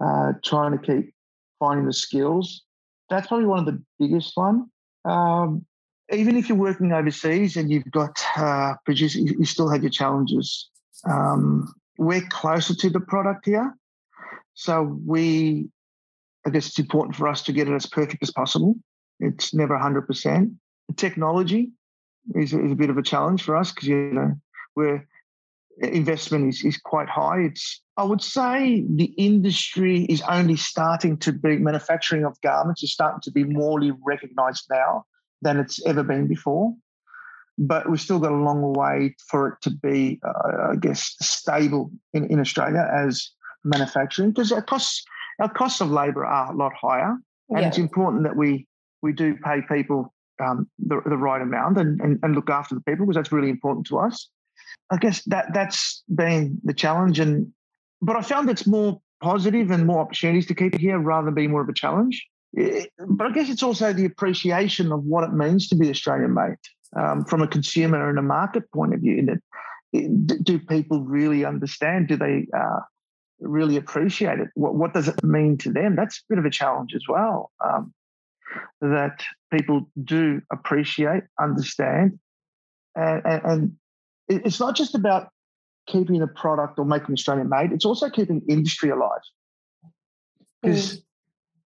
uh, 0.00 0.34
trying 0.44 0.72
to 0.72 0.78
keep 0.78 1.12
finding 1.58 1.86
the 1.86 1.92
skills. 1.92 2.62
That's 3.10 3.26
probably 3.26 3.46
one 3.46 3.58
of 3.60 3.66
the 3.66 3.82
biggest 3.98 4.32
one. 4.36 4.70
Um, 5.04 5.66
even 6.12 6.36
if 6.36 6.48
you're 6.48 6.58
working 6.58 6.92
overseas 6.92 7.56
and 7.56 7.70
you've 7.70 7.90
got 7.90 8.22
uh, 8.36 8.74
producers, 8.84 9.22
you 9.22 9.44
still 9.44 9.68
have 9.70 9.82
your 9.82 9.90
challenges. 9.90 10.70
um, 11.10 11.72
we're 11.98 12.26
closer 12.28 12.74
to 12.74 12.90
the 12.90 13.00
product 13.00 13.46
here. 13.46 13.76
So 14.54 14.98
we, 15.06 15.68
I 16.46 16.50
guess 16.50 16.66
it's 16.68 16.78
important 16.78 17.16
for 17.16 17.28
us 17.28 17.42
to 17.42 17.52
get 17.52 17.68
it 17.68 17.74
as 17.74 17.86
perfect 17.86 18.22
as 18.22 18.30
possible. 18.30 18.76
It's 19.20 19.54
never 19.54 19.76
100%. 19.76 20.56
technology 20.96 21.72
is, 22.34 22.52
is 22.52 22.72
a 22.72 22.76
bit 22.76 22.90
of 22.90 22.98
a 22.98 23.02
challenge 23.02 23.42
for 23.42 23.56
us 23.56 23.72
because, 23.72 23.88
you 23.88 24.12
know, 24.12 24.34
we're 24.76 25.06
investment 25.78 26.48
is, 26.48 26.64
is 26.64 26.78
quite 26.78 27.08
high. 27.08 27.40
It's 27.40 27.82
I 27.96 28.04
would 28.04 28.22
say 28.22 28.84
the 28.88 29.12
industry 29.16 30.04
is 30.04 30.22
only 30.22 30.56
starting 30.56 31.16
to 31.18 31.32
be 31.32 31.58
manufacturing 31.58 32.24
of 32.24 32.40
garments 32.40 32.82
is 32.82 32.92
starting 32.92 33.20
to 33.22 33.30
be 33.30 33.44
morely 33.44 33.92
recognized 34.04 34.66
now 34.70 35.04
than 35.42 35.58
it's 35.58 35.84
ever 35.86 36.02
been 36.02 36.26
before. 36.26 36.74
But 37.56 37.88
we've 37.88 38.00
still 38.00 38.18
got 38.18 38.32
a 38.32 38.36
long 38.36 38.72
way 38.72 39.14
for 39.30 39.48
it 39.48 39.54
to 39.62 39.70
be, 39.70 40.20
uh, 40.26 40.72
I 40.72 40.76
guess, 40.76 41.14
stable 41.20 41.92
in, 42.12 42.26
in 42.26 42.40
Australia 42.40 42.88
as 42.92 43.30
manufacturing 43.62 44.30
because 44.30 44.50
our 44.52 44.62
costs 44.62 45.04
our 45.40 45.48
costs 45.48 45.80
of 45.80 45.90
labour 45.90 46.24
are 46.24 46.52
a 46.52 46.56
lot 46.56 46.72
higher, 46.80 47.16
and 47.50 47.60
yeah. 47.60 47.68
it's 47.68 47.78
important 47.78 48.24
that 48.24 48.36
we 48.36 48.66
we 49.02 49.12
do 49.12 49.36
pay 49.36 49.60
people 49.68 50.12
um, 50.44 50.68
the, 50.78 51.00
the 51.06 51.16
right 51.16 51.40
amount 51.40 51.78
and, 51.78 52.00
and, 52.00 52.18
and 52.22 52.34
look 52.34 52.50
after 52.50 52.74
the 52.74 52.80
people 52.82 53.06
because 53.06 53.16
that's 53.16 53.32
really 53.32 53.50
important 53.50 53.86
to 53.86 53.98
us. 53.98 54.28
I 54.90 54.96
guess 54.98 55.22
that 55.24 55.54
that's 55.54 56.02
been 56.14 56.58
the 56.64 56.74
challenge, 56.74 57.18
and 57.18 57.52
but 58.02 58.16
I 58.16 58.22
found 58.22 58.50
it's 58.50 58.66
more 58.66 59.00
positive 59.22 59.70
and 59.70 59.86
more 59.86 60.00
opportunities 60.00 60.46
to 60.46 60.54
keep 60.54 60.74
it 60.74 60.80
here 60.80 60.98
rather 60.98 61.26
than 61.26 61.34
being 61.34 61.50
more 61.50 61.62
of 61.62 61.68
a 61.68 61.74
challenge. 61.74 62.26
but 62.52 63.26
I 63.26 63.32
guess 63.32 63.48
it's 63.48 63.62
also 63.62 63.92
the 63.92 64.04
appreciation 64.04 64.92
of 64.92 65.04
what 65.04 65.24
it 65.24 65.32
means 65.32 65.68
to 65.68 65.76
be 65.76 65.88
Australian 65.88 66.34
made 66.34 66.56
um, 66.96 67.24
from 67.24 67.40
a 67.40 67.48
consumer 67.48 68.08
and 68.08 68.18
a 68.18 68.22
market 68.22 68.70
point 68.72 68.94
of 68.94 69.00
view. 69.00 69.24
That 69.24 69.40
do 70.42 70.58
people 70.58 71.02
really 71.02 71.44
understand? 71.44 72.08
Do 72.08 72.16
they 72.16 72.46
uh, 72.56 72.80
really 73.40 73.76
appreciate 73.76 74.40
it? 74.40 74.48
What, 74.54 74.74
what, 74.74 74.94
does 74.94 75.08
it 75.08 75.22
mean 75.22 75.56
to 75.58 75.72
them? 75.72 75.96
That's 75.96 76.18
a 76.18 76.22
bit 76.28 76.38
of 76.38 76.44
a 76.44 76.50
challenge 76.50 76.94
as 76.94 77.04
well. 77.08 77.50
Um, 77.64 77.92
that 78.80 79.22
people 79.52 79.90
do 80.02 80.40
appreciate, 80.52 81.24
understand, 81.40 82.18
and, 82.94 83.22
and, 83.24 83.42
and 83.44 83.76
it's 84.28 84.60
not 84.60 84.76
just 84.76 84.94
about 84.94 85.28
keeping 85.86 86.22
a 86.22 86.26
product 86.26 86.78
or 86.78 86.84
making 86.84 87.12
Australian 87.12 87.48
made, 87.48 87.72
it's 87.72 87.84
also 87.84 88.08
keeping 88.08 88.42
industry 88.48 88.90
alive. 88.90 89.20
Because 90.62 90.96
mm. 90.96 91.02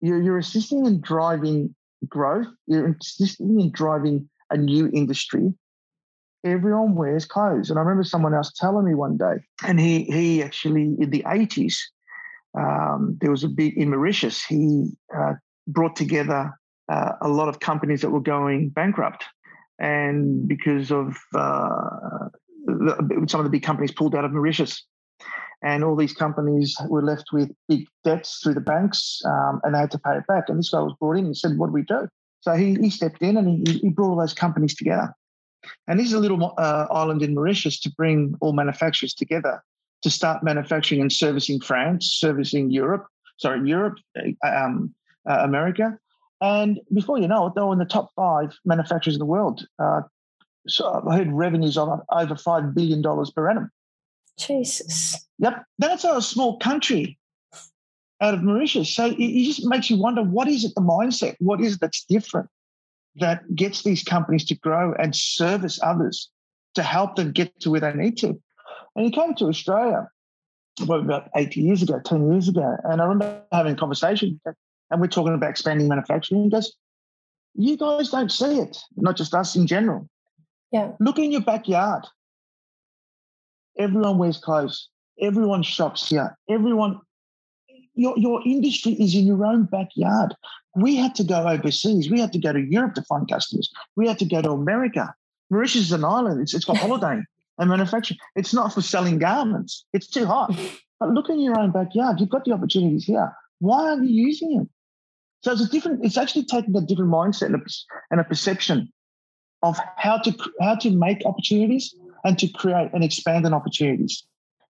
you're, 0.01 0.21
you're 0.21 0.37
assisting 0.37 0.85
in 0.85 1.01
driving 1.01 1.75
growth, 2.07 2.47
you're 2.65 2.95
assisting 2.99 3.59
in 3.59 3.71
driving 3.71 4.29
a 4.49 4.57
new 4.57 4.89
industry. 4.93 5.53
Everyone 6.43 6.95
wears 6.95 7.25
clothes. 7.25 7.69
And 7.69 7.77
I 7.77 7.81
remember 7.81 8.03
someone 8.03 8.33
else 8.33 8.51
telling 8.53 8.85
me 8.85 8.95
one 8.95 9.17
day, 9.17 9.43
and 9.63 9.79
he 9.79 10.03
he 10.03 10.41
actually 10.41 10.95
in 10.99 11.09
the 11.09 11.23
80s, 11.23 11.75
um, 12.57 13.17
there 13.19 13.31
was 13.31 13.43
a 13.43 13.49
big 13.49 13.77
in 13.77 13.89
Mauritius, 13.89 14.45
he 14.45 14.91
uh, 15.15 15.33
brought 15.67 15.95
together 15.95 16.57
uh, 16.89 17.13
a 17.21 17.27
lot 17.27 17.49
of 17.49 17.59
companies 17.59 18.01
that 18.01 18.09
were 18.09 18.21
going 18.21 18.69
bankrupt. 18.69 19.25
And 19.79 20.47
because 20.47 20.91
of 20.91 21.17
uh, 21.35 22.29
some 23.27 23.39
of 23.39 23.43
the 23.43 23.49
big 23.49 23.63
companies 23.63 23.91
pulled 23.91 24.15
out 24.15 24.25
of 24.25 24.31
Mauritius. 24.31 24.83
And 25.63 25.83
all 25.83 25.95
these 25.95 26.13
companies 26.13 26.75
were 26.87 27.01
left 27.01 27.29
with 27.33 27.51
big 27.67 27.87
debts 28.03 28.41
through 28.41 28.53
the 28.53 28.61
banks 28.61 29.21
um, 29.25 29.59
and 29.63 29.73
they 29.73 29.79
had 29.79 29.91
to 29.91 29.99
pay 29.99 30.15
it 30.15 30.27
back. 30.27 30.49
And 30.49 30.59
this 30.59 30.69
guy 30.69 30.79
was 30.79 30.93
brought 30.99 31.17
in 31.17 31.25
and 31.25 31.35
said, 31.35 31.57
What 31.57 31.67
do 31.67 31.73
we 31.73 31.81
do? 31.81 32.07
So 32.41 32.53
he, 32.53 32.75
he 32.75 32.89
stepped 32.91 33.21
in 33.21 33.37
and 33.37 33.67
he, 33.67 33.79
he 33.79 33.89
brought 33.89 34.09
all 34.09 34.19
those 34.19 34.35
companies 34.35 34.75
together. 34.75 35.13
And 35.87 35.99
this 35.99 36.07
is 36.07 36.13
a 36.13 36.19
little 36.19 36.53
uh, 36.57 36.87
island 36.91 37.23
in 37.23 37.33
Mauritius 37.33 37.79
to 37.81 37.91
bring 37.91 38.35
all 38.39 38.53
manufacturers 38.53 39.13
together 39.13 39.63
to 40.03 40.09
start 40.09 40.43
manufacturing 40.43 41.01
and 41.01 41.11
servicing 41.11 41.59
France, 41.59 42.05
servicing 42.19 42.69
Europe, 42.69 43.07
sorry, 43.37 43.67
Europe, 43.67 43.97
uh, 44.17 44.47
um, 44.47 44.93
uh, 45.27 45.39
America. 45.41 45.97
And 46.39 46.79
before 46.93 47.17
you 47.17 47.27
know 47.27 47.47
it, 47.47 47.53
they 47.55 47.61
were 47.61 47.73
in 47.73 47.79
the 47.79 47.85
top 47.85 48.11
five 48.15 48.55
manufacturers 48.63 49.15
in 49.15 49.19
the 49.19 49.25
world, 49.25 49.65
uh, 49.79 50.01
so 50.67 51.03
I 51.09 51.17
heard 51.17 51.31
revenues 51.31 51.77
of 51.77 52.01
over 52.11 52.35
$5 52.35 52.73
billion 52.73 53.01
per 53.01 53.49
annum. 53.49 53.71
Jesus. 54.37 55.25
Yep. 55.39 55.63
That's 55.79 56.03
a 56.03 56.21
small 56.21 56.57
country 56.59 57.17
out 58.21 58.33
of 58.33 58.43
Mauritius. 58.43 58.93
So 58.93 59.05
it, 59.17 59.43
just 59.45 59.65
makes 59.65 59.89
you 59.89 59.97
wonder 59.97 60.23
what 60.23 60.47
is 60.47 60.63
it, 60.65 60.73
the 60.75 60.81
mindset? 60.81 61.35
What 61.39 61.61
is 61.61 61.75
it 61.75 61.79
that's 61.81 62.05
different 62.05 62.49
that 63.15 63.43
gets 63.55 63.83
these 63.83 64.03
companies 64.03 64.45
to 64.45 64.55
grow 64.55 64.93
and 64.93 65.15
service 65.15 65.79
others 65.81 66.29
to 66.75 66.83
help 66.83 67.15
them 67.15 67.31
get 67.31 67.59
to 67.61 67.71
where 67.71 67.81
they 67.81 67.93
need 67.93 68.17
to? 68.17 68.39
And 68.95 69.05
he 69.05 69.11
came 69.11 69.33
to 69.35 69.45
Australia 69.45 70.09
well, 70.85 70.99
about 70.99 71.29
80 71.35 71.61
years 71.61 71.81
ago, 71.81 71.99
10 72.03 72.31
years 72.31 72.47
ago. 72.47 72.77
And 72.83 73.01
I 73.01 73.05
remember 73.05 73.41
having 73.51 73.73
a 73.73 73.77
conversation 73.77 74.39
and 74.89 75.01
we're 75.01 75.07
talking 75.07 75.33
about 75.33 75.49
expanding 75.49 75.87
manufacturing. 75.87 76.43
He 76.43 76.49
goes, 76.49 76.73
You 77.55 77.77
guys 77.77 78.09
don't 78.09 78.31
see 78.31 78.59
it, 78.59 78.77
not 78.95 79.17
just 79.17 79.33
us 79.33 79.55
in 79.55 79.67
general. 79.67 80.07
Yeah. 80.71 80.91
Look 80.99 81.17
in 81.17 81.31
your 81.31 81.41
backyard. 81.41 82.05
Everyone 83.77 84.17
wears 84.17 84.37
clothes. 84.37 84.89
Everyone 85.19 85.63
shops 85.63 86.09
here. 86.09 86.37
Everyone, 86.49 86.99
your, 87.95 88.17
your 88.17 88.41
industry 88.45 88.93
is 88.93 89.15
in 89.15 89.25
your 89.25 89.45
own 89.45 89.65
backyard. 89.65 90.35
We 90.75 90.95
had 90.95 91.15
to 91.15 91.23
go 91.23 91.47
overseas. 91.47 92.09
We 92.09 92.19
had 92.19 92.33
to 92.33 92.39
go 92.39 92.53
to 92.53 92.59
Europe 92.59 92.95
to 92.95 93.01
find 93.03 93.27
customers. 93.27 93.71
We 93.95 94.07
had 94.07 94.19
to 94.19 94.25
go 94.25 94.41
to 94.41 94.51
America. 94.51 95.13
Mauritius 95.49 95.85
is 95.85 95.91
an 95.91 96.03
island. 96.03 96.41
It's, 96.41 96.53
it's 96.53 96.65
got 96.65 96.77
holidaying 96.85 97.25
and 97.57 97.69
manufacturing. 97.69 98.19
It's 98.35 98.53
not 98.53 98.73
for 98.73 98.81
selling 98.81 99.19
garments. 99.19 99.85
It's 99.93 100.07
too 100.07 100.25
hot. 100.25 100.57
But 100.99 101.11
look 101.11 101.29
in 101.29 101.39
your 101.39 101.59
own 101.59 101.69
backyard. 101.69 102.19
You've 102.19 102.29
got 102.29 102.43
the 102.43 102.53
opportunities 102.53 103.05
here. 103.05 103.31
Why 103.59 103.89
aren't 103.89 104.09
you 104.09 104.25
using 104.25 104.61
it? 104.61 104.67
So 105.41 105.51
it's 105.51 105.61
a 105.61 105.69
different. 105.69 106.03
It's 106.03 106.17
actually 106.17 106.45
taking 106.45 106.75
a 106.75 106.81
different 106.81 107.11
mindset 107.11 107.53
and 108.11 108.19
a, 108.19 108.23
perception 108.23 108.91
of 109.63 109.77
how 109.95 110.17
to 110.19 110.35
how 110.61 110.75
to 110.75 110.89
make 110.91 111.23
opportunities 111.25 111.93
and 112.23 112.37
to 112.39 112.47
create 112.47 112.89
and 112.93 113.03
expand 113.03 113.45
on 113.45 113.53
opportunities. 113.53 114.25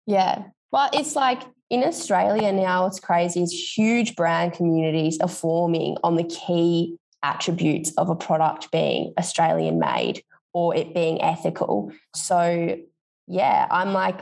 Yeah. 0.06 0.44
Well, 0.72 0.90
it's 0.92 1.14
like 1.14 1.42
in 1.70 1.84
Australia 1.84 2.52
now, 2.52 2.86
it's 2.86 3.00
crazy. 3.00 3.42
It's 3.42 3.76
huge 3.76 4.16
brand 4.16 4.52
communities 4.52 5.18
are 5.20 5.28
forming 5.28 5.96
on 6.02 6.16
the 6.16 6.24
key 6.24 6.96
attributes 7.22 7.92
of 7.96 8.10
a 8.10 8.14
product 8.14 8.70
being 8.70 9.14
Australian 9.18 9.78
made 9.78 10.22
or 10.52 10.74
it 10.76 10.94
being 10.94 11.22
ethical. 11.22 11.90
So, 12.14 12.76
yeah, 13.26 13.66
I'm 13.70 13.92
like, 13.92 14.20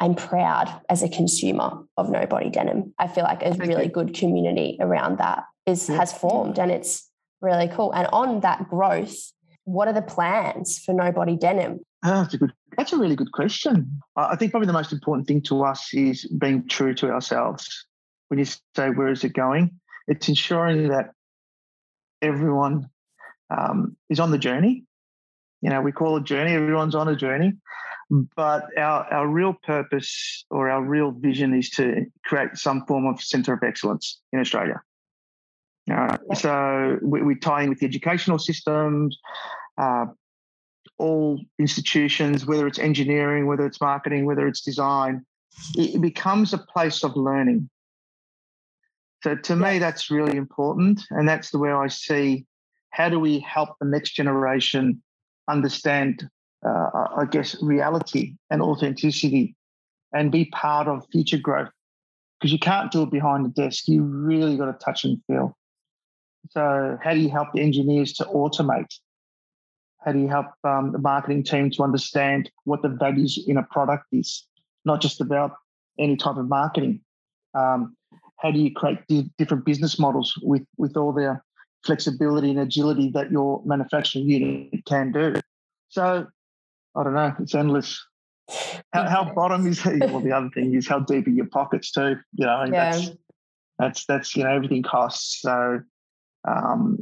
I'm 0.00 0.14
proud 0.14 0.80
as 0.88 1.02
a 1.02 1.08
consumer 1.08 1.84
of 1.96 2.10
Nobody 2.10 2.50
Denim. 2.50 2.94
I 2.98 3.06
feel 3.08 3.24
like 3.24 3.42
a 3.44 3.52
really 3.52 3.88
good 3.88 4.14
community 4.14 4.76
around 4.80 5.18
that 5.18 5.44
is 5.66 5.86
has 5.88 6.12
formed 6.12 6.58
and 6.58 6.70
it's 6.70 7.08
really 7.40 7.68
cool. 7.68 7.92
And 7.92 8.08
on 8.12 8.40
that 8.40 8.68
growth, 8.68 9.32
what 9.64 9.88
are 9.88 9.94
the 9.94 10.02
plans 10.02 10.78
for 10.78 10.92
Nobody 10.92 11.36
Denim? 11.36 11.80
Oh, 12.04 12.22
that's 12.22 12.34
a 12.34 12.38
good. 12.38 12.52
That's 12.76 12.92
a 12.92 12.98
really 12.98 13.14
good 13.14 13.30
question. 13.32 14.00
I 14.16 14.34
think 14.36 14.50
probably 14.50 14.66
the 14.66 14.72
most 14.72 14.92
important 14.92 15.28
thing 15.28 15.42
to 15.42 15.62
us 15.62 15.94
is 15.94 16.24
being 16.26 16.66
true 16.66 16.92
to 16.94 17.10
ourselves. 17.10 17.86
When 18.28 18.38
you 18.38 18.44
say 18.44 18.90
where 18.90 19.12
is 19.12 19.22
it 19.22 19.32
going, 19.32 19.78
it's 20.08 20.28
ensuring 20.28 20.88
that 20.88 21.10
everyone 22.20 22.88
um, 23.56 23.96
is 24.10 24.18
on 24.18 24.32
the 24.32 24.38
journey. 24.38 24.84
You 25.62 25.70
know, 25.70 25.80
we 25.80 25.92
call 25.92 26.16
it 26.16 26.24
journey. 26.24 26.52
Everyone's 26.52 26.96
on 26.96 27.08
a 27.08 27.16
journey, 27.16 27.52
but 28.36 28.66
our 28.78 29.12
our 29.12 29.26
real 29.26 29.54
purpose 29.54 30.44
or 30.50 30.70
our 30.70 30.82
real 30.82 31.10
vision 31.10 31.54
is 31.54 31.70
to 31.70 32.06
create 32.24 32.56
some 32.56 32.84
form 32.86 33.06
of 33.06 33.20
centre 33.20 33.52
of 33.52 33.62
excellence 33.62 34.20
in 34.32 34.40
Australia. 34.40 34.80
Uh, 35.90 36.16
so 36.34 36.98
we, 37.02 37.22
we, 37.22 37.34
tie 37.34 37.62
in 37.62 37.68
with 37.68 37.78
the 37.78 37.86
educational 37.86 38.38
systems, 38.38 39.18
uh, 39.76 40.06
all 40.96 41.38
institutions, 41.58 42.46
whether 42.46 42.66
it's 42.66 42.78
engineering, 42.78 43.46
whether 43.46 43.66
it's 43.66 43.82
marketing, 43.82 44.24
whether 44.24 44.46
it's 44.48 44.62
design, 44.62 45.26
it, 45.76 45.96
it 45.96 46.00
becomes 46.00 46.54
a 46.54 46.58
place 46.58 47.04
of 47.04 47.16
learning. 47.16 47.68
So 49.22 49.34
to 49.34 49.56
me, 49.56 49.78
that's 49.78 50.10
really 50.10 50.36
important. 50.38 51.02
And 51.10 51.28
that's 51.28 51.50
the 51.50 51.58
way 51.58 51.70
I 51.70 51.88
see 51.88 52.46
how 52.90 53.08
do 53.08 53.18
we 53.18 53.40
help 53.40 53.70
the 53.80 53.86
next 53.86 54.12
generation 54.12 55.02
understand, 55.48 56.28
uh, 56.64 57.08
I 57.16 57.26
guess, 57.30 57.56
reality 57.62 58.36
and 58.50 58.62
authenticity 58.62 59.56
and 60.12 60.30
be 60.30 60.46
part 60.46 60.88
of 60.88 61.06
future 61.10 61.38
growth. 61.38 61.70
Because 62.40 62.52
you 62.52 62.58
can't 62.58 62.90
do 62.90 63.02
it 63.02 63.10
behind 63.10 63.44
the 63.44 63.50
desk. 63.50 63.88
You 63.88 64.02
really 64.02 64.56
got 64.56 64.66
to 64.66 64.84
touch 64.84 65.04
and 65.04 65.20
feel. 65.26 65.56
So, 66.50 66.98
how 67.02 67.14
do 67.14 67.20
you 67.20 67.30
help 67.30 67.48
the 67.54 67.60
engineers 67.60 68.12
to 68.14 68.24
automate? 68.24 68.92
How 70.04 70.12
do 70.12 70.18
you 70.18 70.28
help 70.28 70.46
um, 70.62 70.92
the 70.92 70.98
marketing 70.98 71.44
team 71.44 71.70
to 71.70 71.82
understand 71.82 72.50
what 72.64 72.82
the 72.82 72.88
values 72.88 73.42
in 73.46 73.56
a 73.56 73.62
product 73.62 74.04
is? 74.12 74.46
Not 74.84 75.00
just 75.00 75.20
about 75.20 75.52
any 75.98 76.16
type 76.16 76.36
of 76.36 76.48
marketing. 76.48 77.00
Um, 77.54 77.96
how 78.38 78.50
do 78.50 78.58
you 78.58 78.74
create 78.74 78.98
different 79.38 79.64
business 79.64 79.98
models 79.98 80.34
with 80.42 80.64
with 80.76 80.96
all 80.96 81.12
the 81.12 81.40
flexibility 81.84 82.50
and 82.50 82.60
agility 82.60 83.10
that 83.14 83.30
your 83.30 83.62
manufacturing 83.64 84.28
unit 84.28 84.84
can 84.84 85.12
do? 85.12 85.34
So, 85.88 86.26
I 86.96 87.02
don't 87.02 87.14
know. 87.14 87.34
It's 87.40 87.54
endless. 87.54 88.04
how, 88.92 89.08
how 89.08 89.32
bottom 89.34 89.66
is 89.66 89.82
he? 89.82 89.98
well 90.00 90.20
the 90.20 90.32
other 90.32 90.50
thing 90.50 90.74
is 90.74 90.86
how 90.86 90.98
deep 90.98 91.26
are 91.26 91.30
your 91.30 91.46
pockets 91.46 91.90
too 91.90 92.16
you 92.34 92.44
know 92.44 92.64
yeah. 92.64 92.90
that's 92.90 93.10
that's 93.78 94.06
that's 94.06 94.36
you 94.36 94.44
know 94.44 94.50
everything 94.50 94.82
costs 94.82 95.40
so 95.40 95.80
um 96.46 96.98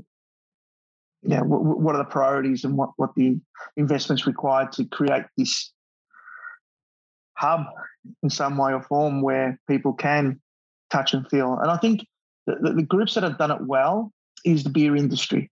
yeah 1.23 1.41
what, 1.41 1.63
what 1.63 1.95
are 1.95 1.99
the 1.99 2.05
priorities 2.05 2.65
and 2.65 2.77
what 2.77 2.91
what 2.97 3.11
the 3.17 3.39
investments 3.77 4.27
required 4.27 4.71
to 4.71 4.85
create 4.85 5.25
this 5.37 5.73
hub 7.37 7.65
in 8.23 8.31
some 8.31 8.57
way 8.57 8.73
or 8.73 8.83
form 8.83 9.21
where 9.21 9.59
people 9.69 9.93
can 9.93 10.41
touch 10.91 11.13
and 11.13 11.29
feel 11.29 11.59
and 11.61 11.71
i 11.71 11.77
think 11.77 12.07
the, 12.47 12.73
the 12.73 12.83
groups 12.83 13.15
that 13.15 13.25
have 13.25 13.39
done 13.39 13.51
it 13.51 13.63
well 13.63 14.13
is 14.45 14.65
the 14.65 14.71
beer 14.71 14.95
industry 14.97 15.51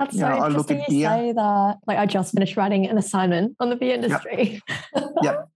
that's 0.00 0.18
so 0.18 0.28
know, 0.28 0.46
interesting 0.46 0.80
you 0.80 0.86
beer. 0.88 1.08
say 1.08 1.32
that. 1.32 1.76
Like 1.86 1.98
I 1.98 2.06
just 2.06 2.32
finished 2.32 2.56
writing 2.56 2.86
an 2.86 2.96
assignment 2.96 3.54
on 3.60 3.68
the 3.68 3.76
beer 3.76 3.94
industry. 3.94 4.60
Yep. 4.96 5.14
yep. 5.22 5.48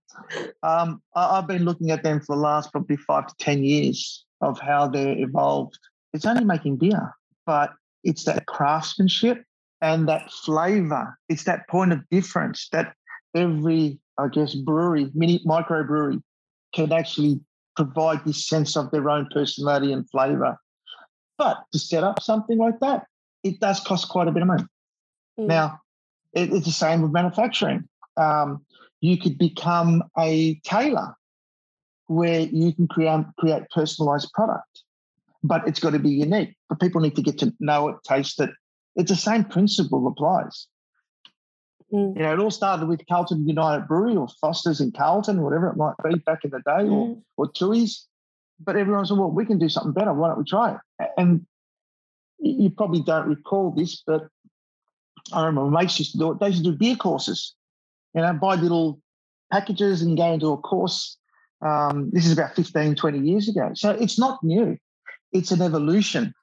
Um, 0.63 1.03
I, 1.17 1.37
have 1.37 1.47
been 1.47 1.65
looking 1.65 1.91
at 1.91 2.03
them 2.03 2.21
for 2.21 2.37
the 2.37 2.43
last 2.43 2.71
probably 2.71 2.97
five 2.97 3.27
to 3.27 3.35
ten 3.39 3.65
years 3.65 4.25
of 4.43 4.61
how 4.61 4.87
they're 4.87 5.19
evolved. 5.19 5.79
It's 6.13 6.27
only 6.27 6.45
making 6.45 6.77
beer, 6.77 7.15
but 7.47 7.73
it's 8.05 8.25
that 8.25 8.47
craftsmanship 8.47 9.43
and 9.81 10.07
that 10.09 10.31
flavor. 10.31 11.19
It's 11.29 11.45
that 11.45 11.67
point 11.69 11.93
of 11.93 12.01
difference 12.11 12.69
that 12.73 12.95
every, 13.35 13.99
I 14.19 14.29
guess, 14.29 14.55
brewery, 14.55 15.11
mini 15.15 15.41
microbrewery, 15.47 16.23
can 16.75 16.93
actually 16.93 17.41
provide 17.77 18.25
this 18.25 18.47
sense 18.47 18.77
of 18.77 18.91
their 18.91 19.09
own 19.09 19.29
personality 19.33 19.93
and 19.93 20.09
flavor. 20.11 20.59
But 21.39 21.65
to 21.73 21.79
set 21.79 22.05
up 22.05 22.23
something 22.23 22.59
like 22.59 22.79
that, 22.81 23.07
it 23.45 23.61
does 23.61 23.79
cost 23.81 24.09
quite 24.09 24.27
a 24.27 24.33
bit 24.33 24.43
of 24.43 24.49
money. 24.49 24.65
Mm. 25.39 25.47
Now, 25.47 25.81
it, 26.33 26.53
it's 26.53 26.67
the 26.67 26.73
same 26.73 27.03
with 27.03 27.13
manufacturing. 27.13 27.89
Um, 28.17 28.65
you 29.01 29.19
could 29.19 29.39
become 29.39 30.03
a 30.19 30.59
tailor 30.65 31.15
where 32.07 32.41
you 32.41 32.73
can 32.73 32.89
create 32.89 33.25
create 33.39 33.63
personalized 33.71 34.33
product, 34.33 34.83
but 35.43 35.67
it's 35.69 35.79
got 35.79 35.91
to 35.91 35.99
be 35.99 36.11
unique. 36.11 36.57
But 36.69 36.81
people 36.81 37.01
need 37.01 37.17
to 37.17 37.23
get 37.23 37.39
to 37.39 37.53
know 37.61 37.89
it, 37.89 37.97
taste 38.05 38.41
it. 38.41 38.51
It's 38.97 39.11
the 39.11 39.17
same 39.17 39.45
principle 39.45 40.07
applies. 40.07 40.67
Mm. 41.93 42.17
You 42.17 42.23
know, 42.23 42.33
it 42.33 42.39
all 42.39 42.51
started 42.51 42.89
with 42.89 43.07
Carlton 43.09 43.47
United 43.47 43.87
Brewery 43.87 44.17
or 44.17 44.29
Foster's 44.41 44.81
in 44.81 44.93
Carlton, 44.93 45.43
whatever 45.43 45.69
it 45.69 45.77
might 45.77 45.95
be 46.03 46.19
back 46.21 46.45
in 46.45 46.51
the 46.51 46.61
day, 46.61 46.89
mm. 46.89 46.93
or 46.93 47.19
or 47.37 47.53
Tooheys. 47.53 48.05
But 48.61 48.77
everyone 48.77 49.05
said, 49.05 49.19
"Well, 49.19 49.31
we 49.31 49.45
can 49.45 49.59
do 49.59 49.69
something 49.69 49.93
better. 49.93 50.15
Why 50.15 50.29
don't 50.29 50.39
we 50.39 50.45
try 50.45 50.75
it?" 50.75 51.11
And 51.19 51.47
you 52.45 52.71
probably 52.71 53.03
don't 53.03 53.29
recall 53.29 53.71
this, 53.71 54.03
but 54.07 54.29
I 55.33 55.41
remember 55.47 55.71
my 55.71 55.83
mates 55.83 55.99
used 55.99 56.13
to 56.13 56.19
do 56.19 56.33
it. 56.33 56.41
They 56.41 56.49
used 56.49 56.65
to 56.65 56.71
do 56.71 56.77
beer 56.77 56.97
courses, 56.97 57.55
you 58.15 58.21
know, 58.21 58.33
buy 58.35 58.57
little 58.57 59.01
packages 59.51 60.03
and 60.03 60.17
go 60.17 60.33
into 60.33 60.53
a 60.53 60.59
course. 60.59 61.17
Um, 61.63 62.11
this 62.13 62.27
is 62.27 62.33
about 62.33 62.55
15, 62.55 62.95
20 62.95 63.19
years 63.19 63.49
ago. 63.49 63.71
So 63.75 63.91
it's 63.91 64.19
not 64.19 64.43
new, 64.43 64.77
it's 65.33 65.51
an 65.51 65.63
evolution. 65.63 66.35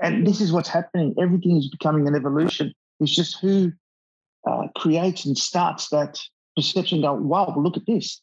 And 0.00 0.26
this 0.26 0.40
is 0.40 0.50
what's 0.50 0.68
happening. 0.68 1.14
Everything 1.20 1.56
is 1.56 1.68
becoming 1.68 2.08
an 2.08 2.14
evolution. 2.14 2.72
It's 3.00 3.14
just 3.14 3.38
who 3.40 3.72
uh, 4.48 4.68
creates 4.74 5.26
and 5.26 5.36
starts 5.36 5.90
that 5.90 6.18
perception 6.56 7.02
go, 7.02 7.12
wow, 7.14 7.54
look 7.56 7.76
at 7.76 7.84
this. 7.86 8.22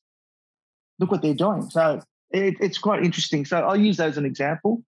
Look 0.99 1.11
what 1.11 1.21
they're 1.21 1.35
doing. 1.35 1.69
So 1.69 2.01
it, 2.31 2.55
it's 2.59 2.79
quite 2.79 3.03
interesting. 3.03 3.45
So 3.45 3.59
I'll 3.59 3.79
use 3.79 3.97
that 3.97 4.09
as 4.09 4.17
an 4.17 4.25
example. 4.25 4.83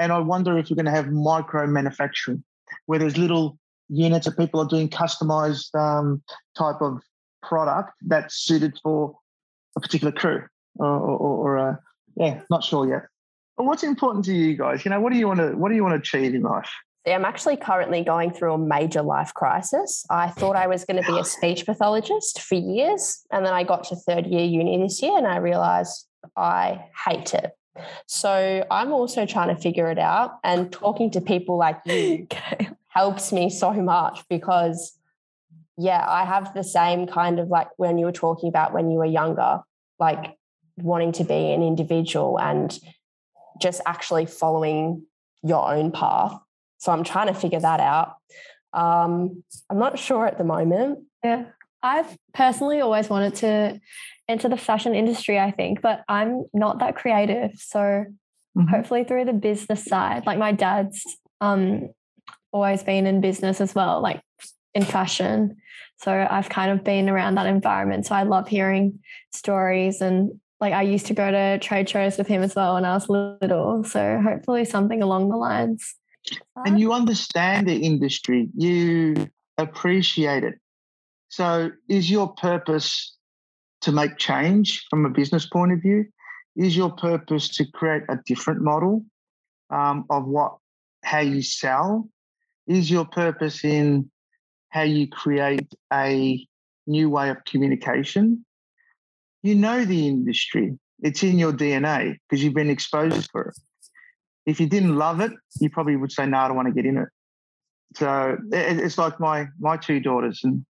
And 0.00 0.12
I 0.12 0.18
wonder 0.18 0.56
if 0.56 0.70
we're 0.70 0.76
going 0.76 0.86
to 0.86 0.92
have 0.92 1.12
micro 1.12 1.66
manufacturing, 1.66 2.42
where 2.86 2.98
there's 2.98 3.18
little 3.18 3.58
units 3.90 4.24
that 4.24 4.38
people 4.38 4.58
are 4.60 4.66
doing 4.66 4.88
customized 4.88 5.74
um, 5.74 6.22
type 6.56 6.80
of 6.80 7.02
product 7.42 7.92
that's 8.06 8.36
suited 8.36 8.78
for 8.82 9.14
a 9.76 9.80
particular 9.80 10.10
crew 10.10 10.42
or, 10.76 10.86
or, 10.86 11.18
or 11.18 11.56
a, 11.56 11.80
yeah, 12.16 12.40
not 12.48 12.64
sure 12.64 12.88
yet. 12.88 13.02
But 13.58 13.64
what's 13.64 13.82
important 13.82 14.24
to 14.24 14.32
you 14.32 14.56
guys? 14.56 14.86
You 14.86 14.90
know, 14.90 15.00
what 15.02 15.12
do 15.12 15.18
you 15.18 15.28
want 15.28 15.40
to 15.40 15.50
what 15.50 15.68
do 15.68 15.74
you 15.74 15.82
want 15.82 15.92
to 15.92 15.98
achieve 15.98 16.34
in 16.34 16.42
life? 16.42 16.70
See, 17.06 17.12
I'm 17.12 17.26
actually 17.26 17.58
currently 17.58 18.02
going 18.02 18.30
through 18.30 18.54
a 18.54 18.58
major 18.58 19.02
life 19.02 19.34
crisis. 19.34 20.06
I 20.08 20.28
thought 20.28 20.56
I 20.56 20.66
was 20.66 20.86
going 20.86 21.02
to 21.02 21.12
be 21.12 21.18
a 21.18 21.24
speech 21.24 21.66
pathologist 21.66 22.40
for 22.40 22.54
years, 22.54 23.20
and 23.30 23.44
then 23.44 23.52
I 23.52 23.64
got 23.64 23.84
to 23.84 23.96
third 23.96 24.26
year 24.26 24.44
uni 24.44 24.82
this 24.82 25.02
year, 25.02 25.18
and 25.18 25.26
I 25.26 25.36
realized 25.36 26.06
I 26.36 26.86
hate 27.06 27.34
it. 27.34 27.52
So 28.06 28.66
I'm 28.70 28.92
also 28.92 29.26
trying 29.26 29.54
to 29.54 29.60
figure 29.60 29.90
it 29.90 29.98
out. 29.98 30.38
And 30.44 30.72
talking 30.72 31.10
to 31.12 31.20
people 31.20 31.56
like 31.56 31.80
you 31.84 32.26
helps 32.88 33.32
me 33.32 33.50
so 33.50 33.72
much 33.72 34.22
because, 34.28 34.98
yeah, 35.76 36.04
I 36.06 36.24
have 36.24 36.52
the 36.54 36.64
same 36.64 37.06
kind 37.06 37.38
of 37.38 37.48
like 37.48 37.68
when 37.76 37.98
you 37.98 38.06
were 38.06 38.12
talking 38.12 38.48
about 38.48 38.72
when 38.72 38.90
you 38.90 38.98
were 38.98 39.04
younger, 39.04 39.60
like 39.98 40.36
wanting 40.76 41.12
to 41.12 41.24
be 41.24 41.52
an 41.52 41.62
individual 41.62 42.38
and 42.38 42.78
just 43.60 43.80
actually 43.86 44.26
following 44.26 45.04
your 45.42 45.72
own 45.72 45.92
path. 45.92 46.38
So 46.78 46.92
I'm 46.92 47.04
trying 47.04 47.26
to 47.26 47.34
figure 47.34 47.60
that 47.60 47.80
out. 47.80 48.16
Um, 48.72 49.42
I'm 49.68 49.78
not 49.78 49.98
sure 49.98 50.26
at 50.26 50.38
the 50.38 50.44
moment. 50.44 51.00
Yeah. 51.22 51.44
I've 51.82 52.16
personally 52.34 52.80
always 52.80 53.08
wanted 53.08 53.34
to 53.36 53.80
enter 54.28 54.48
the 54.48 54.56
fashion 54.56 54.94
industry, 54.94 55.38
I 55.38 55.50
think, 55.50 55.80
but 55.80 56.04
I'm 56.08 56.44
not 56.52 56.78
that 56.80 56.96
creative. 56.96 57.52
So 57.56 57.78
mm-hmm. 57.78 58.66
hopefully 58.68 59.04
through 59.04 59.24
the 59.24 59.32
business 59.32 59.84
side, 59.84 60.26
like 60.26 60.38
my 60.38 60.52
dad's 60.52 61.04
um 61.40 61.88
always 62.52 62.82
been 62.82 63.06
in 63.06 63.20
business 63.20 63.60
as 63.60 63.74
well, 63.74 64.00
like 64.00 64.20
in 64.74 64.84
fashion. 64.84 65.56
So 65.98 66.26
I've 66.30 66.48
kind 66.48 66.70
of 66.70 66.84
been 66.84 67.08
around 67.08 67.34
that 67.34 67.46
environment. 67.46 68.06
So 68.06 68.14
I 68.14 68.22
love 68.22 68.48
hearing 68.48 69.00
stories 69.32 70.00
and 70.00 70.40
like 70.60 70.72
I 70.72 70.82
used 70.82 71.06
to 71.06 71.14
go 71.14 71.30
to 71.30 71.58
trade 71.58 71.88
shows 71.88 72.18
with 72.18 72.26
him 72.26 72.42
as 72.42 72.54
well 72.54 72.74
when 72.74 72.84
I 72.84 72.94
was 72.94 73.08
little. 73.08 73.82
So 73.84 74.20
hopefully 74.22 74.64
something 74.64 75.02
along 75.02 75.30
the 75.30 75.36
lines. 75.36 75.94
And 76.66 76.78
you 76.78 76.92
understand 76.92 77.66
the 77.66 77.76
industry, 77.76 78.48
you 78.54 79.30
appreciate 79.56 80.44
it. 80.44 80.54
So 81.30 81.70
is 81.88 82.10
your 82.10 82.34
purpose 82.34 83.16
to 83.82 83.92
make 83.92 84.18
change 84.18 84.84
from 84.90 85.06
a 85.06 85.10
business 85.10 85.46
point 85.46 85.72
of 85.72 85.80
view? 85.80 86.04
Is 86.56 86.76
your 86.76 86.90
purpose 86.90 87.48
to 87.56 87.64
create 87.70 88.02
a 88.08 88.18
different 88.26 88.62
model 88.62 89.04
um, 89.70 90.04
of 90.10 90.26
what 90.26 90.56
how 91.04 91.20
you 91.20 91.40
sell? 91.40 92.08
Is 92.66 92.90
your 92.90 93.04
purpose 93.04 93.64
in 93.64 94.10
how 94.70 94.82
you 94.82 95.08
create 95.08 95.72
a 95.92 96.44
new 96.88 97.08
way 97.08 97.30
of 97.30 97.44
communication? 97.44 98.44
You 99.44 99.54
know 99.54 99.84
the 99.84 100.08
industry. 100.08 100.76
It's 101.00 101.22
in 101.22 101.38
your 101.38 101.52
DNA 101.52 102.16
because 102.28 102.42
you've 102.42 102.54
been 102.54 102.70
exposed 102.70 103.30
for 103.30 103.50
it. 103.50 103.58
If 104.46 104.60
you 104.60 104.68
didn't 104.68 104.96
love 104.96 105.20
it, 105.20 105.32
you 105.60 105.70
probably 105.70 105.94
would 105.94 106.10
say, 106.10 106.26
"No, 106.26 106.38
I 106.38 106.48
don't 106.48 106.56
want 106.56 106.66
to 106.68 106.74
get 106.74 106.86
in 106.86 106.98
it." 106.98 107.08
So 107.94 108.36
it's 108.50 108.98
like 108.98 109.20
my 109.20 109.46
my 109.60 109.76
two 109.76 110.00
daughters, 110.00 110.40
and 110.42 110.66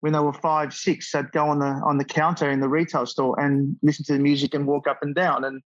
when 0.00 0.12
they 0.12 0.18
were 0.20 0.32
five, 0.32 0.72
six, 0.72 1.10
they'd 1.12 1.32
go 1.32 1.48
on 1.48 1.58
the 1.58 1.66
on 1.66 1.98
the 1.98 2.04
counter 2.04 2.50
in 2.50 2.60
the 2.60 2.68
retail 2.68 3.06
store 3.06 3.38
and 3.38 3.76
listen 3.82 4.04
to 4.06 4.12
the 4.12 4.18
music 4.18 4.54
and 4.54 4.66
walk 4.66 4.86
up 4.86 4.98
and 5.02 5.14
down, 5.14 5.44
and 5.44 5.62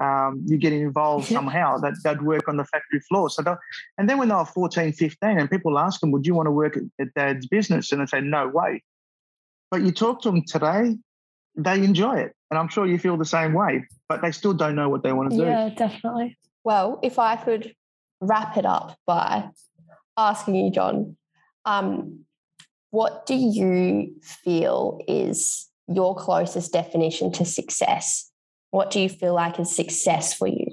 um, 0.00 0.42
you 0.46 0.56
get 0.56 0.72
involved 0.72 1.30
yeah. 1.30 1.38
somehow. 1.38 1.78
That 1.78 1.94
they'd 2.02 2.22
work 2.22 2.48
on 2.48 2.56
the 2.56 2.64
factory 2.64 3.00
floor. 3.00 3.30
So, 3.30 3.56
and 3.96 4.08
then 4.08 4.18
when 4.18 4.28
they 4.28 4.34
were 4.34 4.44
14, 4.44 4.92
15, 4.92 5.38
and 5.38 5.50
people 5.50 5.78
ask 5.78 6.00
them, 6.00 6.10
"Would 6.10 6.26
you 6.26 6.34
want 6.34 6.46
to 6.46 6.52
work 6.52 6.76
at, 6.76 6.82
at 7.00 7.14
Dad's 7.14 7.46
business?" 7.46 7.92
and 7.92 8.00
they 8.00 8.06
say, 8.06 8.20
"No 8.20 8.48
way." 8.48 8.82
But 9.70 9.82
you 9.82 9.92
talk 9.92 10.22
to 10.22 10.30
them 10.30 10.42
today, 10.46 10.96
they 11.56 11.84
enjoy 11.84 12.18
it, 12.18 12.34
and 12.50 12.58
I'm 12.58 12.68
sure 12.68 12.86
you 12.86 12.98
feel 12.98 13.16
the 13.16 13.24
same 13.24 13.52
way. 13.52 13.86
But 14.08 14.22
they 14.22 14.32
still 14.32 14.54
don't 14.54 14.74
know 14.74 14.88
what 14.88 15.02
they 15.02 15.12
want 15.12 15.30
to 15.30 15.36
do. 15.36 15.44
Yeah, 15.44 15.68
definitely. 15.68 16.36
Well, 16.64 16.98
if 17.02 17.18
I 17.18 17.36
could 17.36 17.74
wrap 18.20 18.56
it 18.56 18.66
up 18.66 18.96
by 19.06 19.48
asking 20.16 20.56
you, 20.56 20.70
John, 20.70 21.16
um, 21.64 22.24
what 22.90 23.26
do 23.26 23.34
you 23.34 24.14
feel 24.22 25.00
is 25.06 25.68
your 25.88 26.14
closest 26.14 26.72
definition 26.72 27.32
to 27.32 27.44
success? 27.44 28.30
What 28.70 28.90
do 28.90 29.00
you 29.00 29.08
feel 29.08 29.34
like 29.34 29.58
is 29.58 29.74
success 29.74 30.34
for 30.34 30.48
you? 30.48 30.66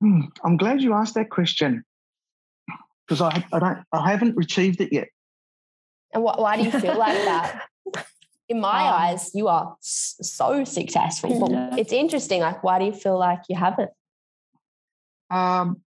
Hmm, 0.00 0.20
I'm 0.44 0.56
glad 0.56 0.80
you 0.80 0.94
asked 0.94 1.14
that 1.14 1.30
question 1.30 1.84
because 3.06 3.20
I, 3.20 3.44
I 3.52 3.58
don't 3.58 3.78
I 3.92 4.10
haven't 4.10 4.36
achieved 4.42 4.80
it 4.80 4.92
yet. 4.92 5.08
And 6.12 6.22
what, 6.22 6.40
why 6.40 6.56
do 6.56 6.62
you 6.62 6.70
feel 6.70 6.96
like 6.96 7.16
that? 7.24 7.66
In 8.48 8.60
my 8.60 8.88
um, 8.88 8.94
eyes, 8.94 9.30
you 9.34 9.48
are 9.48 9.76
so 9.80 10.64
successful. 10.64 11.48
Yeah. 11.50 11.76
It's 11.76 11.92
interesting. 11.92 12.40
Like, 12.40 12.64
why 12.64 12.78
do 12.78 12.86
you 12.86 12.94
feel 12.94 13.18
like 13.18 13.40
you 13.50 13.56
haven't? 13.56 13.90
Um, 15.30 15.82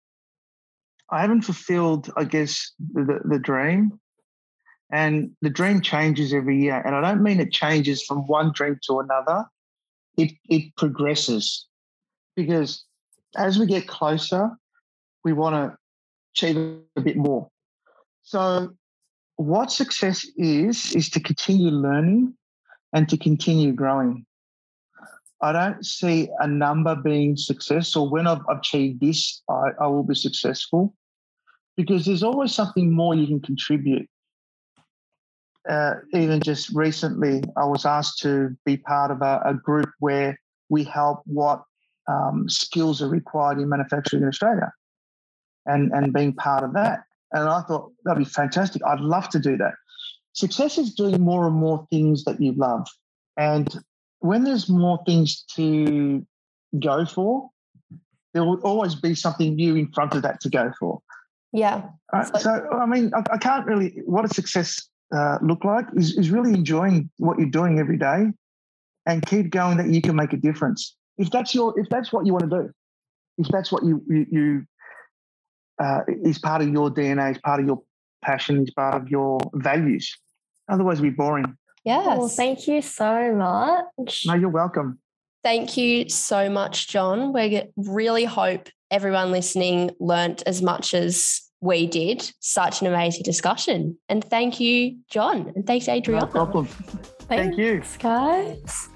I 1.09 1.23
haven't 1.23 1.43
fulfilled, 1.43 2.13
I 2.19 2.25
guess, 2.25 2.73
the, 2.79 3.05
the, 3.05 3.21
the 3.25 3.39
dream. 3.39 3.99
And 4.93 5.31
the 5.41 5.51
dream 5.51 5.81
changes 5.81 6.35
every 6.35 6.61
year. 6.61 6.83
And 6.85 6.95
I 6.95 7.01
don't 7.01 7.23
mean 7.23 7.41
it 7.41 7.53
changes 7.53 8.03
from 8.03 8.27
one 8.27 8.53
dream 8.53 8.79
to 8.89 9.01
another, 9.01 9.45
it, 10.17 10.33
it 10.49 10.75
progresses 10.77 11.67
because 12.35 12.85
as 13.37 13.59
we 13.59 13.67
get 13.67 13.87
closer, 13.87 14.51
we 15.25 15.33
want 15.33 15.55
to 15.55 15.77
achieve 16.35 16.81
a 16.97 17.01
bit 17.01 17.17
more. 17.17 17.49
So, 18.23 18.75
what 19.37 19.73
success 19.73 20.27
is, 20.37 20.95
is 20.95 21.09
to 21.11 21.21
continue 21.21 21.71
learning 21.71 22.35
and 22.93 23.09
to 23.09 23.17
continue 23.17 23.73
growing. 23.73 24.27
I 25.41 25.53
don't 25.53 25.85
see 25.87 26.29
a 26.39 26.47
number 26.47 26.95
being 26.95 27.37
success 27.37 27.97
or 27.97 28.09
when 28.09 28.27
I've 28.27 28.45
achieved 28.51 29.01
this, 29.01 29.43
I, 29.49 29.71
I 29.81 29.87
will 29.87 30.03
be 30.03 30.15
successful 30.15 30.95
because 31.77 32.05
there's 32.05 32.23
always 32.23 32.55
something 32.55 32.93
more 32.93 33.15
you 33.15 33.27
can 33.27 33.41
contribute. 33.41 34.07
Uh, 35.69 35.95
even 36.15 36.41
just 36.41 36.71
recently, 36.75 37.43
I 37.57 37.65
was 37.65 37.85
asked 37.85 38.19
to 38.21 38.57
be 38.65 38.77
part 38.79 39.11
of 39.11 39.21
a, 39.21 39.43
a 39.45 39.55
group 39.55 39.91
where 39.99 40.39
we 40.69 40.85
help 40.85 41.21
what 41.27 41.63
um, 42.09 42.49
skills 42.49 43.03
are 43.03 43.09
required 43.09 43.59
in 43.59 43.69
manufacturing 43.69 44.23
in 44.23 44.29
Australia 44.29 44.73
and, 45.67 45.93
and 45.93 46.13
being 46.13 46.33
part 46.33 46.65
of 46.65 46.73
that. 46.75 47.01
And 47.33 47.49
I 47.49 47.61
thought 47.63 47.93
that'd 48.05 48.19
be 48.19 48.29
fantastic. 48.29 48.83
I'd 48.85 49.01
love 49.01 49.29
to 49.31 49.39
do 49.39 49.57
that. 49.59 49.75
Success 50.33 50.79
is 50.79 50.95
doing 50.95 51.21
more 51.21 51.47
and 51.47 51.57
more 51.57 51.87
things 51.91 52.25
that 52.25 52.41
you 52.41 52.53
love. 52.53 52.87
And 53.37 53.69
when 54.21 54.45
there's 54.45 54.69
more 54.69 55.01
things 55.07 55.45
to 55.57 56.27
go 56.79 57.05
for, 57.05 57.51
there 58.33 58.45
will 58.45 58.61
always 58.63 58.95
be 58.95 59.15
something 59.15 59.55
new 59.55 59.77
in 59.77 59.91
front 59.93 60.15
of 60.15 60.23
that 60.23 60.41
to 60.41 60.49
go 60.49 60.73
for. 60.79 61.01
Yeah. 61.53 61.89
Right? 62.13 62.37
So, 62.39 62.69
I 62.73 62.87
mean, 62.87 63.13
I, 63.15 63.23
I, 63.33 63.39
can't 63.39 63.67
really, 63.67 64.01
what 64.07 64.23
does 64.23 64.37
success 64.37 64.89
uh, 65.13 65.39
look 65.43 65.65
like 65.65 65.87
is, 65.95 66.17
is 66.17 66.31
really 66.31 66.53
enjoying 66.53 67.11
what 67.19 67.39
you're 67.39 67.51
doing 67.51 67.79
every 67.79 67.99
day 67.99 68.27
and 69.07 69.25
keep 69.27 69.51
going 69.51 69.77
that 69.79 69.89
you 69.89 70.01
can 70.01 70.15
make 70.15 70.33
a 70.33 70.37
difference. 70.37 70.97
If 71.19 71.31
that's 71.31 71.55
your, 71.55 71.79
if 71.79 71.89
that's 71.89 72.13
what 72.13 72.27
you 72.27 72.33
want 72.33 72.51
to 72.51 72.63
do, 72.63 72.71
if 73.39 73.49
that's 73.49 73.73
what 73.73 73.85
you, 73.85 74.03
you, 74.09 74.27
you 74.31 74.67
uh, 75.83 76.01
is 76.25 76.39
part 76.39 76.63
of 76.63 76.69
your 76.69 76.91
DNA, 76.91 77.33
is 77.33 77.39
part 77.39 77.61
of 77.61 77.67
your 77.67 77.83
passion, 78.23 78.63
is 78.63 78.71
part 78.71 78.95
of 78.95 79.09
your 79.09 79.41
values. 79.55 80.17
Otherwise, 80.69 80.99
it'd 80.99 81.11
be 81.11 81.17
boring. 81.17 81.57
Yes. 81.85 82.19
Well, 82.19 82.29
thank 82.29 82.69
you 82.69 82.83
so 82.83 83.35
much. 83.35 84.25
No, 84.27 84.35
you're 84.35 84.51
welcome. 84.51 84.99
Thank 85.43 85.77
you 85.77 86.09
so 86.11 86.51
much, 86.51 86.89
John. 86.89 87.33
We 87.33 87.63
really 87.77 88.27
hope 88.27 88.69
everyone 88.91 89.33
listening 89.33 89.91
learnt 89.99 90.43
as 90.47 90.61
much 90.61 90.93
as 90.93 91.41
we 91.61 91.87
did. 91.87 92.31
Such 92.41 92.81
an 92.81 92.87
amazing 92.87 93.23
discussion. 93.23 93.99
And 94.09 94.25
thank 94.25 94.61
you, 94.61 94.99
John. 95.11 95.53
And 95.55 95.67
thanks, 95.67 95.89
Adriana. 95.89 96.27
No 96.27 96.33
problem. 96.33 96.67
Thank 97.29 97.57
you. 97.59 97.83
guys. 97.99 98.89